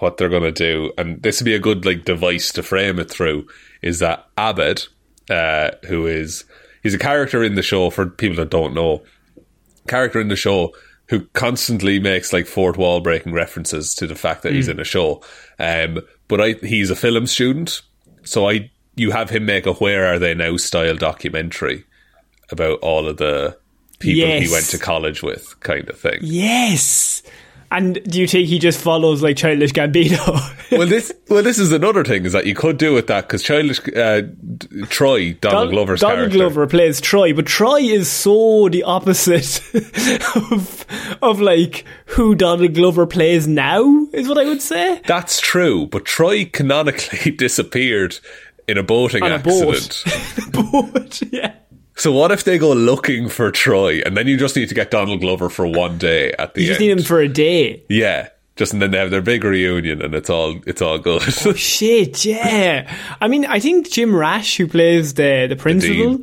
what 0.00 0.16
they're 0.16 0.28
going 0.28 0.42
to 0.42 0.52
do, 0.52 0.92
and 0.98 1.22
this 1.22 1.40
would 1.40 1.44
be 1.46 1.54
a 1.54 1.60
good 1.60 1.86
like 1.86 2.04
device 2.04 2.50
to 2.52 2.62
frame 2.62 2.98
it 2.98 3.10
through, 3.10 3.46
is 3.82 4.00
that 4.00 4.26
Abed, 4.36 4.82
uh, 5.30 5.70
who 5.86 6.06
is 6.06 6.44
he's 6.84 6.94
a 6.94 6.98
character 6.98 7.42
in 7.42 7.56
the 7.56 7.62
show 7.62 7.90
for 7.90 8.06
people 8.06 8.36
that 8.36 8.50
don't 8.50 8.74
know, 8.74 9.02
character 9.88 10.20
in 10.20 10.28
the 10.28 10.36
show 10.36 10.72
who 11.08 11.26
constantly 11.32 11.98
makes 11.98 12.32
like 12.32 12.46
fourth 12.46 12.78
wall 12.78 13.00
breaking 13.00 13.32
references 13.32 13.94
to 13.96 14.06
the 14.06 14.14
fact 14.14 14.42
that 14.42 14.52
he's 14.52 14.68
in 14.68 14.78
a 14.78 14.84
show. 14.84 15.22
Um, 15.58 15.98
but 16.28 16.40
I 16.40 16.52
he's 16.62 16.90
a 16.90 16.96
film 16.96 17.26
student, 17.26 17.82
so 18.22 18.48
I 18.48 18.70
you 18.96 19.10
have 19.10 19.30
him 19.30 19.44
make 19.44 19.66
a 19.66 19.72
Where 19.72 20.06
Are 20.06 20.18
They 20.18 20.34
Now 20.34 20.56
style 20.56 20.96
documentary 20.96 21.84
about 22.50 22.78
all 22.80 23.08
of 23.08 23.16
the 23.16 23.58
people 23.98 24.26
he 24.26 24.50
went 24.50 24.66
to 24.66 24.78
college 24.78 25.22
with, 25.22 25.58
kind 25.60 25.88
of 25.88 25.98
thing. 25.98 26.20
Yes. 26.22 27.22
And 27.76 28.00
do 28.04 28.20
you 28.20 28.28
think 28.28 28.48
he 28.48 28.60
just 28.60 28.80
follows 28.80 29.20
like 29.20 29.36
Childish 29.36 29.72
Gambino? 29.72 30.70
well, 30.70 30.86
this 30.86 31.12
well, 31.28 31.42
this 31.42 31.58
is 31.58 31.72
another 31.72 32.04
thing 32.04 32.24
is 32.24 32.32
that 32.32 32.46
you 32.46 32.54
could 32.54 32.78
do 32.78 32.94
with 32.94 33.08
that 33.08 33.22
because 33.26 33.42
childish 33.42 33.80
uh, 33.96 34.22
Troy 34.88 35.32
Donald 35.40 35.70
Glover's 35.70 36.00
Donald 36.00 36.18
character. 36.18 36.38
Glover 36.38 36.66
plays 36.68 37.00
Troy, 37.00 37.32
but 37.32 37.46
Troy 37.46 37.80
is 37.80 38.08
so 38.08 38.68
the 38.68 38.84
opposite 38.84 39.60
of 40.52 40.86
of 41.20 41.40
like 41.40 41.84
who 42.06 42.36
Donald 42.36 42.74
Glover 42.74 43.06
plays 43.06 43.48
now, 43.48 44.06
is 44.12 44.28
what 44.28 44.38
I 44.38 44.44
would 44.44 44.62
say. 44.62 45.00
That's 45.06 45.40
true, 45.40 45.86
but 45.86 46.04
Troy 46.04 46.44
canonically 46.44 47.30
disappeared 47.36 48.18
in 48.68 48.78
a 48.78 48.84
boating 48.84 49.24
On 49.24 49.32
a 49.32 49.38
boat. 49.40 49.74
accident. 49.74 50.92
but 50.92 51.22
yeah. 51.32 51.54
So 51.96 52.12
what 52.12 52.32
if 52.32 52.44
they 52.44 52.58
go 52.58 52.72
looking 52.72 53.28
for 53.28 53.50
Troy, 53.50 54.00
and 54.04 54.16
then 54.16 54.26
you 54.26 54.36
just 54.36 54.56
need 54.56 54.68
to 54.68 54.74
get 54.74 54.90
Donald 54.90 55.20
Glover 55.20 55.48
for 55.48 55.66
one 55.66 55.98
day 55.98 56.32
at 56.38 56.54
the 56.54 56.62
You 56.62 56.66
just 56.68 56.80
end? 56.80 56.88
need 56.88 56.98
him 56.98 57.04
for 57.04 57.20
a 57.20 57.28
day. 57.28 57.82
yeah, 57.88 58.28
just 58.56 58.72
and 58.72 58.80
then 58.82 58.90
they 58.92 58.98
have 58.98 59.10
their 59.10 59.22
big 59.22 59.44
reunion, 59.44 60.02
and 60.02 60.14
it's 60.14 60.30
all 60.30 60.56
it's 60.66 60.82
all 60.82 60.98
good. 60.98 61.22
oh 61.46 61.52
Shit, 61.54 62.24
yeah. 62.24 62.92
I 63.20 63.28
mean, 63.28 63.44
I 63.46 63.60
think 63.60 63.90
Jim 63.90 64.14
Rash, 64.14 64.56
who 64.56 64.66
plays 64.66 65.14
the 65.14 65.46
the 65.48 65.56
principal, 65.56 66.20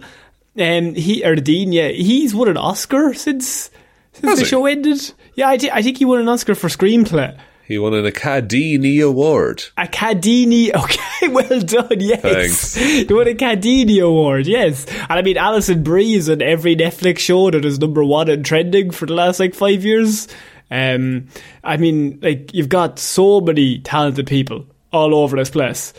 um, 0.58 0.94
he 0.96 1.24
or 1.26 1.36
the 1.36 1.42
dean, 1.42 1.72
yeah, 1.72 1.90
he's 1.90 2.34
won 2.36 2.48
an 2.50 2.58
Oscar 2.58 3.14
since 3.14 3.70
since 4.14 4.26
Has 4.30 4.40
the 4.40 4.46
he? 4.46 4.50
show 4.50 4.66
ended. 4.66 5.14
Yeah, 5.36 5.48
I, 5.50 5.58
thi- 5.58 5.72
I 5.72 5.82
think 5.82 5.98
he 5.98 6.06
won 6.06 6.20
an 6.20 6.28
Oscar 6.28 6.56
for 6.56 6.68
screenplay. 6.68 7.38
He 7.72 7.80
won 7.80 7.94
an 7.94 8.06
Academy 8.06 9.00
Award. 9.00 9.64
A 9.78 9.84
Cadini. 9.88 10.72
Okay, 10.76 11.28
well 11.28 11.60
done. 11.62 12.00
Yes, 12.00 12.22
Thanks. 12.22 12.76
he 12.76 13.06
won 13.14 13.28
a 13.28 13.34
Cadini 13.34 14.00
award. 14.04 14.48
Yes, 14.48 14.86
and 14.86 15.12
I 15.12 15.22
mean 15.22 15.38
Alison 15.38 15.84
Brie 15.84 16.14
is 16.16 16.30
on 16.30 16.42
every 16.42 16.76
Netflix 16.76 17.20
show 17.20 17.52
that 17.52 17.64
is 17.66 17.80
number 17.80 18.04
one 18.04 18.30
and 18.30 18.44
trending 18.46 18.92
for 18.92 19.06
the 19.06 19.14
last 19.14 19.40
like 19.40 19.54
five 19.56 19.84
years. 19.86 20.28
Um, 20.72 21.28
I 21.64 21.78
mean, 21.78 22.20
like 22.22 22.54
you've 22.54 22.70
got 22.70 22.98
so 22.98 23.42
many 23.42 23.80
talented 23.80 24.26
people 24.28 24.66
all 24.94 25.14
over 25.14 25.36
this 25.38 25.50
place. 25.50 25.94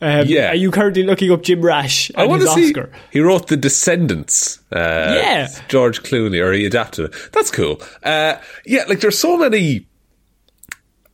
Um, 0.00 0.26
Yeah. 0.26 0.50
are 0.50 0.54
you 0.56 0.70
currently 0.70 1.02
looking 1.04 1.30
up 1.30 1.42
Jim 1.42 1.60
Rash 1.62 2.10
I 2.16 2.26
want 2.26 2.42
his 2.42 2.50
to 2.50 2.54
see. 2.56 2.66
Oscar? 2.70 2.90
He 3.10 3.20
wrote 3.20 3.46
The 3.48 3.56
Descendants. 3.56 4.58
Uh, 4.72 5.14
Yeah. 5.22 5.48
George 5.68 6.02
Clooney, 6.02 6.42
or 6.42 6.52
he 6.52 6.66
adapted 6.66 7.06
it. 7.06 7.14
That's 7.32 7.50
cool. 7.50 7.80
Uh, 8.02 8.34
yeah, 8.66 8.84
like 8.88 9.00
there's 9.00 9.18
so 9.18 9.36
many. 9.38 9.86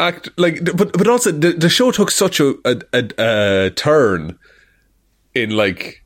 Act 0.01 0.30
like, 0.36 0.64
but 0.64 0.92
but 0.92 1.07
also 1.07 1.30
the, 1.30 1.53
the 1.53 1.68
show 1.68 1.90
took 1.90 2.11
such 2.11 2.40
a, 2.40 2.55
a 2.64 2.80
a 2.92 3.09
a 3.66 3.70
turn 3.70 4.38
in 5.34 5.51
like 5.51 6.03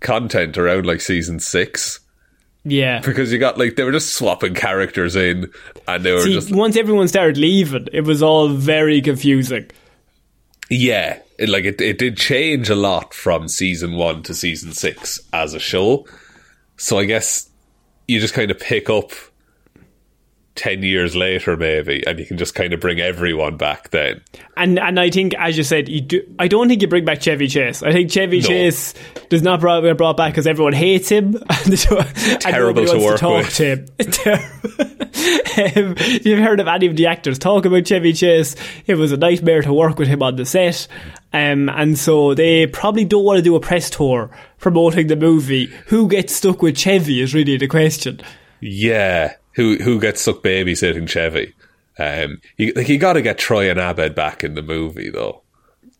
content 0.00 0.56
around 0.58 0.86
like 0.86 1.00
season 1.00 1.40
six 1.40 2.00
Yeah. 2.64 3.00
because 3.00 3.32
you 3.32 3.38
got 3.38 3.58
like 3.58 3.76
they 3.76 3.82
were 3.82 3.92
just 3.92 4.14
swapping 4.14 4.54
characters 4.54 5.16
in 5.16 5.50
and 5.88 6.04
they 6.04 6.12
were 6.12 6.20
See, 6.20 6.34
just 6.34 6.54
once 6.54 6.76
everyone 6.76 7.08
started 7.08 7.36
leaving, 7.36 7.88
it 7.92 8.02
was 8.02 8.22
all 8.22 8.48
very 8.48 9.00
confusing. 9.00 9.70
Yeah, 10.70 11.18
it, 11.38 11.48
like 11.48 11.64
it, 11.64 11.80
it 11.80 11.98
did 11.98 12.16
change 12.16 12.70
a 12.70 12.76
lot 12.76 13.12
from 13.12 13.48
season 13.48 13.96
one 13.96 14.22
to 14.24 14.34
season 14.34 14.72
six 14.72 15.18
as 15.32 15.52
a 15.52 15.58
show. 15.58 16.06
So 16.76 16.98
I 16.98 17.06
guess 17.06 17.50
you 18.06 18.20
just 18.20 18.34
kind 18.34 18.50
of 18.50 18.58
pick 18.60 18.88
up 18.88 19.10
ten 20.60 20.82
years 20.82 21.16
later, 21.16 21.56
maybe, 21.56 22.06
and 22.06 22.18
you 22.18 22.26
can 22.26 22.36
just 22.36 22.54
kind 22.54 22.74
of 22.74 22.80
bring 22.80 23.00
everyone 23.00 23.56
back 23.56 23.88
then. 23.90 24.20
And 24.58 24.78
and 24.78 25.00
I 25.00 25.08
think, 25.08 25.34
as 25.38 25.56
you 25.56 25.64
said, 25.64 25.88
you 25.88 26.02
do, 26.02 26.22
I 26.38 26.48
don't 26.48 26.68
think 26.68 26.82
you 26.82 26.88
bring 26.88 27.06
back 27.06 27.22
Chevy 27.22 27.48
Chase. 27.48 27.82
I 27.82 27.92
think 27.92 28.10
Chevy 28.10 28.40
No. 28.40 28.46
Chase 28.46 28.92
does 29.30 29.40
not 29.40 29.60
brought, 29.60 29.80
get 29.80 29.96
brought 29.96 30.18
back 30.18 30.34
because 30.34 30.46
everyone 30.46 30.74
hates 30.74 31.08
him. 31.08 31.42
And, 31.70 32.40
Terrible 32.40 32.84
to 32.86 32.98
work 32.98 33.20
talk 33.20 33.46
to 33.46 33.64
him. 33.64 33.86
um, 35.76 35.94
you've 36.22 36.38
heard 36.38 36.60
of 36.60 36.68
any 36.68 36.86
of 36.86 36.96
the 36.96 37.06
actors 37.06 37.38
talk 37.38 37.64
about 37.64 37.86
Chevy 37.86 38.12
Chase, 38.12 38.56
it 38.86 38.94
was 38.94 39.12
a 39.12 39.16
nightmare 39.16 39.62
to 39.62 39.72
work 39.72 39.98
with 39.98 40.08
him 40.08 40.22
on 40.22 40.36
the 40.36 40.44
set. 40.44 40.88
Um, 41.32 41.68
and 41.68 41.98
so 41.98 42.34
they 42.34 42.66
probably 42.66 43.04
don't 43.04 43.24
want 43.24 43.38
to 43.38 43.42
do 43.42 43.56
a 43.56 43.60
press 43.60 43.90
tour 43.90 44.30
promoting 44.58 45.06
the 45.06 45.16
movie. 45.16 45.66
Who 45.86 46.08
gets 46.08 46.34
stuck 46.34 46.62
with 46.62 46.76
Chevy 46.76 47.20
is 47.20 47.34
really 47.34 47.56
the 47.56 47.68
question. 47.68 48.20
Yeah, 48.60 49.34
who 49.60 49.76
who 49.76 50.00
gets 50.00 50.22
stuck 50.22 50.42
babysitting 50.42 51.08
Chevy? 51.08 51.52
Um, 51.98 52.40
you, 52.56 52.72
like 52.74 52.88
you 52.88 52.98
got 52.98 53.12
to 53.12 53.22
get 53.22 53.36
Troy 53.36 53.70
and 53.70 53.78
Abed 53.78 54.14
back 54.14 54.42
in 54.42 54.54
the 54.54 54.62
movie 54.62 55.10
though. 55.10 55.42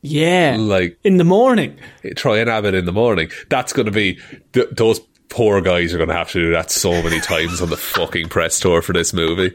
Yeah. 0.00 0.56
Like 0.58 0.98
in 1.04 1.18
the 1.18 1.24
morning. 1.24 1.78
Troy 2.16 2.40
and 2.40 2.48
Abed 2.48 2.74
in 2.74 2.86
the 2.86 2.92
morning. 2.92 3.30
That's 3.50 3.74
going 3.74 3.86
to 3.86 3.92
be 3.92 4.18
th- 4.54 4.70
those 4.72 5.00
poor 5.28 5.60
guys 5.60 5.92
are 5.92 5.98
going 5.98 6.08
to 6.08 6.14
have 6.14 6.30
to 6.30 6.40
do 6.40 6.52
that 6.52 6.70
so 6.70 6.90
many 7.02 7.20
times 7.20 7.60
on 7.60 7.68
the 7.68 7.76
fucking 7.76 8.30
press 8.30 8.58
tour 8.58 8.80
for 8.80 8.94
this 8.94 9.12
movie. 9.12 9.54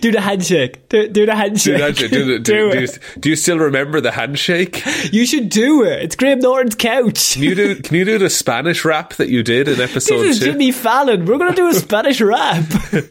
Do 0.00 0.10
the 0.12 0.20
handshake. 0.20 0.88
Do, 0.88 1.08
do 1.08 1.24
the 1.26 1.34
handshake. 1.34 1.76
Do, 1.76 1.82
that, 1.82 1.96
do, 1.96 2.08
do, 2.08 2.24
do, 2.24 2.38
Do 2.38 2.42
do, 2.72 2.78
you, 2.78 2.84
it. 2.84 2.98
do 3.20 3.28
you 3.30 3.36
still 3.36 3.58
remember 3.58 4.00
the 4.00 4.10
handshake? 4.10 4.82
You 5.12 5.24
should 5.24 5.48
do 5.48 5.84
it. 5.84 6.02
It's 6.02 6.16
Graham 6.16 6.40
Norton's 6.40 6.74
couch. 6.74 7.34
Can 7.34 7.42
you 7.42 7.54
do? 7.54 7.76
Can 7.82 7.96
you 7.96 8.04
do 8.04 8.18
the 8.18 8.28
Spanish 8.30 8.84
rap 8.84 9.14
that 9.14 9.28
you 9.28 9.42
did 9.42 9.68
in 9.68 9.80
episode 9.80 10.18
This 10.22 10.36
is 10.36 10.38
two? 10.40 10.52
Jimmy 10.52 10.72
Fallon. 10.72 11.24
We're 11.24 11.38
going 11.38 11.50
to 11.50 11.56
do 11.56 11.68
a 11.68 11.74
Spanish 11.74 12.20
rap. 12.20 12.64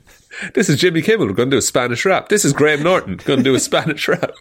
This 0.54 0.70
is 0.70 0.80
Jimmy 0.80 1.02
Kimmel. 1.02 1.28
We're 1.28 1.34
going 1.34 1.50
to 1.50 1.56
do 1.56 1.60
a 1.60 1.62
Spanish 1.62 2.06
rap. 2.06 2.30
This 2.30 2.46
is 2.46 2.54
Graham 2.54 2.84
Norton. 2.84 3.18
Going 3.18 3.40
to 3.40 3.44
do 3.44 3.54
a 3.54 3.60
Spanish 3.60 4.08
rap. 4.08 4.32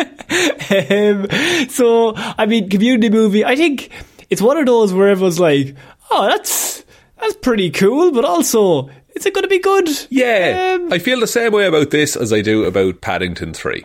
um, 0.00 1.26
so, 1.70 2.12
I 2.16 2.46
mean, 2.46 2.68
community 2.68 3.08
movie. 3.08 3.44
I 3.44 3.54
think 3.56 3.90
it's 4.30 4.42
one 4.42 4.56
of 4.58 4.66
those 4.66 4.92
where 4.92 5.08
everyone's 5.08 5.38
like, 5.40 5.76
"Oh, 6.10 6.26
that's 6.26 6.84
that's 7.20 7.36
pretty 7.36 7.70
cool," 7.70 8.10
but 8.12 8.24
also, 8.24 8.90
is 9.14 9.26
it 9.26 9.34
going 9.34 9.42
to 9.44 9.48
be 9.48 9.58
good? 9.58 9.88
Yeah, 10.10 10.76
Um, 10.80 10.92
I 10.92 10.98
feel 10.98 11.20
the 11.20 11.26
same 11.26 11.52
way 11.52 11.66
about 11.66 11.90
this 11.90 12.16
as 12.16 12.32
I 12.32 12.40
do 12.40 12.64
about 12.64 13.00
Paddington 13.00 13.54
Three. 13.54 13.84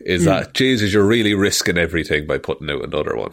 Is 0.00 0.22
Hmm. 0.22 0.28
that 0.28 0.54
Jesus? 0.54 0.92
You're 0.92 1.04
really 1.06 1.34
risking 1.34 1.76
everything 1.78 2.26
by 2.26 2.38
putting 2.38 2.70
out 2.70 2.84
another 2.84 3.16
one. 3.16 3.32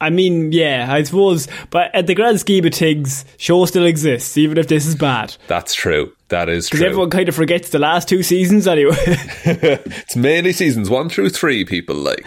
I 0.00 0.10
mean, 0.10 0.52
yeah, 0.52 0.86
I 0.90 1.02
suppose. 1.04 1.48
But 1.70 1.94
at 1.94 2.06
the 2.06 2.14
grand 2.14 2.38
scheme 2.40 2.66
of 2.66 2.74
things, 2.74 3.24
show 3.38 3.64
still 3.64 3.86
exists, 3.86 4.36
even 4.36 4.58
if 4.58 4.68
this 4.68 4.84
is 4.86 4.94
bad. 4.94 5.34
That's 5.48 5.74
true. 5.74 6.12
That 6.28 6.48
is 6.48 6.66
Because 6.66 6.80
true. 6.80 6.88
everyone 6.88 7.10
kind 7.10 7.28
of 7.28 7.34
forgets 7.34 7.70
the 7.70 7.78
last 7.78 8.08
two 8.08 8.22
seasons 8.22 8.66
anyway. 8.66 8.96
it's 8.98 10.16
mainly 10.16 10.52
seasons 10.52 10.90
one 10.90 11.08
through 11.08 11.30
three. 11.30 11.64
People 11.64 11.96
like. 11.96 12.26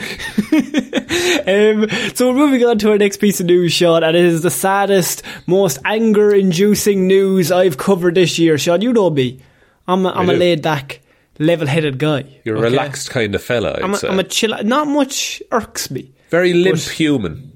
Um, 1.48 1.88
so 2.16 2.30
we're 2.32 2.38
moving 2.38 2.66
on 2.66 2.78
to 2.80 2.92
our 2.92 2.98
next 2.98 3.18
piece 3.18 3.40
of 3.40 3.46
news, 3.46 3.72
Sean, 3.72 4.04
and 4.04 4.16
it 4.16 4.24
is 4.26 4.42
the 4.42 4.50
saddest, 4.52 5.24
most 5.48 5.78
anger-inducing 5.86 7.08
news 7.08 7.52
I've 7.52 7.78
covered 7.78 8.16
this 8.16 8.38
year. 8.40 8.58
Sean, 8.58 8.82
you 8.82 8.94
know 8.94 9.10
me. 9.10 9.40
I'm 9.88 10.06
a, 10.06 10.10
I'm 10.10 10.30
a 10.30 10.34
laid-back, 10.34 11.02
level-headed 11.40 11.98
guy. 11.98 12.26
You're 12.44 12.58
a 12.58 12.62
relaxed 12.62 13.10
kind 13.12 13.34
of 13.36 13.44
fella. 13.44 13.80
I'm 13.82 13.94
a, 13.94 13.98
say. 13.98 14.08
I'm 14.08 14.20
a 14.20 14.24
chill. 14.24 14.56
Not 14.64 14.88
much 14.88 15.42
irks 15.52 15.90
me. 15.92 16.12
very 16.30 16.54
limp 16.54 16.80
human. 16.80 17.49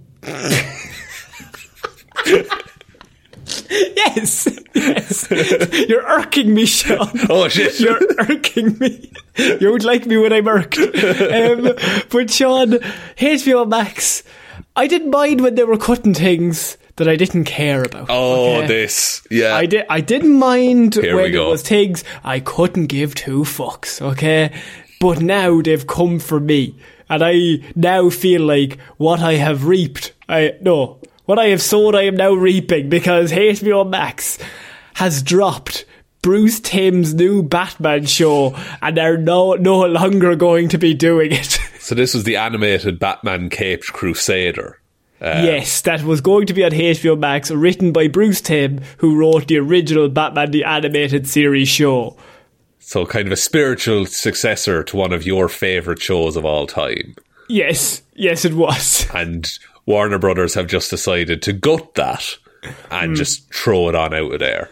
Yes, 3.70 4.60
yes. 4.74 5.28
You're 5.90 6.04
irking 6.08 6.54
me, 6.54 6.66
Sean. 6.66 7.10
Oh 7.30 7.48
shit! 7.48 7.80
You're 7.80 8.00
irking 8.20 8.78
me. 8.80 9.12
You 9.38 9.72
would 9.72 9.84
like 9.84 10.06
me 10.06 10.18
when 10.18 10.32
I'm 10.32 10.48
irked. 10.48 10.78
Um, 10.78 11.74
but 12.10 12.30
Sean, 12.30 12.72
HBO 13.18 13.68
Max, 13.68 14.24
I 14.76 14.88
didn't 14.88 15.12
mind 15.12 15.42
when 15.42 15.56
they 15.56 15.64
were 15.64 15.78
cutting 15.78 16.14
things 16.14 16.78
that 16.96 17.08
I 17.08 17.16
didn't 17.16 17.46
care 17.46 17.84
about. 17.84 18.08
oh, 18.10 18.58
okay? 18.58 18.68
this. 18.68 19.26
Yeah. 19.30 19.56
I 19.56 19.66
did. 19.66 19.86
I 19.90 20.02
didn't 20.02 20.38
mind 20.38 20.96
Here 20.96 21.16
when 21.16 21.34
it 21.34 21.40
was 21.40 21.62
things 21.64 22.04
I 22.24 22.40
couldn't 22.40 22.88
give 22.88 23.16
two 23.16 23.42
fucks. 23.42 24.02
Okay, 24.02 24.52
but 25.00 25.22
now 25.22 25.62
they've 25.62 25.86
come 25.86 26.20
for 26.20 26.40
me, 26.40 26.76
and 27.10 27.24
I 27.24 27.60
now 27.76 28.10
feel 28.10 28.42
like 28.42 28.80
what 28.98 29.20
I 29.20 29.34
have 29.34 29.66
reaped. 29.66 30.13
I 30.28 30.54
no, 30.62 31.00
What 31.26 31.40
I 31.40 31.48
have 31.48 31.62
sowed, 31.62 31.96
I 31.96 32.04
am 32.04 32.16
now 32.16 32.34
reaping 32.34 32.90
because 32.90 33.32
HBO 33.32 33.88
Max 33.88 34.38
has 34.96 35.24
dropped 35.24 35.86
Bruce 36.22 36.60
Timm's 36.60 37.14
new 37.14 37.44
Batman 37.44 38.06
show 38.06 38.56
and 38.82 38.98
they're 38.98 39.18
no, 39.18 39.54
no 39.54 39.86
longer 39.86 40.36
going 40.36 40.70
to 40.70 40.78
be 40.78 40.94
doing 40.94 41.32
it. 41.32 41.60
So 41.84 41.96
this 41.96 42.14
was 42.14 42.24
the 42.24 42.38
animated 42.38 42.98
Batman 42.98 43.50
Caped 43.50 43.92
Crusader. 43.92 44.80
Uh, 45.20 45.42
yes, 45.44 45.82
that 45.82 46.02
was 46.04 46.22
going 46.22 46.48
to 46.48 46.54
be 46.54 46.64
on 46.64 46.72
HBO 46.72 47.20
Max, 47.20 47.52
written 47.52 47.92
by 47.92 48.08
Bruce 48.08 48.40
Timm, 48.40 48.80
who 49.00 49.18
wrote 49.18 49.50
the 49.50 49.58
original 49.58 50.08
Batman 50.08 50.52
the 50.52 50.64
Animated 50.64 51.28
Series 51.28 51.68
show. 51.68 52.16
So 52.80 53.06
kind 53.06 53.28
of 53.28 53.34
a 53.34 53.38
spiritual 53.38 54.06
successor 54.06 54.82
to 54.84 54.96
one 54.96 55.12
of 55.12 55.26
your 55.26 55.50
favourite 55.50 56.02
shows 56.02 56.38
of 56.38 56.46
all 56.46 56.68
time. 56.68 57.16
Yes, 57.50 58.02
yes, 58.14 58.46
it 58.46 58.54
was. 58.54 59.06
And 59.14 59.52
Warner 59.86 60.20
Brothers 60.20 60.54
have 60.56 60.68
just 60.68 60.90
decided 60.90 61.42
to 61.44 61.54
gut 61.54 61.96
that 61.96 62.38
and 62.90 63.16
just 63.16 63.54
throw 63.54 63.90
it 63.90 63.96
on 63.96 64.14
out 64.14 64.34
of 64.34 64.40
there. 64.40 64.70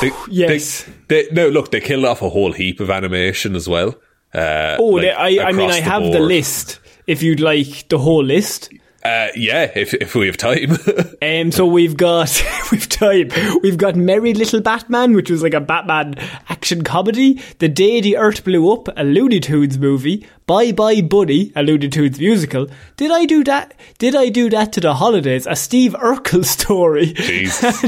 They, 0.00 0.10
Yes. 0.28 0.84
They, 1.08 1.24
they, 1.24 1.30
no, 1.32 1.48
look, 1.48 1.70
they 1.70 1.80
killed 1.80 2.04
off 2.04 2.22
a 2.22 2.28
whole 2.28 2.52
heap 2.52 2.80
of 2.80 2.90
animation 2.90 3.54
as 3.56 3.68
well. 3.68 3.94
Uh, 4.34 4.76
Oh, 4.78 4.84
like, 4.86 5.02
they- 5.02 5.12
I, 5.40 5.48
I 5.48 5.52
mean, 5.52 5.70
I 5.70 5.80
have 5.80 6.02
the 6.02 6.20
list. 6.20 6.80
If 7.06 7.22
you'd 7.22 7.40
like 7.40 7.88
the 7.88 7.98
whole 7.98 8.22
list, 8.24 8.72
Uh, 9.02 9.28
yeah, 9.34 9.70
if 9.74 9.94
if 9.94 10.14
we 10.14 10.26
have 10.26 10.36
time. 10.36 10.72
um, 11.22 11.50
so 11.50 11.64
we've 11.64 11.96
got 11.96 12.42
we've 12.70 12.88
time. 12.88 13.30
We've 13.62 13.78
got 13.78 13.96
Merry 13.96 14.34
Little 14.34 14.60
Batman, 14.60 15.14
which 15.14 15.30
was 15.30 15.42
like 15.42 15.54
a 15.54 15.60
Batman 15.60 16.16
action 16.50 16.84
comedy. 16.84 17.40
The 17.60 17.68
Day 17.68 18.02
the 18.02 18.18
Earth 18.18 18.44
Blew 18.44 18.70
Up, 18.70 18.88
a 18.96 19.02
Looney 19.04 19.40
Tunes 19.40 19.78
movie. 19.78 20.26
Bye 20.46 20.72
Bye 20.72 21.00
Buddy, 21.00 21.50
a 21.56 21.62
Looney 21.62 21.88
Tunes 21.88 22.18
musical. 22.18 22.66
Did 22.96 23.10
I 23.10 23.24
do 23.24 23.42
that? 23.44 23.72
Did 23.98 24.14
I 24.14 24.28
do 24.28 24.50
that 24.50 24.72
to 24.74 24.80
the 24.80 24.92
holidays? 24.94 25.46
A 25.46 25.56
Steve 25.56 25.94
Urkel 25.94 26.44
story. 26.56 27.06
Jesus. 27.14 27.82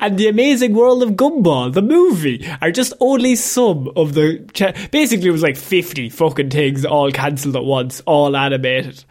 and 0.00 0.16
The 0.18 0.28
Amazing 0.28 0.72
World 0.74 1.02
of 1.02 1.10
Gumball, 1.10 1.74
the 1.74 1.82
movie, 1.82 2.48
are 2.62 2.70
just 2.70 2.94
only 3.00 3.34
some 3.34 3.90
of 3.94 4.14
the. 4.14 4.48
Cha- 4.54 4.72
Basically, 4.90 5.28
it 5.28 5.32
was 5.32 5.42
like 5.42 5.56
50 5.58 6.08
fucking 6.08 6.48
things 6.48 6.86
all 6.86 7.10
cancelled 7.12 7.56
at 7.56 7.64
once, 7.64 8.00
all 8.06 8.34
animated. 8.36 9.04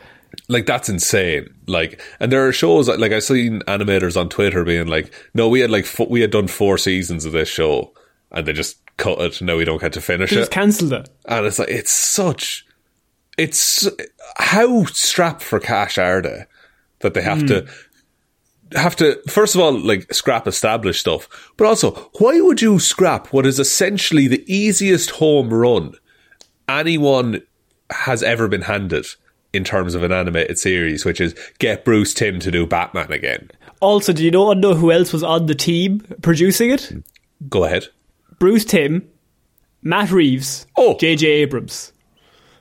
Like 0.50 0.66
that's 0.66 0.89
insane. 0.89 1.54
Like, 1.68 2.02
and 2.20 2.32
there 2.32 2.48
are 2.48 2.54
shows 2.54 2.88
like 2.88 3.12
I've 3.12 3.24
seen 3.24 3.62
animators 3.62 4.20
on 4.20 4.30
Twitter 4.30 4.64
being 4.64 4.88
like, 4.88 5.14
"No, 5.34 5.50
we 5.50 5.60
had 5.60 5.70
like 5.70 5.86
fo- 5.86 6.08
we 6.10 6.22
had 6.22 6.32
done 6.32 6.48
four 6.48 6.78
seasons 6.78 7.26
of 7.26 7.34
this 7.34 7.50
show, 7.50 7.93
and 8.32 8.45
they 8.45 8.54
just 8.54 8.78
cut 8.98 9.20
it. 9.20 9.41
Now 9.41 9.58
we 9.58 9.66
don't 9.66 9.82
get 9.82 9.93
to 9.93 10.02
finish 10.02 10.30
They 10.30 10.38
just 10.38 10.52
it." 10.52 10.54
cancelled 10.54 10.93
it. 10.93 11.10
and 11.26 11.45
it's 11.45 11.60
like 11.60 11.70
it's 11.70 11.91
such, 11.91 12.66
it's 13.38 13.88
how 14.38 14.86
strapped 14.86 15.41
for 15.43 15.60
cash 15.60 15.98
are 15.98 16.22
they 16.22 16.45
that 17.00 17.14
they 17.14 17.22
have 17.22 17.45
to 17.45 17.62
hmm. 17.62 18.78
have 18.78 18.95
to 18.95 19.22
first 19.28 19.54
of 19.54 19.62
all 19.62 19.78
like 19.78 20.12
scrap 20.14 20.48
established 20.48 21.02
stuff, 21.02 21.52
but 21.58 21.68
also 21.68 21.91
why 22.20 22.39
would 22.39 22.62
you 22.62 22.80
scrap 22.80 23.34
what 23.34 23.45
is 23.45 23.60
essentially 23.60 24.28
the 24.28 24.45
easiest 24.52 25.12
home 25.12 25.50
run 25.54 25.93
anyone 26.70 27.41
has 27.89 28.24
ever 28.24 28.48
been 28.48 28.62
handed 28.62 29.06
in 29.54 29.64
terms 29.64 29.95
of 29.95 30.04
an 30.04 30.12
animated 30.12 30.58
series, 30.60 31.06
which 31.06 31.20
is 31.22 31.34
get 31.60 31.86
Bruce 31.86 32.14
Timm 32.14 32.39
to 32.39 32.52
do 32.52 32.66
Batman 32.66 33.12
again. 33.12 33.50
Also, 33.80 34.12
do 34.14 34.24
you 34.24 34.32
know, 34.32 34.52
know 34.54 34.74
who 34.74 34.91
else 34.91 35.14
was 35.14 35.24
on 35.24 35.45
the 35.45 35.56
team 35.56 36.00
producing 36.22 36.72
it? 36.72 36.91
Go 37.50 37.64
ahead. 37.64 37.88
Bruce 38.39 38.66
Timm, 38.66 39.08
Matt 39.82 40.12
Reeves, 40.12 40.66
Oh. 40.78 40.98
J.J. 40.98 41.26
Abrams 41.28 41.93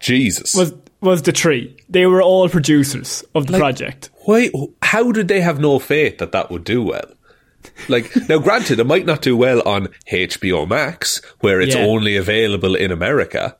Jesus. 0.01 0.55
was 0.55 0.73
was 1.01 1.23
the 1.23 1.33
tree. 1.33 1.77
They 1.89 2.07
were 2.07 2.23
all 2.23 2.49
producers 2.49 3.23
of 3.35 3.47
the 3.47 3.59
project. 3.59 4.11
Why? 4.25 4.51
How 4.83 5.13
did 5.13 5.29
they 5.29 5.41
have 5.41 5.61
no 5.61 5.79
faith 5.79 6.19
that 6.19 6.33
that 6.33 6.51
would 6.51 6.65
do 6.65 6.83
well? 6.83 7.13
Like 7.89 8.11
now, 8.29 8.39
granted, 8.39 8.79
it 8.81 8.87
might 8.87 9.05
not 9.07 9.23
do 9.23 9.37
well 9.37 9.61
on 9.69 9.89
HBO 10.11 10.67
Max, 10.69 11.21
where 11.41 11.61
it's 11.61 11.75
Yeah. 11.75 11.85
only 11.85 12.17
available 12.17 12.75
in 12.75 12.91
America. 12.91 13.57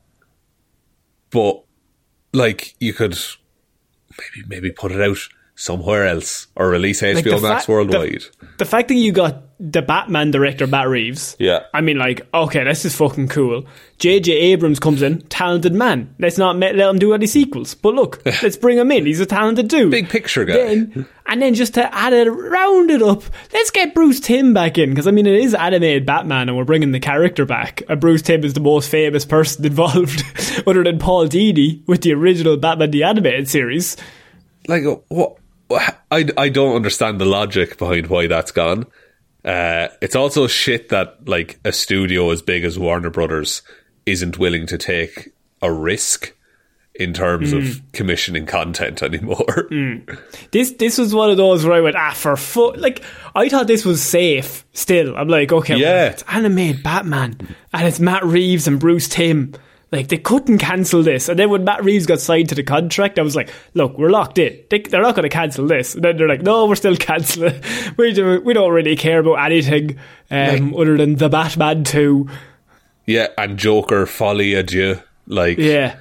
But 1.29 1.61
like, 2.37 2.75
you 2.79 2.93
could 2.93 3.17
maybe 4.17 4.47
maybe 4.47 4.71
put 4.71 4.91
it 4.91 5.01
out 5.01 5.17
somewhere 5.55 6.05
else 6.07 6.47
or 6.55 6.69
release 6.69 7.01
HBO 7.01 7.33
Like, 7.33 7.41
Max 7.41 7.65
fa- 7.65 7.71
worldwide. 7.71 8.21
The, 8.39 8.47
the 8.59 8.65
fact 8.65 8.87
that 8.89 8.95
you 8.95 9.11
got 9.11 9.43
the 9.59 9.81
Batman 9.81 10.29
director 10.29 10.67
Matt 10.67 10.87
Reeves, 10.87 11.35
Yeah. 11.39 11.63
I 11.73 11.81
mean, 11.81 11.97
like, 11.97 12.27
okay, 12.31 12.63
this 12.63 12.85
is 12.85 12.95
fucking 12.95 13.29
cool. 13.29 13.65
J.J. 13.97 14.31
Abrams 14.31 14.79
comes 14.79 15.01
in, 15.01 15.21
talented 15.29 15.73
man. 15.73 16.13
Let's 16.19 16.37
not 16.37 16.57
let 16.57 16.75
him 16.77 16.99
do 16.99 17.13
any 17.13 17.25
sequels, 17.25 17.73
but 17.73 17.95
look, 17.95 18.23
let's 18.43 18.55
bring 18.55 18.77
him 18.77 18.91
in. 18.91 19.07
He's 19.07 19.19
a 19.19 19.25
talented 19.25 19.67
dude. 19.67 19.89
Big 19.89 20.09
picture 20.09 20.45
guy. 20.45 20.53
Then, 20.53 21.07
and 21.25 21.41
then 21.41 21.55
just 21.55 21.73
to 21.73 21.91
add 21.93 22.13
it, 22.13 22.29
round 22.29 22.91
it 22.91 23.01
up, 23.01 23.23
let's 23.51 23.71
get 23.71 23.95
Bruce 23.95 24.19
Timm 24.19 24.53
back 24.53 24.77
in 24.77 24.91
because 24.91 25.07
I 25.07 25.11
mean, 25.11 25.25
it 25.25 25.33
is 25.43 25.55
animated 25.55 26.05
Batman, 26.05 26.49
and 26.49 26.57
we're 26.57 26.63
bringing 26.63 26.91
the 26.91 26.99
character 26.99 27.45
back. 27.45 27.81
And 27.89 27.99
Bruce 27.99 28.21
Timm 28.21 28.43
is 28.43 28.53
the 28.53 28.59
most 28.59 28.91
famous 28.91 29.25
person 29.25 29.65
involved, 29.65 30.21
other 30.67 30.83
than 30.83 30.99
Paul 30.99 31.27
Dini 31.27 31.85
with 31.87 32.01
the 32.01 32.13
original 32.13 32.57
Batman 32.57 32.91
the 32.91 33.03
animated 33.03 33.49
series. 33.49 33.97
like 34.67 34.85
uh, 34.85 34.97
what 35.07 35.37
I, 36.11 36.25
I 36.37 36.49
don't 36.49 36.75
understand 36.75 37.19
the 37.19 37.25
logic 37.25 37.79
behind 37.79 38.07
why 38.07 38.27
that's 38.27 38.51
gone 38.51 38.85
uh, 39.47 39.87
it's 40.01 40.15
also 40.15 40.45
shit 40.47 40.89
that 40.89 41.27
like 41.27 41.59
a 41.65 41.71
studio 41.71 42.29
as 42.31 42.41
big 42.41 42.63
as 42.65 42.77
warner 42.77 43.09
brothers 43.09 43.61
isn't 44.05 44.37
willing 44.37 44.67
to 44.67 44.77
take 44.77 45.29
a 45.61 45.71
risk 45.71 46.33
in 46.99 47.13
terms 47.13 47.51
Hmm. 47.51 47.57
of 47.59 47.81
commissioning 47.93 48.45
content 48.47 49.03
anymore 49.09 49.67
This 50.51 50.71
this 50.73 50.97
was 50.97 51.13
one 51.13 51.29
of 51.29 51.37
those 51.37 51.63
where 51.63 51.77
I 51.77 51.81
went 51.81 51.95
ah 51.95 52.11
for 52.15 52.35
fu-. 52.35 52.73
like 52.73 53.03
I 53.35 53.49
thought 53.49 53.67
this 53.67 53.85
was 53.85 54.01
safe. 54.01 54.65
Still, 54.73 55.15
I'm 55.15 55.27
like 55.27 55.51
okay, 55.51 55.73
well, 55.75 55.81
Yeah. 55.81 56.05
it's 56.09 56.23
animated 56.27 56.81
Batman 56.83 57.37
and 57.73 57.87
it's 57.87 57.99
Matt 57.99 58.23
Reeves 58.25 58.67
and 58.67 58.79
Bruce 58.79 59.07
Timm. 59.07 59.53
Like 59.91 60.09
they 60.09 60.17
couldn't 60.17 60.57
cancel 60.57 61.01
this, 61.01 61.29
and 61.29 61.39
then 61.39 61.49
when 61.49 61.63
Matt 61.63 61.81
Reeves 61.83 62.05
got 62.05 62.19
signed 62.19 62.49
to 62.49 62.55
the 62.55 62.63
contract, 62.63 63.17
I 63.17 63.21
was 63.21 63.37
like, 63.37 63.49
"Look, 63.73 63.97
we're 63.97 64.09
locked 64.09 64.37
in. 64.37 64.59
They, 64.69 64.79
they're 64.79 65.01
not 65.01 65.15
going 65.15 65.23
to 65.23 65.29
cancel 65.29 65.65
this." 65.65 65.95
And 65.95 66.03
then 66.03 66.17
they're 66.17 66.27
like, 66.27 66.41
"No, 66.41 66.65
we're 66.65 66.75
still 66.75 66.95
canceling. 66.99 67.61
We 67.95 68.11
do. 68.13 68.41
We 68.41 68.53
don't 68.53 68.73
really 68.73 68.97
care 68.97 69.19
about 69.19 69.35
anything 69.45 69.97
um, 70.29 70.75
other 70.75 70.97
than 70.97 71.15
the 71.15 71.29
Batman 71.29 71.85
two. 71.85 72.27
yeah 73.05 73.27
and 73.37 73.57
joker 73.57 74.05
Folie 74.05 74.55
à 74.55 74.65
Deux 74.65 75.01
like 75.27 75.57
Yeah, 75.57 75.95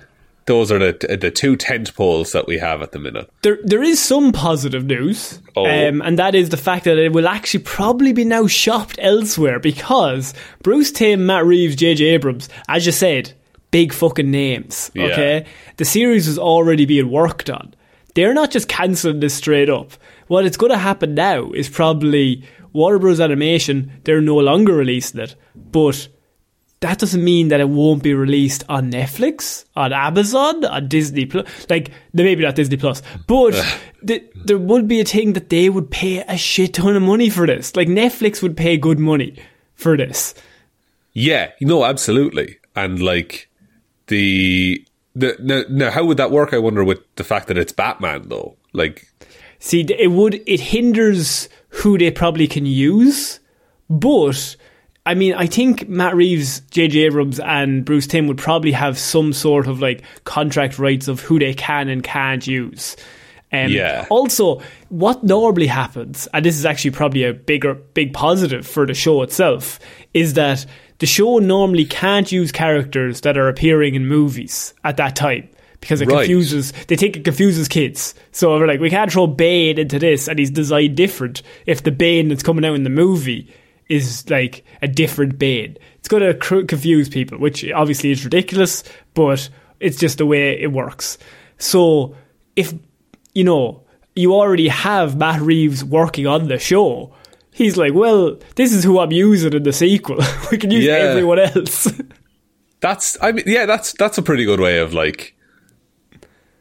those 0.46 0.72
are 0.72 0.80
the 0.80 1.16
the 1.16 1.30
two 1.30 1.54
tent 1.54 1.94
poles 1.94 2.32
that 2.32 2.48
we 2.48 2.58
have 2.58 2.82
at 2.82 2.90
the 2.90 2.98
minute 2.98 3.30
There, 3.42 3.58
there 3.62 3.84
is 3.84 4.00
some 4.00 4.32
positive 4.32 4.84
news, 4.84 5.40
Oh. 5.54 5.64
um, 5.64 6.02
and 6.02 6.18
that 6.18 6.34
is 6.34 6.48
the 6.48 6.56
fact 6.56 6.84
that 6.86 6.98
it 6.98 7.12
will 7.12 7.28
actually 7.28 7.62
probably 7.62 8.12
be 8.12 8.24
now 8.24 8.48
shopped 8.48 8.98
elsewhere 9.00 9.60
because 9.60 10.34
Bruce 10.64 10.90
Timm, 10.90 11.26
Matt 11.26 11.44
Reeves, 11.46 11.76
J.J. 11.76 12.04
Abrams, 12.06 12.48
as 12.68 12.84
you 12.86 12.90
said, 12.92 13.32
big 13.76 13.92
fucking 13.92 14.30
names. 14.30 14.90
Yeah. 14.94 15.06
Okay, 15.12 15.46
the 15.76 15.84
series 15.84 16.26
is 16.28 16.38
already 16.38 16.86
being 16.86 17.10
worked 17.10 17.50
on. 17.50 17.74
They're 18.14 18.34
not 18.34 18.50
just 18.50 18.68
cancelling 18.68 19.20
this 19.20 19.34
straight 19.34 19.68
up. 19.68 19.90
What 20.28 20.46
it's 20.46 20.56
going 20.56 20.72
to 20.72 20.78
happen 20.90 21.14
now 21.14 21.52
is 21.52 21.68
probably 21.68 22.42
Warner 22.72 22.98
Bros. 22.98 23.20
Animation. 23.20 23.90
They're 24.04 24.22
no 24.22 24.36
longer 24.36 24.74
releasing 24.74 25.20
it, 25.20 25.36
but 25.54 26.08
that 26.80 26.98
doesn't 26.98 27.22
mean 27.32 27.48
that 27.48 27.60
it 27.60 27.68
won't 27.68 28.02
be 28.02 28.14
released 28.14 28.64
on 28.68 28.90
Netflix, 28.90 29.64
on 29.74 29.92
Amazon, 29.92 30.64
on 30.64 30.88
Disney 30.88 31.26
Plus. 31.26 31.46
Like, 31.68 31.90
maybe 32.14 32.42
not 32.44 32.54
Disney 32.54 32.76
Plus, 32.78 33.02
but 33.26 33.52
th- 34.06 34.24
there 34.46 34.58
would 34.58 34.86
be 34.88 35.00
a 35.00 35.04
thing 35.04 35.34
that 35.34 35.48
they 35.50 35.68
would 35.68 35.90
pay 35.90 36.18
a 36.26 36.36
shit 36.38 36.72
ton 36.74 36.96
of 36.96 37.02
money 37.02 37.28
for 37.30 37.46
this. 37.46 37.76
Like, 37.76 37.88
Netflix 37.88 38.42
would 38.42 38.56
pay 38.56 38.76
good 38.78 38.98
money 38.98 39.36
for 39.74 39.96
this. 39.96 40.34
yeah 41.12 41.50
no 41.60 41.84
absolutely 41.84 42.48
and 42.74 43.00
like 43.02 43.48
the 44.08 44.86
the 45.14 45.36
now, 45.38 45.62
now 45.68 45.90
how 45.90 46.04
would 46.04 46.16
that 46.16 46.30
work 46.30 46.52
i 46.52 46.58
wonder 46.58 46.84
with 46.84 46.98
the 47.16 47.24
fact 47.24 47.48
that 47.48 47.56
it's 47.56 47.72
batman 47.72 48.28
though 48.28 48.56
like 48.72 49.08
See, 49.58 49.80
it 49.80 50.10
would 50.10 50.42
it 50.46 50.60
hinders 50.60 51.48
who 51.68 51.98
they 51.98 52.10
probably 52.10 52.46
can 52.46 52.66
use, 52.66 53.40
but 53.88 54.56
I 55.04 55.14
mean, 55.14 55.34
I 55.34 55.46
think 55.46 55.88
Matt 55.88 56.14
Reeves, 56.14 56.60
J.J. 56.70 57.00
Abrams, 57.00 57.40
and 57.40 57.84
Bruce 57.84 58.06
Timm 58.06 58.26
would 58.26 58.38
probably 58.38 58.72
have 58.72 58.98
some 58.98 59.32
sort 59.32 59.66
of 59.66 59.80
like 59.80 60.02
contract 60.24 60.78
rights 60.78 61.08
of 61.08 61.20
who 61.20 61.38
they 61.38 61.54
can 61.54 61.88
and 61.88 62.02
can't 62.02 62.46
use. 62.46 62.96
Um, 63.52 63.70
Yeah. 63.70 64.06
Also, 64.10 64.60
what 64.88 65.22
normally 65.22 65.66
happens, 65.68 66.28
and 66.34 66.44
this 66.44 66.58
is 66.58 66.66
actually 66.66 66.90
probably 66.92 67.24
a 67.24 67.32
bigger, 67.32 67.74
big 67.74 68.12
positive 68.12 68.66
for 68.66 68.86
the 68.86 68.94
show 68.94 69.22
itself, 69.22 69.78
is 70.14 70.34
that 70.34 70.66
the 70.98 71.06
show 71.06 71.38
normally 71.38 71.84
can't 71.84 72.30
use 72.32 72.50
characters 72.52 73.20
that 73.22 73.36
are 73.36 73.48
appearing 73.48 73.94
in 73.94 74.06
movies 74.06 74.74
at 74.82 74.96
that 74.96 75.14
time 75.14 75.48
because 75.80 76.00
it 76.00 76.08
Right. 76.08 76.20
confuses. 76.20 76.72
They 76.88 76.96
think 76.96 77.16
it 77.16 77.24
confuses 77.24 77.68
kids. 77.68 78.14
So 78.32 78.58
we're 78.58 78.66
like, 78.66 78.80
we 78.80 78.90
can't 78.90 79.12
throw 79.12 79.26
Bane 79.26 79.78
into 79.78 79.98
this, 79.98 80.26
and 80.26 80.38
he's 80.38 80.50
designed 80.50 80.96
different. 80.96 81.42
If 81.66 81.82
the 81.82 81.92
Bane 81.92 82.28
that's 82.28 82.42
coming 82.42 82.64
out 82.64 82.74
in 82.74 82.82
the 82.84 82.90
movie 82.90 83.48
is 83.88 84.28
like 84.30 84.64
a 84.82 84.88
different 84.88 85.38
Bane, 85.38 85.76
it's 85.98 86.08
going 86.08 86.22
to 86.24 86.34
cr- 86.34 86.62
confuse 86.62 87.08
people, 87.08 87.38
which 87.38 87.64
obviously 87.70 88.10
is 88.10 88.24
ridiculous, 88.24 88.82
but 89.14 89.48
it's 89.78 89.98
just 89.98 90.18
the 90.18 90.26
way 90.26 90.60
it 90.60 90.72
works. 90.72 91.18
So 91.58 92.16
if 92.56 92.72
you 93.36 93.44
know, 93.44 93.82
you 94.14 94.32
already 94.34 94.68
have 94.68 95.16
Matt 95.16 95.40
Reeves 95.42 95.84
working 95.84 96.26
on 96.26 96.48
the 96.48 96.58
show. 96.58 97.12
He's 97.52 97.76
like, 97.76 97.92
well, 97.94 98.38
this 98.56 98.72
is 98.72 98.82
who 98.84 98.98
I'm 98.98 99.12
using 99.12 99.52
in 99.52 99.62
the 99.62 99.72
sequel. 99.72 100.18
we 100.50 100.58
can 100.58 100.70
use 100.70 100.84
Yeah. 100.84 100.94
everyone 100.94 101.38
else. 101.38 101.88
That's 102.80 103.16
I 103.22 103.32
mean 103.32 103.44
yeah, 103.46 103.64
that's 103.66 103.94
that's 103.94 104.18
a 104.18 104.22
pretty 104.22 104.44
good 104.44 104.60
way 104.60 104.78
of 104.78 104.92
like 104.92 105.34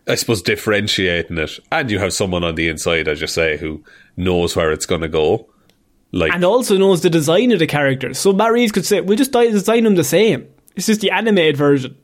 I 0.08 0.16
suppose 0.16 0.42
differentiating 0.42 1.38
it. 1.38 1.60
And 1.72 1.92
you 1.92 2.00
have 2.00 2.14
someone 2.14 2.44
on 2.44 2.56
the 2.56 2.70
inside, 2.70 3.08
as 3.10 3.20
you 3.22 3.28
say, 3.28 3.58
who 3.58 3.84
knows 4.16 4.56
where 4.56 4.72
it's 4.72 4.86
gonna 4.86 5.10
go. 5.10 5.50
Like 6.14 6.34
and 6.34 6.46
also 6.46 6.78
knows 6.78 7.02
the 7.02 7.10
design 7.10 7.52
of 7.52 7.60
the 7.60 7.68
characters. 7.68 8.18
So 8.18 8.32
Matt 8.32 8.54
Reeves 8.54 8.72
could 8.72 8.86
say, 8.86 9.02
we'll 9.02 9.18
just 9.18 9.34
design 9.34 9.84
them 9.84 9.96
the 9.96 10.04
same. 10.06 10.48
It's 10.78 10.86
just 10.88 11.02
the 11.02 11.12
animated 11.12 11.58
version. 11.58 11.96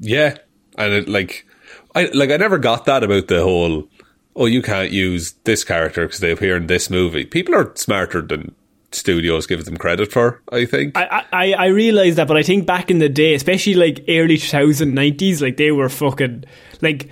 Yeah, 0.00 0.36
and 0.76 0.92
it 0.92 1.08
like 1.08 1.46
I 1.94 2.04
like 2.12 2.30
I 2.30 2.36
never 2.36 2.58
got 2.58 2.84
that 2.86 3.02
about 3.02 3.28
the 3.28 3.42
whole. 3.42 3.88
Oh, 4.36 4.46
you 4.46 4.62
can't 4.62 4.90
use 4.90 5.34
this 5.44 5.62
character 5.62 6.06
because 6.06 6.18
they 6.20 6.32
appear 6.32 6.56
in 6.56 6.66
this 6.66 6.90
movie. 6.90 7.24
People 7.24 7.54
are 7.54 7.70
smarter 7.76 8.20
than 8.20 8.54
studios 8.94 9.46
give 9.46 9.64
them 9.64 9.76
credit 9.76 10.12
for. 10.12 10.40
I 10.50 10.64
think. 10.64 10.96
I, 10.96 11.24
I, 11.32 11.52
I 11.52 11.66
realize 11.66 12.16
that, 12.16 12.28
but 12.28 12.36
I 12.36 12.42
think 12.42 12.66
back 12.66 12.90
in 12.90 12.98
the 12.98 13.08
day, 13.08 13.34
especially 13.34 13.74
like 13.74 14.04
early 14.08 14.36
2090s, 14.36 15.40
like 15.40 15.56
they 15.56 15.70
were 15.70 15.88
fucking, 15.88 16.44
like, 16.80 17.10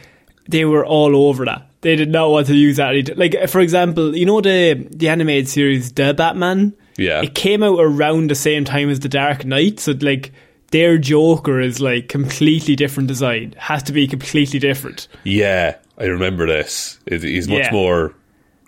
they 0.49 0.65
were 0.65 0.85
all 0.85 1.29
over 1.29 1.45
that. 1.45 1.69
They 1.83 1.97
did 1.97 2.11
not 2.11 2.31
want 2.31 2.47
to 2.47 2.55
use 2.55 2.77
that. 2.77 3.17
Like, 3.17 3.49
for 3.49 3.61
example, 3.61 4.17
you 4.17 4.25
know 4.25 4.41
the 4.41 4.87
the 4.91 5.09
animated 5.09 5.49
series 5.49 5.93
The 5.93 6.15
Batman? 6.15 6.75
Yeah. 6.97 7.23
It 7.23 7.35
came 7.35 7.63
out 7.63 7.79
around 7.79 8.31
the 8.31 8.35
same 8.35 8.65
time 8.65 8.89
as 8.89 9.01
The 9.01 9.09
Dark 9.09 9.45
Knight, 9.45 9.81
so 9.81 9.93
like 10.01 10.33
their 10.73 10.99
Joker 10.99 11.61
is 11.61 11.81
like 11.81 12.09
completely 12.09 12.75
different 12.77 13.07
design. 13.09 13.55
Has 13.57 13.83
to 13.85 13.93
be 13.93 14.07
completely 14.09 14.59
different. 14.59 15.07
yeah, 15.25 15.77
I 15.99 16.05
remember 16.05 16.47
this. 16.47 16.99
He's 17.09 17.47
much 17.49 17.59
Yeah. 17.67 17.71
more, 17.73 18.15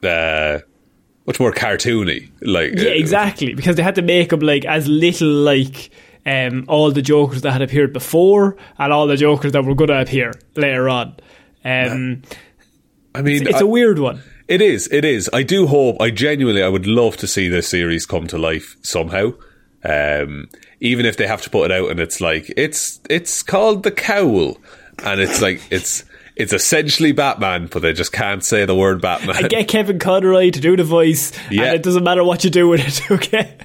uh, 0.02 0.58
much 1.26 1.40
more 1.40 1.52
cartoony. 1.52 2.30
Like 2.42 2.74
Yeah, 2.76 2.90
uh, 2.90 2.94
exactly. 2.94 3.54
Because 3.54 3.76
they 3.76 3.82
had 3.82 3.96
to 3.96 4.02
make 4.02 4.32
him 4.32 4.40
like 4.40 4.64
as 4.64 4.86
little 4.86 5.28
like 5.28 5.90
um, 6.26 6.64
all 6.68 6.90
the 6.90 7.02
Jokers 7.02 7.42
that 7.42 7.52
had 7.52 7.62
appeared 7.62 7.92
before 7.92 8.56
and 8.78 8.92
all 8.92 9.06
the 9.06 9.16
Jokers 9.16 9.52
that 9.52 9.64
were 9.64 9.74
going 9.74 9.88
to 9.88 10.00
appear 10.00 10.32
later 10.56 10.88
on. 10.88 11.16
Um, 11.64 12.22
I 13.14 13.22
mean, 13.22 13.46
it's 13.46 13.56
I- 13.56 13.60
a 13.60 13.66
weird 13.66 13.98
one. 13.98 14.22
It 14.46 14.60
is. 14.60 14.88
It 14.92 15.06
is. 15.06 15.30
I 15.32 15.42
do 15.42 15.66
hope. 15.66 15.96
I 16.02 16.10
genuinely. 16.10 16.62
I 16.62 16.68
would 16.68 16.86
love 16.86 17.16
to 17.18 17.26
see 17.26 17.48
this 17.48 17.66
series 17.68 18.04
come 18.04 18.26
to 18.26 18.36
life 18.36 18.76
somehow. 18.82 19.32
Um, 19.82 20.48
even 20.80 21.06
if 21.06 21.16
they 21.16 21.26
have 21.26 21.42
to 21.42 21.50
put 21.50 21.70
it 21.70 21.74
out 21.74 21.90
and 21.90 22.00
it's 22.00 22.20
like 22.20 22.52
it's 22.56 23.00
it's 23.08 23.42
called 23.42 23.82
the 23.82 23.90
Cowl, 23.90 24.58
and 25.04 25.20
it's 25.20 25.40
like 25.42 25.60
it's 25.70 26.04
it's 26.36 26.52
essentially 26.52 27.12
Batman, 27.12 27.68
but 27.70 27.82
they 27.82 27.92
just 27.92 28.10
can't 28.12 28.44
say 28.44 28.64
the 28.64 28.74
word 28.74 29.00
Batman. 29.00 29.36
I 29.36 29.46
get 29.46 29.68
Kevin 29.68 30.00
Conroy 30.00 30.50
to 30.50 30.60
do 30.60 30.76
the 30.76 30.82
voice, 30.82 31.30
Yeah. 31.48 31.66
and 31.66 31.74
it 31.76 31.84
doesn't 31.84 32.02
matter 32.02 32.24
what 32.24 32.42
you 32.42 32.50
do 32.50 32.66
with 32.66 32.80
it, 32.80 33.10
okay? 33.12 33.56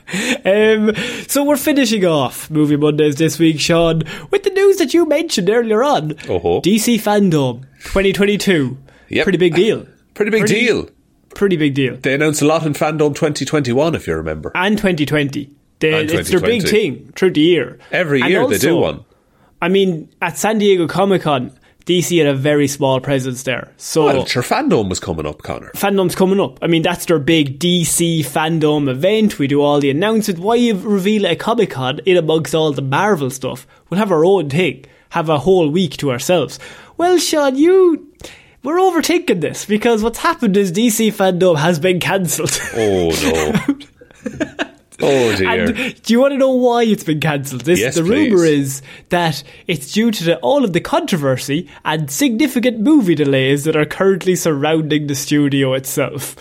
Um, 0.45 0.93
so 1.27 1.43
we're 1.43 1.57
finishing 1.57 2.05
off 2.05 2.47
Movie 2.51 2.75
Mondays 2.77 3.15
this 3.15 3.39
week, 3.39 3.59
Sean, 3.59 4.03
with 4.29 4.43
the 4.43 4.51
news 4.51 4.77
that 4.77 4.93
you 4.93 5.07
mentioned 5.07 5.49
earlier 5.49 5.83
on. 5.83 6.13
Oh-ho. 6.29 6.61
DC 6.61 6.97
Fandom 7.01 7.61
2022. 7.85 8.77
Yep. 9.09 9.23
Pretty 9.23 9.37
big 9.39 9.55
deal. 9.55 9.87
Pretty 10.13 10.29
big 10.29 10.41
Pretty- 10.41 10.65
deal. 10.67 10.89
Pretty 11.33 11.57
big 11.57 11.73
deal. 11.73 11.95
They 11.97 12.13
announced 12.13 12.41
a 12.43 12.45
lot 12.45 12.65
in 12.67 12.73
Fandom 12.73 13.15
2021, 13.15 13.95
if 13.95 14.05
you 14.07 14.15
remember. 14.15 14.51
And 14.53 14.77
2020. 14.77 15.49
They, 15.79 16.03
it's 16.03 16.29
their 16.29 16.39
big 16.39 16.61
2020. 16.63 16.69
thing 16.69 17.13
through 17.15 17.31
the 17.31 17.41
year. 17.41 17.79
Every 17.91 18.21
year 18.21 18.45
they 18.47 18.57
do 18.57 18.77
one. 18.77 19.05
I 19.61 19.67
mean, 19.69 20.09
at 20.21 20.37
San 20.37 20.57
Diego 20.57 20.87
Comic 20.87 21.23
Con, 21.23 21.51
DC 21.85 22.17
had 22.17 22.27
a 22.27 22.35
very 22.35 22.67
small 22.67 22.99
presence 23.01 23.43
there. 23.43 23.71
So 23.77 24.05
Well, 24.05 24.25
sure, 24.25 24.43
Fandom 24.43 24.89
was 24.89 24.99
coming 24.99 25.25
up, 25.25 25.41
Connor. 25.41 25.71
fandom's 25.73 26.15
coming 26.15 26.39
up. 26.39 26.59
I 26.61 26.67
mean, 26.67 26.81
that's 26.83 27.05
their 27.05 27.17
big 27.19 27.59
DC 27.59 28.19
fandom 28.19 28.87
event. 28.89 29.39
We 29.39 29.47
do 29.47 29.61
all 29.61 29.79
the 29.79 29.89
announcements. 29.89 30.39
Why 30.39 30.55
you 30.55 30.75
reveal 30.75 31.25
at 31.25 31.39
Comic 31.39 31.71
Con 31.71 31.99
in 32.05 32.15
amongst 32.15 32.53
all 32.53 32.71
the 32.71 32.81
Marvel 32.81 33.29
stuff? 33.29 33.65
We'll 33.89 33.97
have 33.99 34.11
our 34.11 34.23
own 34.23 34.49
thing. 34.49 34.85
Have 35.09 35.29
a 35.29 35.39
whole 35.39 35.69
week 35.69 35.97
to 35.97 36.11
ourselves. 36.11 36.59
Well, 36.97 37.17
Sean, 37.17 37.55
you. 37.55 38.05
We're 38.61 38.77
overthinking 38.77 39.39
this 39.41 39.65
because 39.65 40.03
what's 40.03 40.19
happened 40.19 40.57
is 40.57 40.71
DC 40.71 41.13
fandom 41.13 41.57
has 41.57 41.79
been 41.79 41.99
cancelled. 42.01 42.59
Oh 42.75 43.09
no. 43.23 44.45
oh 45.01 45.35
dear. 45.35 45.49
And 45.49 46.01
do 46.03 46.13
you 46.13 46.19
want 46.19 46.33
to 46.33 46.37
know 46.37 46.51
why 46.51 46.83
it's 46.83 47.03
been 47.03 47.19
cancelled? 47.19 47.61
This 47.61 47.79
Yes, 47.79 47.95
the 47.95 48.03
rumor 48.03 48.45
is 48.45 48.81
that 49.09 49.43
it's 49.67 49.91
due 49.91 50.11
to 50.11 50.23
the, 50.23 50.37
all 50.39 50.63
of 50.63 50.73
the 50.73 50.81
controversy 50.81 51.69
and 51.85 52.09
significant 52.09 52.79
movie 52.79 53.15
delays 53.15 53.63
that 53.63 53.75
are 53.75 53.85
currently 53.85 54.35
surrounding 54.35 55.07
the 55.07 55.15
studio 55.15 55.73
itself. 55.73 56.35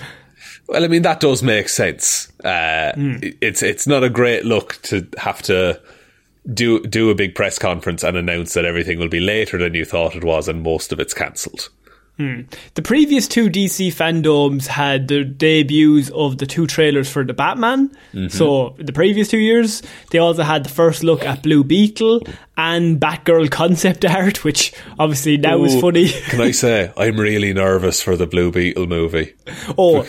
Well, 0.68 0.84
I 0.84 0.88
mean 0.88 1.02
that 1.02 1.20
does 1.20 1.42
make 1.42 1.68
sense. 1.68 2.30
Uh, 2.44 2.92
Hmm. 2.94 3.16
It's 3.40 3.62
it's 3.62 3.86
not 3.86 4.04
a 4.04 4.10
great 4.10 4.44
look 4.44 4.80
to 4.82 5.06
have 5.18 5.40
to 5.42 5.80
do 6.52 6.80
do 6.80 7.10
a 7.10 7.14
big 7.14 7.34
press 7.34 7.58
conference 7.58 8.02
and 8.02 8.16
announce 8.16 8.54
that 8.54 8.64
everything 8.64 8.98
will 8.98 9.08
be 9.08 9.20
later 9.20 9.58
than 9.58 9.74
you 9.74 9.84
thought 9.84 10.16
it 10.16 10.24
was, 10.24 10.48
and 10.48 10.62
most 10.62 10.92
of 10.92 11.00
it's 11.00 11.14
cancelled. 11.14 11.68
Hmm. 12.18 12.42
The 12.74 12.82
previous 12.82 13.28
two 13.28 13.48
DC 13.48 13.94
fandoms 13.94 14.66
had 14.66 15.06
the 15.06 15.22
debuts 15.22 16.10
of 16.10 16.38
the 16.38 16.46
two 16.46 16.66
trailers 16.66 17.08
for 17.08 17.22
the 17.24 17.32
Batman. 17.32 17.90
Mm-hmm. 18.12 18.28
So, 18.28 18.74
the 18.78 18.92
previous 18.92 19.28
two 19.28 19.38
years, 19.38 19.82
they 20.10 20.18
also 20.18 20.42
had 20.42 20.64
the 20.64 20.68
first 20.68 21.04
look 21.04 21.24
at 21.24 21.44
Blue 21.44 21.62
Beetle 21.62 22.22
and 22.56 22.98
Batgirl 22.98 23.52
concept 23.52 24.04
art, 24.04 24.42
which 24.42 24.72
obviously 24.98 25.36
now 25.36 25.62
is 25.62 25.80
funny. 25.80 26.08
Can 26.08 26.40
I 26.40 26.50
say 26.50 26.92
I'm 26.96 27.20
really 27.20 27.54
nervous 27.54 28.02
for 28.02 28.16
the 28.16 28.26
Blue 28.26 28.50
Beetle 28.50 28.88
movie 28.88 29.34
oh, 29.78 30.06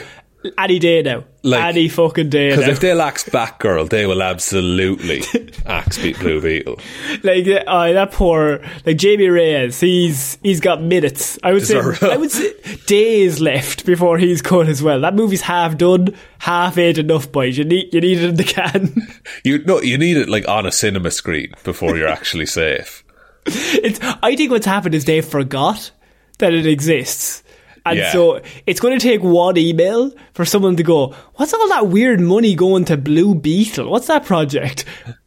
any 0.57 0.79
day 0.79 1.01
now. 1.01 1.23
Like- 1.41 1.63
any 1.63 1.87
fucking 1.87 2.29
day 2.29 2.49
because 2.49 2.67
if 2.67 2.79
they'll 2.81 3.01
axe 3.01 3.23
Batgirl, 3.23 3.89
they 3.89 4.05
will 4.05 4.21
absolutely 4.21 5.21
axe 5.65 5.97
beat 5.97 6.19
Blue 6.19 6.41
Beetle. 6.41 6.77
like 7.23 7.47
uh, 7.65 7.93
that 7.93 8.11
poor 8.11 8.59
like 8.85 8.97
Jamie 8.97 9.29
Reyes, 9.29 9.79
he's 9.79 10.37
he's 10.43 10.59
got 10.59 10.81
minutes. 10.81 11.39
I 11.41 11.53
would 11.53 11.65
say 11.65 11.79
I 12.01 12.17
would 12.17 12.31
say 12.31 12.53
days 12.87 13.39
left 13.39 13.85
before 13.85 14.17
he's 14.17 14.41
cut 14.41 14.67
as 14.67 14.83
well. 14.83 14.99
That 14.99 15.15
movie's 15.15 15.41
half 15.41 15.77
done, 15.77 16.13
half 16.39 16.77
ate 16.77 16.97
enough 16.97 17.31
boys. 17.31 17.57
You 17.57 17.63
need 17.63 17.93
you 17.93 18.01
need 18.01 18.17
it 18.17 18.29
in 18.29 18.35
the 18.35 18.43
can. 18.43 19.07
You 19.45 19.63
no, 19.63 19.81
you 19.81 19.97
need 19.97 20.17
it 20.17 20.27
like 20.27 20.45
on 20.49 20.65
a 20.65 20.71
cinema 20.73 21.11
screen 21.11 21.53
before 21.63 21.95
you're 21.95 22.09
actually 22.09 22.47
safe. 22.47 23.05
it's 23.45 23.99
I 24.21 24.35
think 24.35 24.51
what's 24.51 24.65
happened 24.65 24.93
is 24.95 25.05
they 25.05 25.21
forgot 25.21 25.91
that 26.39 26.53
it 26.53 26.65
exists. 26.65 27.43
And 27.89 27.99
Yeah. 27.99 28.11
so 28.11 28.41
it's 28.65 28.79
going 28.79 28.97
to 28.97 29.03
take 29.03 29.21
one 29.21 29.57
email 29.57 30.11
for 30.33 30.45
someone 30.45 30.75
to 30.77 30.83
go, 30.83 31.15
what's 31.35 31.53
all 31.53 31.67
that 31.69 31.87
weird 31.87 32.19
money 32.19 32.55
going 32.55 32.85
to 32.85 32.97
Blue 32.97 33.35
Beetle? 33.35 33.89
What's 33.89 34.07
that 34.07 34.25
project? 34.25 34.85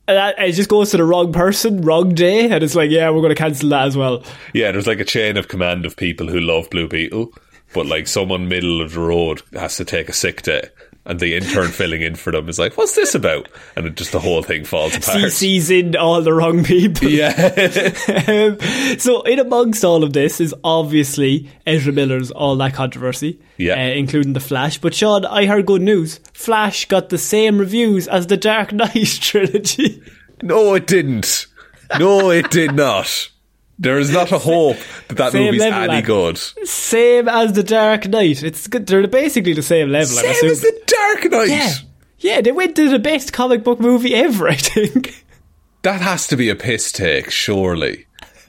And 0.08 0.16
that, 0.16 0.34
it 0.38 0.52
just 0.52 0.68
goes 0.68 0.90
to 0.90 0.96
the 0.96 1.04
wrong 1.04 1.32
person, 1.32 1.82
wrong 1.82 2.14
day, 2.14 2.50
and 2.50 2.62
it's 2.64 2.74
like, 2.74 2.90
yeah, 2.90 3.08
we're 3.10 3.20
going 3.20 3.34
to 3.34 3.40
cancel 3.40 3.68
that 3.70 3.86
as 3.86 3.96
well. 3.96 4.24
Yeah, 4.52 4.72
there's 4.72 4.86
like 4.86 4.98
a 5.00 5.04
chain 5.04 5.36
of 5.36 5.48
command 5.48 5.86
of 5.86 5.96
people 5.96 6.26
who 6.28 6.40
love 6.40 6.68
Blue 6.70 6.88
Beetle, 6.88 7.32
but 7.72 7.86
like 7.86 8.06
someone 8.08 8.48
middle 8.48 8.80
of 8.82 8.92
the 8.94 9.00
road 9.00 9.42
has 9.52 9.76
to 9.76 9.84
take 9.84 10.08
a 10.08 10.12
sick 10.12 10.42
day, 10.42 10.68
and 11.04 11.18
the 11.18 11.34
intern 11.34 11.68
filling 11.68 12.00
in 12.02 12.14
for 12.14 12.30
them 12.32 12.48
is 12.48 12.58
like, 12.58 12.76
"What's 12.76 12.94
this 12.94 13.14
about?" 13.14 13.48
And 13.76 13.86
it 13.86 13.96
just 13.96 14.12
the 14.12 14.20
whole 14.20 14.42
thing 14.42 14.64
falls 14.64 14.94
apart. 14.96 15.18
CC's 15.18 15.70
in 15.70 15.96
all 15.96 16.22
the 16.22 16.32
wrong 16.32 16.62
people. 16.64 17.08
Yeah, 17.08 17.30
um, 18.28 18.98
so 18.98 19.22
in 19.22 19.38
amongst 19.38 19.84
all 19.84 20.04
of 20.04 20.12
this 20.12 20.40
is 20.40 20.54
obviously 20.62 21.48
Ezra 21.66 21.92
Miller's 21.92 22.30
all 22.30 22.54
that 22.56 22.74
controversy, 22.74 23.40
Yeah. 23.56 23.74
uh, 23.74 23.78
including 23.94 24.32
the 24.34 24.40
Flash. 24.40 24.78
But 24.78 24.94
Sean, 24.94 25.24
I 25.24 25.46
heard 25.46 25.66
good 25.66 25.82
news. 25.82 26.20
Flash 26.32 26.86
got 26.86 27.08
the 27.08 27.18
same 27.18 27.58
reviews 27.58 28.06
as 28.06 28.28
the 28.28 28.36
Dark 28.36 28.72
Knight 28.72 28.92
trilogy. 29.20 30.02
no, 30.42 30.74
it 30.74 30.86
didn't. 30.86 31.46
No, 31.98 32.30
it 32.30 32.50
did 32.50 32.74
not. 32.74 33.28
There 33.82 33.98
is 33.98 34.12
not 34.12 34.30
a 34.30 34.38
hope 34.38 34.76
that 35.08 35.16
that 35.16 35.32
Same 35.32 35.46
movie's 35.46 35.60
level, 35.60 35.80
any 35.82 35.88
lad. 35.94 36.04
good. 36.04 36.38
same 36.38 37.28
as 37.28 37.52
the 37.54 37.64
Dark 37.64 38.06
Knight. 38.06 38.42
It's 38.44 38.68
good. 38.68 38.86
They're 38.86 39.08
basically 39.08 39.54
the 39.54 39.62
same 39.62 39.88
level. 39.90 40.06
Same 40.14 40.50
as 40.50 40.60
the 40.60 40.82
Dark 40.86 41.30
Knight. 41.32 41.48
yeah, 41.48 41.74
yeah. 42.18 42.40
They 42.40 42.52
went 42.52 42.76
to 42.76 42.88
the 42.88 43.00
best 43.00 43.32
comic 43.32 43.64
book 43.64 43.80
movie 43.80 44.14
ever. 44.14 44.48
I 44.54 44.54
think. 44.54 45.24
That 45.82 46.00
has 46.00 46.28
to 46.28 46.36
be 46.36 46.48
a 46.48 46.54
piss 46.54 46.92
take, 46.92 47.28
surely. 47.32 48.06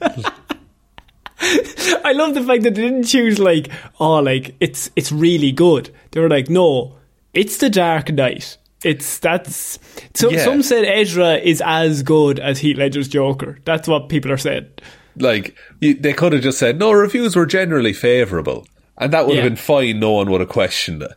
I 1.40 2.12
love 2.14 2.34
the 2.34 2.42
fact 2.42 2.62
that 2.62 2.74
they 2.76 2.82
didn't 2.82 3.04
choose 3.04 3.38
like, 3.40 3.68
oh, 3.98 4.20
like 4.20 4.54
it's 4.60 4.90
it's 4.94 5.10
really 5.10 5.50
good. 5.52 5.90
They 6.12 6.20
were 6.20 6.28
like, 6.28 6.48
no, 6.48 6.96
it's 7.32 7.56
the 7.56 7.68
Dark 7.70 8.12
Knight. 8.12 8.56
It's 8.84 9.18
that's 9.18 9.78
so. 10.14 10.30
Yeah. 10.30 10.44
Some 10.44 10.62
said 10.62 10.84
Ezra 10.84 11.34
is 11.38 11.60
as 11.64 12.02
good 12.02 12.38
as 12.38 12.60
Heath 12.60 12.76
Ledger's 12.76 13.08
Joker. 13.08 13.58
That's 13.64 13.88
what 13.88 14.08
people 14.08 14.30
are 14.30 14.38
saying. 14.38 14.68
Like 15.16 15.54
you, 15.80 15.94
they 15.94 16.12
could 16.12 16.32
have 16.32 16.42
just 16.42 16.58
said, 16.58 16.78
"No, 16.78 16.92
reviews 16.92 17.36
were 17.36 17.46
generally 17.46 17.92
favourable, 17.92 18.66
and 18.98 19.12
that 19.12 19.26
would 19.26 19.36
Yeah. 19.36 19.42
have 19.42 19.50
been 19.52 19.56
fine. 19.56 20.00
No 20.00 20.12
one 20.12 20.30
would 20.30 20.40
have 20.40 20.50
questioned 20.50 21.02
it. 21.02 21.12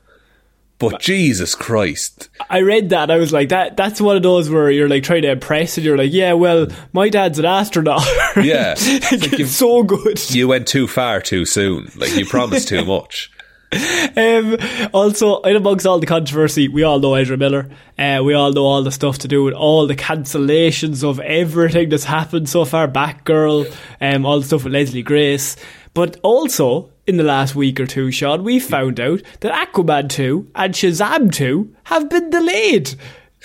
But 0.79 0.99
Jesus 0.99 1.55
Christ, 1.55 2.29
I 2.51 2.59
read 2.59 2.89
that. 2.89 3.09
I 3.09 3.17
was 3.17 3.33
like, 3.33 3.49
that. 3.49 3.75
That's 3.75 3.99
one 3.99 4.15
of 4.15 4.21
those 4.21 4.47
where 4.47 4.69
you're 4.69 4.87
like 4.87 5.01
trying 5.01 5.23
to 5.23 5.31
impress, 5.31 5.75
and 5.75 5.83
you're 5.83 5.97
like, 5.97 6.13
yeah, 6.13 6.33
well, 6.33 6.67
my 6.93 7.09
dad's 7.09 7.39
an 7.39 7.45
astronaut. 7.45 8.05
Yeah. 8.35 8.75
Like, 9.11 9.11
Like 9.31 9.39
it's 9.39 9.55
so 9.55 9.81
good. 9.81 10.19
you 10.29 10.47
went 10.47 10.67
too 10.67 10.87
far 10.87 11.19
too 11.19 11.45
soon. 11.45 11.89
Like 11.95 12.15
you 12.15 12.27
promised 12.27 12.67
too 12.67 12.85
much. 12.95 13.31
Um, 14.17 14.57
also, 14.93 15.41
in 15.41 15.55
amongst 15.55 15.85
all 15.85 15.99
the 15.99 16.07
controversy, 16.07 16.67
we 16.67 16.81
all 16.81 16.99
know 16.99 17.13
Ezra 17.13 17.37
Miller. 17.37 17.69
Uh, 17.99 18.21
we 18.23 18.33
all 18.33 18.51
know 18.51 18.65
all 18.65 18.81
the 18.81 18.91
stuff 18.91 19.19
to 19.19 19.27
do 19.27 19.43
with 19.43 19.53
all 19.53 19.85
the 19.85 19.95
cancellations 19.95 21.03
of 21.07 21.19
everything 21.19 21.89
that's 21.89 22.05
happened 22.05 22.49
so 22.49 22.65
far. 22.65 22.87
Batgirl, 22.87 23.71
um, 24.01 24.25
all 24.25 24.39
the 24.39 24.45
stuff 24.45 24.63
with 24.63 24.73
Leslie 24.73 25.03
Grace. 25.03 25.55
But 25.93 26.17
also, 26.23 26.89
in 27.05 27.17
the 27.17 27.23
last 27.23 27.55
week 27.55 27.79
or 27.79 27.85
two, 27.85 28.09
Sean, 28.11 28.43
we 28.43 28.59
found 28.59 28.99
out 28.99 29.21
that 29.41 29.67
Aquaman 29.71 30.09
2 30.09 30.49
and 30.55 30.73
Shazam 30.73 31.31
2 31.31 31.75
have 31.83 32.09
been 32.09 32.31
delayed. 32.31 32.95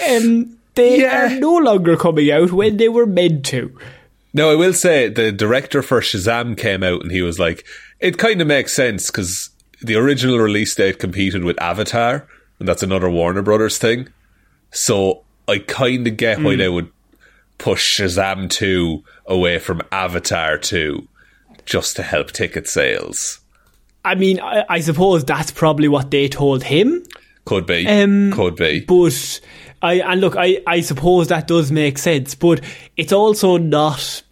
Um, 0.09 0.57
they 0.75 1.01
Yeah. 1.03 1.27
are 1.37 1.39
no 1.39 1.55
longer 1.57 1.97
coming 1.99 2.31
out 2.31 2.51
when 2.53 2.79
they 2.79 2.89
were 2.89 3.07
meant 3.07 3.45
to. 3.47 3.77
Now, 4.33 4.49
I 4.51 4.55
will 4.55 4.73
say 4.73 5.09
the 5.09 5.33
director 5.33 5.83
for 5.83 6.01
Shazam 6.01 6.57
came 6.57 6.83
out 6.83 7.03
and 7.03 7.11
he 7.11 7.20
was 7.20 7.39
like, 7.39 7.66
it 8.01 8.16
kind 8.16 8.41
of 8.41 8.47
makes 8.47 8.73
sense 8.73 9.11
because 9.11 9.51
the 9.83 9.97
original 9.97 10.39
release 10.39 10.74
date 10.74 10.99
competed 10.99 11.45
with 11.45 11.61
Avatar, 11.61 12.26
and 12.59 12.68
that's 12.68 12.83
another 12.83 13.11
Warner 13.11 13.43
Brothers 13.43 13.78
thing. 13.78 14.09
So 14.70 15.24
I 15.49 15.59
kind 15.59 16.07
of 16.07 16.16
get 16.16 16.41
why 16.41 16.57
they 16.57 16.68
would 16.68 16.91
push 17.59 18.01
Shazam 18.01 18.49
2 18.49 19.03
away 19.26 19.59
from 19.59 19.83
Avatar 19.93 20.59
2 20.59 21.07
just 21.64 21.97
to 21.97 22.03
help 22.03 22.33
ticket 22.33 22.68
sales. 22.68 23.41
I 24.05 24.14
mean, 24.14 24.41
I, 24.41 24.64
I 24.68 24.80
suppose 24.80 25.24
that's 25.24 25.51
probably 25.51 25.89
what 25.89 26.11
they 26.11 26.28
told 26.28 26.64
him. 26.64 27.05
Could 27.45 27.66
be. 27.66 27.87
Um, 27.87 28.33
Could 28.33 28.57
be. 28.57 28.80
But 28.80 29.41
I 29.80 29.95
and 29.95 30.20
look, 30.20 30.37
I, 30.37 30.61
I 30.66 30.80
suppose 30.80 31.28
that 31.28 31.47
does 31.49 31.72
make 31.72 31.99
sense, 31.99 32.35
but 32.35 32.61
it's 32.97 33.12
also 33.12 33.57
not. 33.57 34.22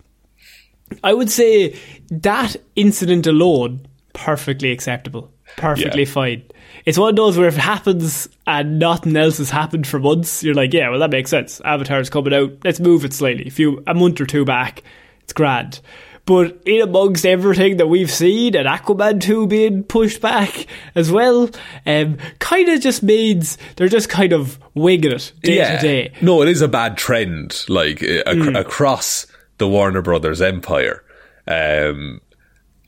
I 1.05 1.15
would 1.15 1.31
say 1.31 1.79
that 2.11 2.57
incident 2.75 3.27
alone 3.27 3.87
perfectly 4.13 4.73
acceptable, 4.73 5.33
perfectly 5.57 6.03
Yeah. 6.05 6.09
fine. 6.11 6.43
It's 6.87 6.97
one 6.99 7.11
of 7.11 7.17
those 7.17 7.37
where 7.37 7.49
if 7.49 7.57
it 7.57 7.61
happens 7.61 8.29
and 8.47 8.79
nothing 8.79 9.17
else 9.17 9.39
has 9.39 9.51
happened 9.51 9.87
for 9.87 9.99
months, 9.99 10.43
you're 10.43 10.55
like, 10.55 10.73
yeah, 10.73 10.89
well 10.89 10.99
that 11.01 11.11
makes 11.11 11.31
sense. 11.31 11.61
Avatar's 11.65 12.09
coming 12.11 12.33
out. 12.33 12.53
Let's 12.65 12.81
move 12.81 13.05
it 13.05 13.13
slightly. 13.13 13.47
A 13.49 13.51
few 13.51 13.83
a 13.87 13.95
month 13.95 14.21
or 14.21 14.27
two 14.27 14.45
back, 14.45 14.83
it's 15.23 15.33
grand. 15.33 15.81
But 16.27 16.61
in 16.65 16.81
amongst 16.83 17.27
everything 17.27 17.79
that 17.79 17.89
we've 17.89 18.11
seen 18.11 18.55
and 18.55 18.69
Aquaman 18.69 19.21
2 19.21 19.47
being 19.49 19.83
pushed 19.83 20.21
back 20.21 20.67
as 20.95 21.11
well, 21.11 21.51
um, 21.87 22.19
kind 22.39 22.69
of 22.69 22.81
just 22.81 23.03
means 23.03 23.59
they're 23.77 23.89
just 23.89 24.09
kind 24.09 24.33
of 24.33 24.59
winging 24.75 25.11
it 25.13 25.33
day 25.43 25.57
to 25.59 25.79
day. 25.83 26.13
No, 26.23 26.41
it 26.43 26.49
is 26.49 26.63
a 26.63 26.69
bad 26.69 26.97
trend, 26.97 27.65
like 27.69 28.03
ac- 28.03 28.23
Hmm. 28.27 28.55
across 28.55 29.27
the 29.59 29.67
Warner 29.67 30.03
Brothers 30.03 30.41
empire. 30.41 31.03
Um, 31.49 32.21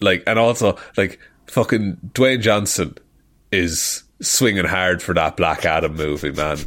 like, 0.01 0.23
and 0.27 0.39
also, 0.39 0.77
like, 0.97 1.19
fucking 1.53 1.99
Dwayne 2.15 2.41
Johnson 2.41 2.97
is 3.51 4.05
swinging 4.21 4.65
hard 4.65 5.03
for 5.03 5.15
that 5.15 5.37
Black 5.37 5.67
Adam 5.67 5.95
movie, 5.95 6.33
man. 6.33 6.59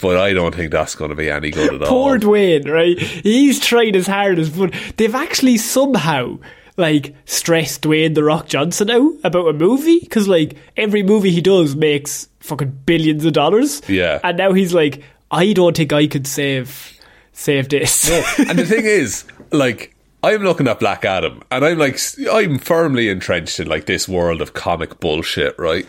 But 0.00 0.18
I 0.18 0.32
don't 0.32 0.54
think 0.54 0.70
that's 0.70 0.94
going 0.94 1.10
to 1.10 1.16
be 1.16 1.28
any 1.28 1.50
good 1.50 1.74
at 1.74 1.82
all. 1.82 1.88
Poor 1.88 2.18
Dwayne, 2.18 2.70
right? 2.70 2.98
He's 2.98 3.58
tried 3.58 3.96
hard 4.06 4.38
as 4.38 4.50
but 4.50 4.72
they've 4.96 5.14
actually 5.14 5.58
somehow 5.58 6.38
like 6.76 7.14
stressed 7.24 7.82
Dwayne 7.82 8.14
the 8.14 8.24
Rock 8.24 8.46
Johnson 8.46 8.88
out 8.88 9.12
about 9.24 9.48
a 9.48 9.52
movie 9.52 9.98
because 10.00 10.28
like 10.28 10.56
every 10.76 11.02
movie 11.02 11.30
he 11.30 11.40
does 11.40 11.74
makes 11.76 12.28
fucking 12.38 12.70
billions 12.86 13.24
of 13.24 13.32
dollars. 13.32 13.82
Yeah. 13.88 14.20
and 14.22 14.38
now 14.38 14.52
he's 14.52 14.72
like, 14.72 15.02
I 15.30 15.52
don't 15.52 15.76
think 15.76 15.92
I 15.92 16.06
could 16.06 16.26
save 16.26 16.98
save 17.32 17.68
this. 17.68 18.08
and 18.38 18.58
the 18.58 18.66
thing 18.66 18.84
is, 18.84 19.24
like, 19.50 19.94
I'm 20.22 20.42
looking 20.42 20.68
at 20.68 20.80
Black 20.80 21.04
Adam, 21.04 21.42
and 21.50 21.64
I'm 21.64 21.78
like, 21.78 21.98
I'm 22.30 22.58
firmly 22.58 23.08
entrenched 23.08 23.58
in 23.60 23.68
like 23.68 23.86
this 23.86 24.08
world 24.08 24.42
of 24.42 24.52
comic 24.54 25.00
bullshit, 25.00 25.58
right? 25.58 25.86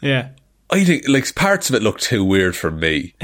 yeah. 0.00 0.28
I 0.70 0.82
think 0.82 1.06
like 1.08 1.32
parts 1.34 1.68
of 1.68 1.76
it 1.76 1.82
look 1.82 2.00
too 2.00 2.24
weird 2.24 2.56
for 2.56 2.70
me. 2.70 3.14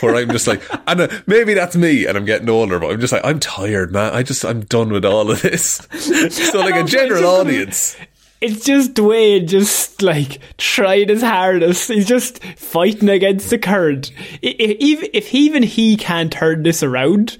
Where 0.00 0.16
I'm 0.16 0.28
just 0.30 0.48
like, 0.48 0.60
and 0.88 1.00
uh, 1.02 1.08
maybe 1.26 1.54
that's 1.54 1.76
me, 1.76 2.06
and 2.06 2.18
I'm 2.18 2.24
getting 2.24 2.48
older, 2.50 2.78
but 2.80 2.90
I'm 2.90 3.00
just 3.00 3.12
like, 3.12 3.24
I'm 3.24 3.38
tired, 3.38 3.92
man. 3.92 4.12
I 4.12 4.22
just, 4.24 4.44
I'm 4.44 4.62
done 4.62 4.90
with 4.92 5.04
all 5.04 5.30
of 5.30 5.40
this. 5.42 5.74
so 6.30 6.58
like 6.58 6.74
a 6.74 6.82
general 6.88 7.24
audience, 7.24 7.96
It's 8.40 8.64
just 8.64 8.94
Dwayne 8.94 9.46
just 9.46 10.02
like 10.02 10.40
trying 10.58 11.08
his 11.08 11.22
hardest. 11.22 11.88
He's 11.88 12.08
just 12.08 12.42
fighting 12.56 13.08
against 13.08 13.48
the 13.50 13.58
current. 13.58 14.10
I- 14.42 14.48
i- 14.58 14.76
Even 14.80 15.08
if 15.14 15.32
even 15.32 15.62
he 15.62 15.96
can't 15.96 16.32
turn 16.32 16.64
this 16.64 16.82
around, 16.82 17.38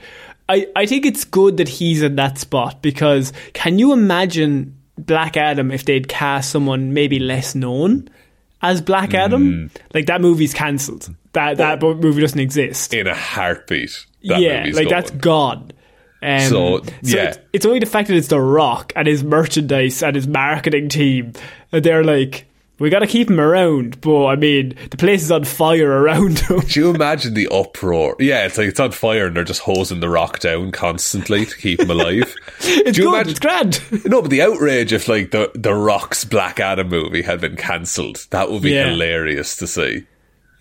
I, 0.48 0.66
I 0.76 0.86
think 0.86 1.06
it's 1.06 1.24
good 1.24 1.56
that 1.58 1.68
he's 1.68 2.02
in 2.02 2.16
that 2.16 2.38
spot 2.38 2.82
because 2.82 3.32
can 3.52 3.78
you 3.78 3.92
imagine 3.92 4.76
Black 4.98 5.36
Adam 5.36 5.70
if 5.70 5.84
they'd 5.84 6.08
cast 6.08 6.50
someone 6.50 6.92
maybe 6.92 7.18
less 7.18 7.54
known 7.54 8.10
as 8.60 8.80
Black 8.80 9.14
Adam? 9.14 9.70
Like 9.94 10.06
that 10.06 10.20
movie's 10.20 10.54
cancelled. 10.54 11.14
That 11.32 11.56
that 11.56 11.80
movie 11.80 12.20
doesn't 12.20 12.38
exist. 12.38 12.92
in 12.92 13.06
a 13.06 13.14
heartbeat. 13.14 14.06
That 14.24 14.40
yeah, 14.40 14.64
like 14.66 14.74
going. 14.74 14.88
that's 14.88 15.10
gone. 15.12 15.72
Um, 16.22 16.40
So, 16.40 16.84
yeah. 17.02 17.30
it's, 17.30 17.38
it's 17.52 17.66
only 17.66 17.80
the 17.80 17.86
fact 17.86 18.08
that 18.08 18.16
it's 18.16 18.28
The 18.28 18.38
Rock 18.40 18.92
and 18.94 19.08
his 19.08 19.24
merchandise 19.24 20.02
and 20.02 20.14
his 20.14 20.28
marketing 20.28 20.88
team. 20.88 21.32
They're 21.72 22.04
like, 22.04 22.46
we 22.78 22.90
got 22.90 23.00
to 23.00 23.06
keep 23.06 23.30
him 23.30 23.38
around, 23.38 24.00
but 24.00 24.26
I 24.26 24.36
mean, 24.36 24.74
the 24.90 24.96
place 24.96 25.22
is 25.22 25.30
on 25.30 25.44
fire 25.44 25.88
around 25.90 26.38
him. 26.50 26.60
Do 26.60 26.80
you 26.80 26.90
imagine 26.90 27.34
the 27.34 27.48
uproar? 27.48 28.16
Yeah, 28.18 28.44
it's 28.46 28.58
like 28.58 28.68
it's 28.68 28.80
on 28.80 28.90
fire 28.90 29.26
and 29.26 29.36
they're 29.36 29.44
just 29.44 29.60
hosing 29.60 30.00
the 30.00 30.08
rock 30.08 30.40
down 30.40 30.72
constantly 30.72 31.46
to 31.46 31.56
keep 31.56 31.80
him 31.80 31.90
alive. 31.90 32.34
it's 32.60 32.96
Do 32.96 33.02
you 33.02 33.08
good, 33.10 33.14
imagine- 33.14 33.30
it's 33.30 33.40
grand. 33.40 33.80
No, 34.10 34.20
but 34.22 34.30
the 34.30 34.42
outrage 34.42 34.92
if 34.92 35.06
like 35.06 35.30
the 35.30 35.50
the 35.54 35.74
Rock's 35.74 36.24
Black 36.24 36.58
Adam 36.60 36.88
movie 36.88 37.22
had 37.22 37.40
been 37.40 37.56
cancelled, 37.56 38.26
that 38.30 38.50
would 38.50 38.62
be 38.62 38.70
Yeah. 38.72 38.90
hilarious 38.90 39.56
to 39.58 39.66
see. 39.66 40.04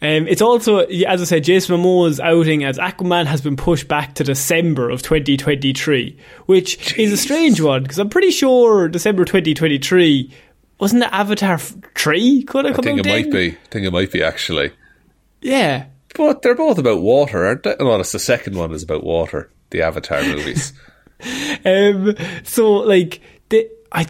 Um, 0.04 0.28
it's 0.28 0.42
also, 0.42 0.80
as 0.80 1.22
I 1.22 1.26
said, 1.26 1.44
Jason 1.44 1.78
Momoa's 1.80 2.20
outing 2.20 2.64
as 2.64 2.80
Aquaman 2.80 3.28
has 3.28 3.40
been 3.40 3.56
pushed 3.56 3.88
back 3.88 4.16
to 4.16 4.24
December 4.24 4.90
of 4.90 5.04
2023, 5.04 6.18
which 6.48 6.98
is 6.98 7.12
a 7.12 7.18
strange 7.18 7.62
one 7.62 7.84
because 7.84 8.00
I'm 8.00 8.10
pretty 8.10 8.32
sure 8.32 8.88
December 8.90 9.26
2023 9.26 10.32
wasn't 10.82 11.02
the 11.02 11.14
Avatar 11.14 11.58
3 11.58 12.44
could 12.44 12.66
have 12.66 12.74
I 12.74 12.76
come 12.76 12.84
think 12.84 13.00
out 13.00 13.06
it 13.06 13.10
might 13.10 13.32
be. 13.32 13.52
I 13.52 13.68
think 13.70 13.86
it 13.86 13.92
might 13.94 14.12
be 14.12 14.22
actually. 14.24 14.72
Yeah. 15.40 15.86
But 16.16 16.42
they're 16.42 16.56
both 16.56 16.78
about 16.78 17.02
water, 17.02 17.46
aren't 17.46 17.64
they? 17.64 17.76
No, 17.80 17.98
it's 18.00 18.12
the 18.12 18.20
second 18.20 18.58
one 18.58 18.74
is 18.74 18.84
about 18.84 19.04
water. 19.04 19.50
The 19.70 19.84
Avatar 19.84 20.24
movies. 20.24 20.74
Um, 21.64 22.16
so 22.44 22.72
like 22.78 23.22
the 23.50 23.70
I. 23.92 24.08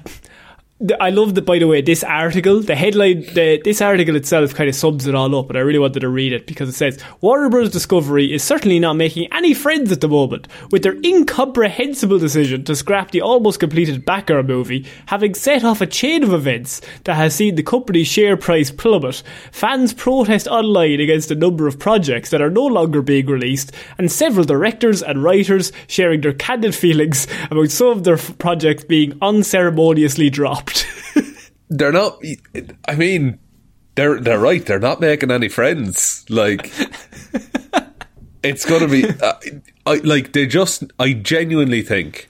I 1.00 1.12
love 1.12 1.36
that. 1.36 1.46
By 1.46 1.60
the 1.60 1.68
way, 1.68 1.82
this 1.82 2.04
article, 2.04 2.62
the 2.62 2.76
headline, 2.76 3.22
the, 3.34 3.62
this 3.64 3.82
article 3.82 4.16
itself, 4.16 4.56
kind 4.56 4.70
of 4.70 4.76
sums 4.76 5.06
it 5.06 5.14
all 5.14 5.38
up. 5.38 5.50
And 5.50 5.58
I 5.58 5.62
really 5.62 5.80
wanted 5.80 6.00
to 6.00 6.10
read 6.10 6.34
it 6.34 6.48
because 6.48 6.70
it 6.70 6.74
says 6.74 7.00
Warner 7.22 7.50
Bros. 7.50 7.70
Discovery 7.72 8.34
is 8.34 8.44
certainly 8.44 8.80
not 8.80 8.94
making 8.94 9.32
any 9.32 9.54
friends 9.54 9.92
at 9.92 10.02
the 10.02 10.08
moment 10.08 10.48
with 10.72 10.84
their 10.84 10.98
incomprehensible 11.04 12.20
decision 12.20 12.64
to 12.64 12.76
scrap 12.76 13.12
the 13.12 13.22
almost 13.22 13.60
completed 13.60 14.06
Batgirl 14.06 14.48
movie, 14.48 14.88
having 15.06 15.36
set 15.36 15.64
off 15.64 15.82
a 15.82 15.86
chain 15.86 16.24
of 16.24 16.34
events 16.34 16.82
that 17.04 17.16
has 17.16 17.36
seen 17.36 17.56
the 17.56 17.64
company's 17.64 18.08
share 18.08 18.38
price 18.38 18.72
plummet. 18.72 19.22
Fans 19.52 19.94
protest 19.94 20.48
online 20.48 21.00
against 21.00 21.32
a 21.32 21.36
number 21.36 21.68
of 21.68 21.80
projects 21.80 22.30
that 22.32 22.42
are 22.42 22.50
no 22.50 22.66
longer 22.66 23.02
being 23.02 23.28
released, 23.28 23.72
and 23.98 24.12
several 24.12 24.46
directors 24.46 25.04
and 25.04 25.24
writers 25.24 25.72
sharing 25.88 26.22
their 26.22 26.34
candid 26.34 26.74
feelings 26.74 27.28
about 27.52 27.70
some 27.70 27.90
of 27.90 28.04
their 28.04 28.18
projects 28.18 28.84
being 28.84 29.18
unceremoniously 29.22 30.30
dropped. 30.30 30.71
they're 31.70 31.92
not. 31.92 32.22
I 32.88 32.96
mean, 32.96 33.40
they're 33.96 34.20
they're 34.20 34.40
right. 34.40 34.66
They're 34.66 34.80
not 34.80 35.00
making 35.00 35.32
any 35.32 35.50
friends. 35.50 36.26
Like, 36.30 36.72
it's 38.44 38.66
gonna 38.66 38.88
be. 38.88 39.08
Uh, 39.08 39.34
I 39.86 39.96
like 40.04 40.34
they 40.34 40.46
just. 40.46 40.84
I 41.00 41.14
genuinely 41.14 41.82
think 41.82 42.30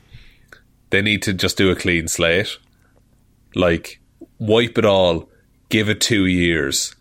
they 0.90 1.02
need 1.02 1.22
to 1.24 1.34
just 1.34 1.58
do 1.58 1.70
a 1.72 1.76
clean 1.76 2.08
slate. 2.08 2.58
Like, 3.56 4.00
wipe 4.40 4.78
it 4.78 4.86
all, 4.86 5.30
give 5.70 5.90
it 5.90 6.02
two 6.02 6.26
years, 6.26 6.96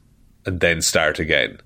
and 0.44 0.60
then 0.60 0.82
start 0.82 1.18
again. 1.18 1.58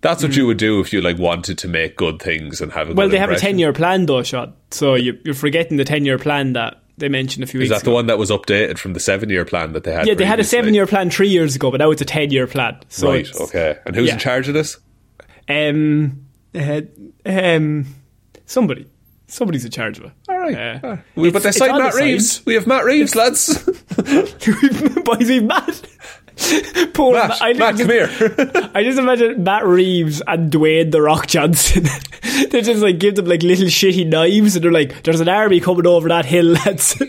That's 0.00 0.20
what 0.20 0.34
you 0.34 0.48
would 0.48 0.56
do 0.56 0.80
if 0.80 0.92
you 0.92 1.00
like 1.00 1.16
wanted 1.16 1.58
to 1.58 1.68
make 1.68 1.96
good 1.96 2.20
things 2.20 2.60
and 2.60 2.72
have 2.72 2.88
a 2.88 2.92
Mm. 2.92 2.96
well, 2.96 3.08
they 3.08 3.18
have 3.18 3.30
a 3.30 3.38
10 3.38 3.60
year 3.60 3.72
plan, 3.72 4.06
though, 4.06 4.24
Shot. 4.24 4.56
So 4.72 4.96
you, 4.96 5.16
you're 5.24 5.32
forgetting 5.32 5.76
the 5.76 5.84
10 5.84 6.04
year 6.04 6.18
plan 6.18 6.54
that 6.54 6.81
they 6.98 7.08
mentioned 7.08 7.42
a 7.42 7.46
few 7.46 7.60
Is 7.60 7.70
that 7.70 7.84
the 7.84 7.90
one 7.90 8.06
that 8.06 8.18
was 8.18 8.30
updated 8.30 8.78
from 8.78 8.92
the 8.92 9.00
seven 9.00 9.30
year 9.30 9.44
plan 9.44 9.72
that 9.72 9.84
they 9.84 9.92
had? 9.92 10.06
yeah, 10.06 10.14
they 10.14 10.24
had 10.24 10.40
a 10.40 10.44
seven 10.44 10.74
year 10.74 10.86
plan 10.86 11.10
three 11.10 11.28
years 11.28 11.56
ago, 11.56 11.70
but 11.70 11.78
now 11.78 11.90
it's 11.90 12.02
a 12.02 12.04
10 12.06 12.30
year 12.30 12.46
plan. 12.46 12.78
So 12.88 13.08
Right. 13.10 13.28
Okay. 13.40 13.78
And 13.86 13.94
who's 13.96 14.08
yeah. 14.08 14.14
in 14.14 14.18
charge 14.20 14.48
of 14.48 14.54
this? 14.54 14.78
Um, 15.48 16.26
uh, 16.54 16.82
um, 17.26 17.86
somebody. 18.46 18.86
Somebody's 19.26 19.64
in 19.64 19.70
charge 19.70 19.98
of 19.98 20.04
it. 20.04 20.12
All 20.28 20.38
right. 20.38 20.84
Uh. 20.84 20.96
We- 21.14 21.30
but 21.30 21.42
they 21.42 21.52
signed 21.52 21.78
Matt 21.78 21.94
side. 21.94 22.02
Reeves. 22.04 22.44
We 22.44 22.54
have 22.54 22.66
Matt 22.66 22.84
Reeves, 22.84 23.14
lads. 23.14 23.64
Boys, 25.04 25.28
he's 25.28 25.42
mad. 25.42 25.74
Poor 26.92 27.14
Matt, 27.14 27.28
Ma- 27.30 27.36
I 27.40 27.52
Matt, 27.54 27.76
just, 27.76 27.88
come 27.88 27.90
here. 27.90 28.70
I 28.74 28.82
just 28.84 28.98
imagine 28.98 29.42
Matt 29.42 29.64
Reeves 29.66 30.22
and 30.26 30.50
Dwayne 30.52 30.90
the 30.90 31.00
Rock 31.02 31.26
Johnson. 31.26 31.84
they 32.50 32.62
just 32.62 32.82
like 32.82 32.98
give 32.98 33.14
them 33.16 33.26
like 33.26 33.42
little 33.42 33.66
shitty 33.66 34.06
knives, 34.06 34.56
and 34.56 34.64
they're 34.64 34.72
like, 34.72 35.02
"There's 35.02 35.20
an 35.20 35.28
army 35.28 35.60
coming 35.60 35.86
over 35.86 36.08
that 36.08 36.24
hill, 36.26 36.46
lads. 36.46 37.00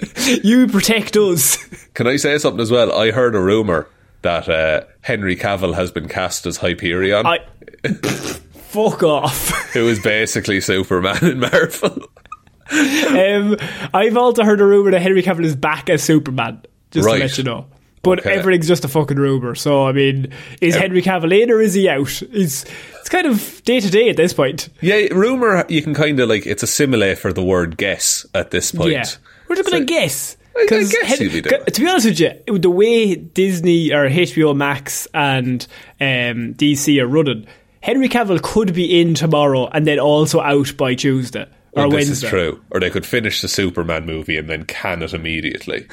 you 0.44 0.68
protect 0.68 1.16
us." 1.18 1.58
Can 1.94 2.08
I 2.08 2.16
say 2.18 2.38
something 2.38 2.62
as 2.62 2.72
well? 2.72 2.92
I 2.92 3.12
heard 3.12 3.36
a 3.36 3.40
rumor 3.42 3.88
that 4.22 4.48
uh, 4.48 4.86
Henry 5.02 5.36
Cavill 5.36 5.74
has 5.76 5.92
been 5.92 6.08
cast 6.08 6.46
as 6.46 6.58
Hyperion, 6.58 7.26
I 7.26 7.40
fuck 8.54 9.04
off. 9.04 9.50
who 9.74 9.88
is 9.88 10.00
basically 10.02 10.62
Superman 10.62 11.24
in 11.26 11.40
Marvel. 11.42 12.08
um, 12.72 13.58
I've 13.94 14.18
also 14.18 14.44
heard 14.44 14.62
a 14.62 14.66
rumor 14.66 14.92
that 14.92 15.02
Henry 15.02 15.22
Cavill 15.22 15.44
is 15.44 15.56
back 15.56 15.90
as 15.90 16.02
Superman. 16.04 16.62
Just 16.92 17.06
Right. 17.06 17.18
to 17.18 17.24
let 17.24 17.38
you 17.38 17.44
know. 17.44 17.66
But 18.04 18.20
Okay. 18.20 18.34
everything's 18.34 18.68
just 18.68 18.84
a 18.86 18.89
fucking 18.89 19.18
rumor. 19.18 19.56
So 19.56 19.86
I 19.88 19.93
mean, 19.93 20.28
is 20.62 20.76
Henry 20.76 21.01
Cavill 21.01 21.41
in 21.41 21.49
or 21.49 21.62
is 21.62 21.74
he 21.74 21.88
out? 21.89 22.22
It's 22.34 22.66
it's 22.99 23.10
kind 23.10 23.26
of 23.26 23.62
day 23.64 23.80
to 23.80 23.89
day 23.89 24.10
at 24.10 24.18
this 24.18 24.34
point. 24.34 24.68
Yeah, 24.82 24.95
rumor 25.12 25.66
you 25.70 25.82
can 25.82 25.93
kind 25.93 26.20
of 26.20 26.28
like 26.30 26.45
it's 26.45 26.64
a 26.64 26.68
simile 26.68 27.16
for 27.16 27.32
the 27.34 27.43
word 27.43 27.78
guess 27.78 28.26
at 28.36 28.51
this 28.51 28.72
point. 28.74 28.91
Yeah, 28.91 29.06
we're 29.47 29.56
just 29.56 29.72
gonna 29.72 29.86
guess. 29.86 30.36
I- 30.56 30.62
I 30.64 30.66
'Cause 30.68 30.91
guess 30.91 31.20
you'd 31.20 31.32
be 31.34 31.41
to 31.41 31.82
be 31.82 31.88
honest 31.88 32.06
with 32.06 32.20
you, 32.20 32.60
the 32.60 32.70
way 32.70 33.16
Disney 33.16 33.91
or 33.91 34.08
HBO 34.08 34.54
Max 34.54 35.08
and 35.14 35.66
um, 35.99 36.54
DC 36.54 36.99
are 37.01 37.08
running, 37.08 37.47
Henry 37.82 38.08
Cavill 38.08 38.39
could 38.41 38.74
be 38.74 39.01
in 39.01 39.16
tomorrow 39.16 39.68
and 39.74 39.88
then 39.88 39.97
also 39.97 40.41
out 40.41 40.78
by 40.78 40.93
Tuesday 40.93 41.45
or 41.76 41.86
Or 41.86 41.89
this 41.89 42.07
Wednesday. 42.07 42.28
is 42.28 42.30
true. 42.30 42.61
Or 42.71 42.80
they 42.80 42.89
could 42.89 43.05
finish 43.05 43.41
the 43.41 43.47
Superman 43.47 44.05
movie 44.05 44.38
and 44.38 44.49
then 44.49 44.63
can 44.65 45.01
it 45.01 45.13
immediately. 45.13 45.88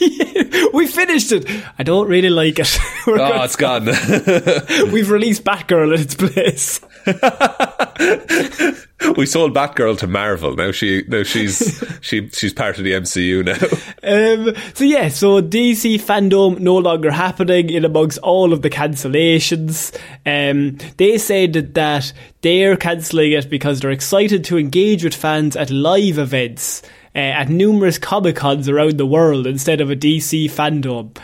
we 0.72 0.86
finished 0.86 1.32
it. 1.32 1.44
I 1.78 1.82
don't 1.82 2.08
really 2.08 2.30
like 2.30 2.58
it. 2.58 2.78
Oh, 3.06 3.42
it's 3.42 3.56
gone. 3.56 3.84
We've 4.92 5.10
released 5.10 5.44
Batgirl 5.44 5.94
in 5.94 6.00
its 6.00 6.14
place. 6.14 6.80
we 9.16 9.26
sold 9.26 9.54
Batgirl 9.54 9.98
to 9.98 10.06
Marvel. 10.06 10.56
Now 10.56 10.72
she 10.72 11.04
now 11.08 11.22
she's 11.22 11.84
she 12.00 12.28
she's 12.30 12.54
part 12.54 12.78
of 12.78 12.84
the 12.84 12.92
MCU 12.92 13.44
now. 13.44 13.52
Um, 14.02 14.54
so 14.74 14.84
yeah, 14.84 15.08
so 15.08 15.42
DC 15.42 16.00
fandom 16.00 16.60
no 16.60 16.76
longer 16.76 17.10
happening 17.10 17.70
in 17.70 17.84
amongst 17.84 18.18
all 18.18 18.52
of 18.52 18.62
the 18.62 18.70
cancellations. 18.70 19.94
Um, 20.24 20.78
they 20.96 21.18
said 21.18 21.74
that 21.74 22.12
they're 22.40 22.76
cancelling 22.76 23.32
it 23.32 23.50
because 23.50 23.80
they're 23.80 23.90
excited 23.90 24.44
to 24.44 24.58
engage 24.58 25.04
with 25.04 25.14
fans 25.14 25.56
at 25.56 25.70
live 25.70 26.18
events 26.18 26.82
uh, 27.14 27.18
at 27.18 27.48
numerous 27.48 27.98
comic 27.98 28.36
cons 28.36 28.68
around 28.68 28.96
the 28.96 29.06
world 29.06 29.46
instead 29.46 29.80
of 29.80 29.90
a 29.90 29.96
DC 29.96 30.46
fandom. 30.46 31.16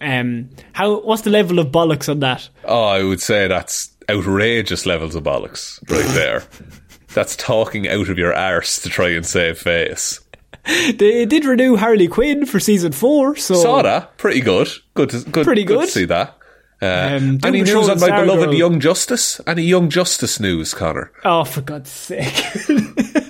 Um, 0.00 0.50
how? 0.72 1.00
What's 1.00 1.22
the 1.22 1.30
level 1.30 1.58
of 1.58 1.68
bollocks 1.68 2.08
on 2.08 2.20
that? 2.20 2.48
Oh, 2.64 2.84
I 2.84 3.02
would 3.02 3.20
say 3.20 3.48
that's 3.48 3.93
outrageous 4.10 4.86
levels 4.86 5.14
of 5.14 5.22
bollocks 5.24 5.80
right 5.90 6.08
there. 6.14 6.42
That's 7.14 7.36
talking 7.36 7.88
out 7.88 8.08
of 8.08 8.18
your 8.18 8.34
arse 8.34 8.82
to 8.82 8.88
try 8.88 9.10
and 9.10 9.24
save 9.24 9.58
face. 9.58 10.20
They 10.66 11.26
did 11.26 11.44
renew 11.44 11.76
Harley 11.76 12.08
Quinn 12.08 12.46
for 12.46 12.58
season 12.58 12.92
four, 12.92 13.36
so 13.36 13.54
Saw 13.54 13.82
that. 13.82 14.16
Pretty 14.16 14.40
good. 14.40 14.68
Good. 14.94 15.10
To, 15.10 15.20
good. 15.30 15.44
Pretty 15.44 15.64
good. 15.64 15.78
good. 15.80 15.86
to 15.86 15.92
see 15.92 16.04
that. 16.06 16.36
Uh, 16.82 17.16
Um, 17.16 17.38
any 17.44 17.62
news 17.62 17.88
on 17.88 18.00
my 18.00 18.24
beloved. 18.24 18.52
Young 18.54 18.80
Justice? 18.80 19.40
Any 19.46 19.62
Young 19.62 19.90
Justice 19.90 20.40
news, 20.40 20.74
Connor? 20.74 21.12
Oh, 21.24 21.44
for 21.44 21.60
God's 21.60 21.90
sake! 21.90 22.44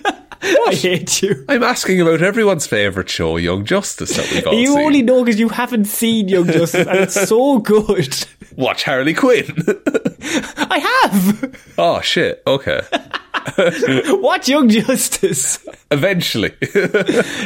I 0.75 0.77
hate 0.77 1.22
you. 1.22 1.45
I'm 1.49 1.62
asking 1.62 2.01
about 2.01 2.22
everyone's 2.22 2.66
favourite 2.66 3.09
show, 3.09 3.37
Young 3.37 3.64
Justice, 3.64 4.16
that 4.16 4.31
we've 4.31 4.47
all 4.47 4.55
You 4.55 4.66
seen. 4.75 4.79
only 4.79 5.03
know 5.03 5.25
because 5.25 5.39
you 5.41 5.49
haven't 5.49 5.85
seen 5.87 6.29
Young 6.29 6.47
Justice, 6.47 6.87
and 6.87 6.99
it's 7.01 7.29
so 7.29 7.59
good. 7.59 8.16
Watch 8.57 8.85
Harley 8.85 9.14
Quinn. 9.14 9.53
I 10.57 11.01
have. 11.03 11.72
oh 11.79 12.01
shit. 12.01 12.43
Okay. 12.47 12.81
Watch 14.20 14.49
Young 14.49 14.68
Justice. 14.68 15.59
Eventually. 15.91 16.53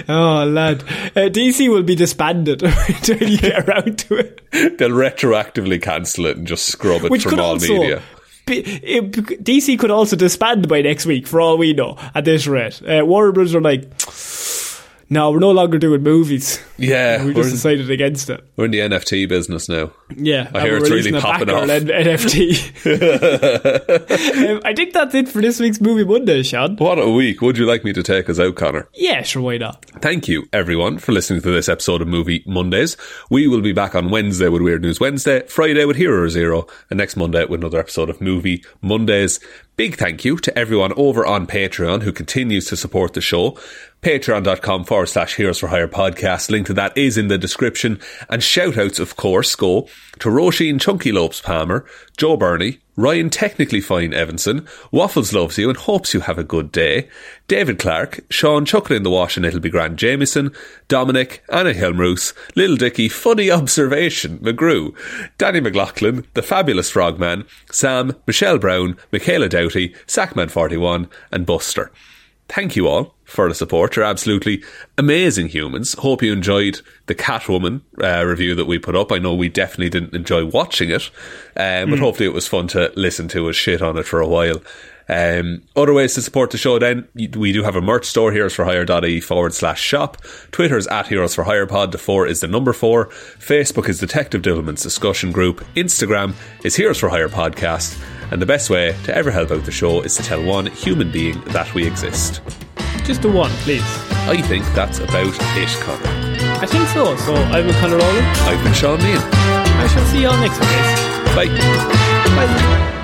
Oh, 0.09 0.45
lad. 0.49 0.83
Uh, 1.17 1.29
DC 1.29 1.69
will 1.71 1.83
be 1.83 1.95
disbanded 1.97 2.63
until 2.63 3.29
you 3.29 3.39
get 3.39 3.69
around 3.69 3.99
to 4.01 4.15
it. 4.17 4.41
They'll 4.79 4.91
retroactively 4.91 5.83
cancel 5.83 6.27
it 6.27 6.37
and 6.37 6.47
just 6.47 6.67
scrub 6.67 7.05
it 7.05 7.11
Which 7.11 7.25
from 7.25 7.41
all 7.41 7.53
also. 7.53 7.73
media. 7.73 8.03
It, 8.51 9.13
DC 9.13 9.79
could 9.79 9.91
also 9.91 10.17
disband 10.17 10.69
by 10.69 10.83
next 10.83 11.07
week, 11.07 11.27
for 11.27 11.41
all 11.41 11.59
we 11.59 11.73
know, 11.73 11.97
at 12.15 12.25
this 12.25 12.47
rate. 12.47 12.81
Uh, 12.83 13.05
Warner 13.05 13.33
Bros. 13.33 13.55
are 13.55 13.61
like, 13.61 13.89
no, 15.11 15.31
we're 15.31 15.39
no 15.39 15.51
longer 15.51 15.79
doing 15.79 16.03
movies. 16.03 16.63
Yeah, 16.77 17.25
We 17.29 17.35
just 17.35 17.51
decided 17.51 17.91
against 17.91 18.29
it. 18.31 18.45
we're 18.57 18.67
in 18.67 18.71
the 18.71 18.81
NFT 18.81 19.29
business 19.29 19.69
now. 19.69 19.91
Yeah, 20.17 20.51
I 20.55 20.61
hear 20.63 20.77
it's 20.77 20.91
really 20.91 21.13
popping 21.19 21.51
off. 21.51 21.69
NFT. 21.69 22.87
um, 24.51 24.61
I 24.65 24.75
think 24.75 24.93
that's 24.93 25.15
it 25.15 25.29
for 25.29 25.41
this 25.41 25.61
week's 25.61 25.81
Movie 25.81 26.05
Monday, 26.05 26.43
Sean. 26.43 26.77
What 26.77 26.99
a 26.99 27.11
week. 27.11 27.41
Would 27.41 27.59
you 27.59 27.67
like 27.67 27.85
me 27.85 27.93
to 27.93 28.03
take 28.03 28.29
us 28.29 28.39
out, 28.39 28.57
Connor? 28.57 28.89
Yeah, 28.95 29.23
sure, 29.23 29.43
why 29.43 29.59
not? 29.59 29.85
Thank 30.01 30.29
you, 30.29 30.49
everyone, 30.53 30.99
for 30.99 31.13
listening 31.13 31.41
to 31.43 31.51
this 31.51 31.69
episode 31.69 32.03
of 32.03 32.09
Movie 32.09 32.43
Mondays. 32.47 32.97
We 33.31 33.49
will 33.49 33.61
be 33.63 33.73
back 33.73 33.95
on 33.95 34.11
Wednesday 34.11 34.49
with 34.49 34.63
Weird 34.63 34.83
News 34.83 35.01
Wednesday, 35.01 35.47
Friday 35.47 35.85
with 35.85 35.97
Hero 35.97 36.29
Zero, 36.29 36.67
and 36.91 36.99
next 36.99 37.17
Monday 37.17 37.45
with 37.45 37.61
another 37.61 37.81
episode 37.81 38.11
of 38.11 38.21
Movie 38.21 38.65
Mondays. 38.83 39.41
Big 39.79 39.95
thank 39.95 40.25
you 40.25 40.37
to 40.39 40.59
everyone 40.59 40.93
over 40.97 41.25
on 41.25 41.47
Patreon 41.47 42.03
who 42.03 42.11
continues 42.11 42.65
to 42.65 42.77
support 42.77 43.13
the 43.13 43.21
show. 43.21 43.53
Patreon.com 44.03 44.83
forward 44.83 45.07
slash 45.07 45.37
Heroes 45.37 45.61
for 45.61 45.69
Hire 45.69 45.87
podcast. 45.87 46.51
Link 46.51 46.67
to 46.67 46.75
that 46.75 46.99
is 46.99 47.17
in 47.17 47.29
the 47.29 47.39
description. 47.39 48.01
And 48.29 48.43
shout 48.43 48.77
outs, 48.77 48.99
of 48.99 49.15
course, 49.15 49.55
go 49.55 49.83
to 50.19 50.31
Roisin 50.31 50.81
Chunky 50.81 51.13
Lopes 51.13 51.41
Palmer, 51.41 51.87
Joe 52.17 52.37
Burney, 52.37 52.81
Ryan 52.99 53.31
Technically 53.31 53.81
Fine 53.81 54.13
Evanson, 54.13 54.67
Waffles 54.91 55.33
loves 55.33 55.57
you 55.57 55.69
and 55.69 55.79
hopes 55.79 56.13
you 56.13 56.19
have 56.19 56.37
a 56.37 56.43
good 56.43 56.73
day, 56.73 57.09
David 57.47 57.79
Clark, 57.79 58.25
Sean 58.29 58.65
Chuckle 58.65 58.97
in 58.97 59.05
the 59.05 59.11
Wash 59.11 59.37
and 59.37 59.47
It'll 59.47 59.61
Be 59.61 59.71
Grand 59.71 59.97
Jameson, 59.97 60.51
Dominic, 60.89 61.45
Anna 61.49 61.75
Helmroos, 61.75 62.35
Little 62.57 62.75
Dicky, 62.75 63.09
Funny 63.09 63.53
Observation, 63.53 64.39
McGrew, 64.41 64.97
Danny 65.39 65.61
McLaughlin, 65.61 66.27
The 66.35 66.43
Fabulous 66.43 66.91
Frogman, 66.91 67.45
Sam, 67.71 68.17
Michelle 68.27 68.59
Brown, 68.59 68.97
Michaela 69.13 69.49
Doughty, 69.49 69.91
Sackman41 70.09 71.09
and 71.31 71.47
Buster. 71.47 71.93
Thank 72.49 72.75
you 72.75 72.89
all 72.89 73.15
for 73.29 73.49
the 73.49 73.55
support. 73.55 73.95
You're 73.95 74.05
absolutely 74.05 74.65
amazing 74.97 75.49
humans. 75.49 75.93
Hope 75.95 76.23
you 76.23 76.33
enjoyed 76.33 76.81
the 77.07 77.15
Catwoman 77.15 77.83
uh, 78.03 78.25
review 78.25 78.55
that 78.55 78.65
we 78.65 78.79
put 78.79 78.97
up. 78.97 79.13
I 79.13 79.19
know 79.19 79.35
we 79.35 79.49
definitely 79.49 79.91
didn't 79.91 80.15
enjoy 80.15 80.47
watching 80.47 80.91
it, 80.91 81.11
um, 81.57 81.91
but 81.91 81.99
hopefully 81.99 82.27
it 82.27 82.33
was 82.33 82.49
fun 82.49 82.69
to 82.69 82.91
listen 82.97 83.29
to 83.29 83.49
us 83.49 83.57
shit 83.57 83.83
on 83.83 83.99
it 83.99 84.05
for 84.05 84.21
a 84.21 84.27
while. 84.27 84.63
Um, 85.11 85.63
other 85.75 85.95
ways 85.95 86.15
to 86.15 86.23
support 86.23 86.51
the 86.51 86.59
show 86.59 86.79
then, 86.79 87.09
we 87.15 87.53
do 87.53 87.63
have 87.63 87.77
a 87.77 87.81
merch 87.81 88.05
store, 88.05 88.31
heroes 88.33 88.55
for 88.55 88.65
hire.ie 88.65 89.21
forward 89.21 89.55
slash 89.55 89.81
shop. 89.81 90.19
Twitter 90.51 90.77
is 90.77 90.87
at 90.89 91.07
heroes 91.07 91.35
for 91.35 91.45
hire 91.45 91.67
pod. 91.67 91.93
The 91.93 91.99
four 91.99 92.27
is 92.27 92.41
the 92.41 92.49
number 92.49 92.73
four. 92.73 93.07
Facebook 93.39 93.89
is 93.89 93.99
Detective 93.99 94.43
Diddleman's 94.43 94.83
discussion 94.83 95.33
group. 95.33 95.65
Instagram 95.77 96.35
is 96.65 96.77
heroes 96.77 96.99
for 96.99 97.09
hire 97.09 97.29
podcast. 97.29 97.99
And 98.31 98.43
the 98.43 98.47
best 98.47 98.69
way 98.69 98.95
to 99.05 99.15
ever 99.15 99.31
help 99.31 99.51
out 99.51 99.65
the 99.65 99.73
show 99.73 100.03
is 100.03 100.15
to 100.17 100.23
tell 100.23 100.43
one 100.45 100.67
human 100.67 101.11
being 101.11 101.41
that 101.47 101.73
we 101.73 101.87
exist. 101.87 102.43
Just 103.09 103.25
a 103.25 103.29
one, 103.31 103.51
please. 103.65 103.81
I 104.29 104.43
think 104.43 104.67
that's 104.75 104.99
about 104.99 105.35
it, 105.57 105.81
Connor. 105.81 106.03
I 106.61 106.67
think 106.67 106.87
so. 106.89 107.17
So 107.17 107.35
I'm 107.35 107.73
Conor 107.81 107.97
Rowland. 107.97 108.27
I've 108.45 108.63
been 108.63 108.75
Sean 108.75 108.99
Meehan. 108.99 109.23
I 109.33 109.87
shall 109.87 110.05
see 110.09 110.21
you 110.21 110.29
all 110.29 110.37
next 110.37 110.61
week. 110.61 110.69
guys. 110.69 111.35
Bye. 111.35 111.47
Bye. 112.37 112.95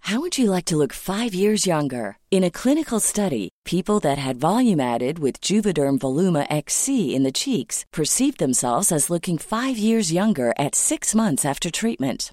How 0.00 0.18
would 0.18 0.36
you 0.36 0.50
like 0.50 0.64
to 0.64 0.76
look 0.76 0.92
five 0.92 1.32
years 1.34 1.68
younger? 1.68 2.16
In 2.32 2.42
a 2.42 2.50
clinical 2.50 2.98
study, 2.98 3.48
people 3.64 4.00
that 4.00 4.18
had 4.18 4.38
volume 4.38 4.80
added 4.80 5.20
with 5.20 5.40
Juvederm 5.40 6.00
Voluma 6.00 6.48
XC 6.50 7.14
in 7.14 7.22
the 7.22 7.30
cheeks 7.30 7.84
perceived 7.92 8.38
themselves 8.38 8.90
as 8.90 9.08
looking 9.08 9.38
five 9.38 9.78
years 9.78 10.12
younger 10.12 10.52
at 10.58 10.74
six 10.74 11.14
months 11.14 11.44
after 11.44 11.70
treatment. 11.70 12.32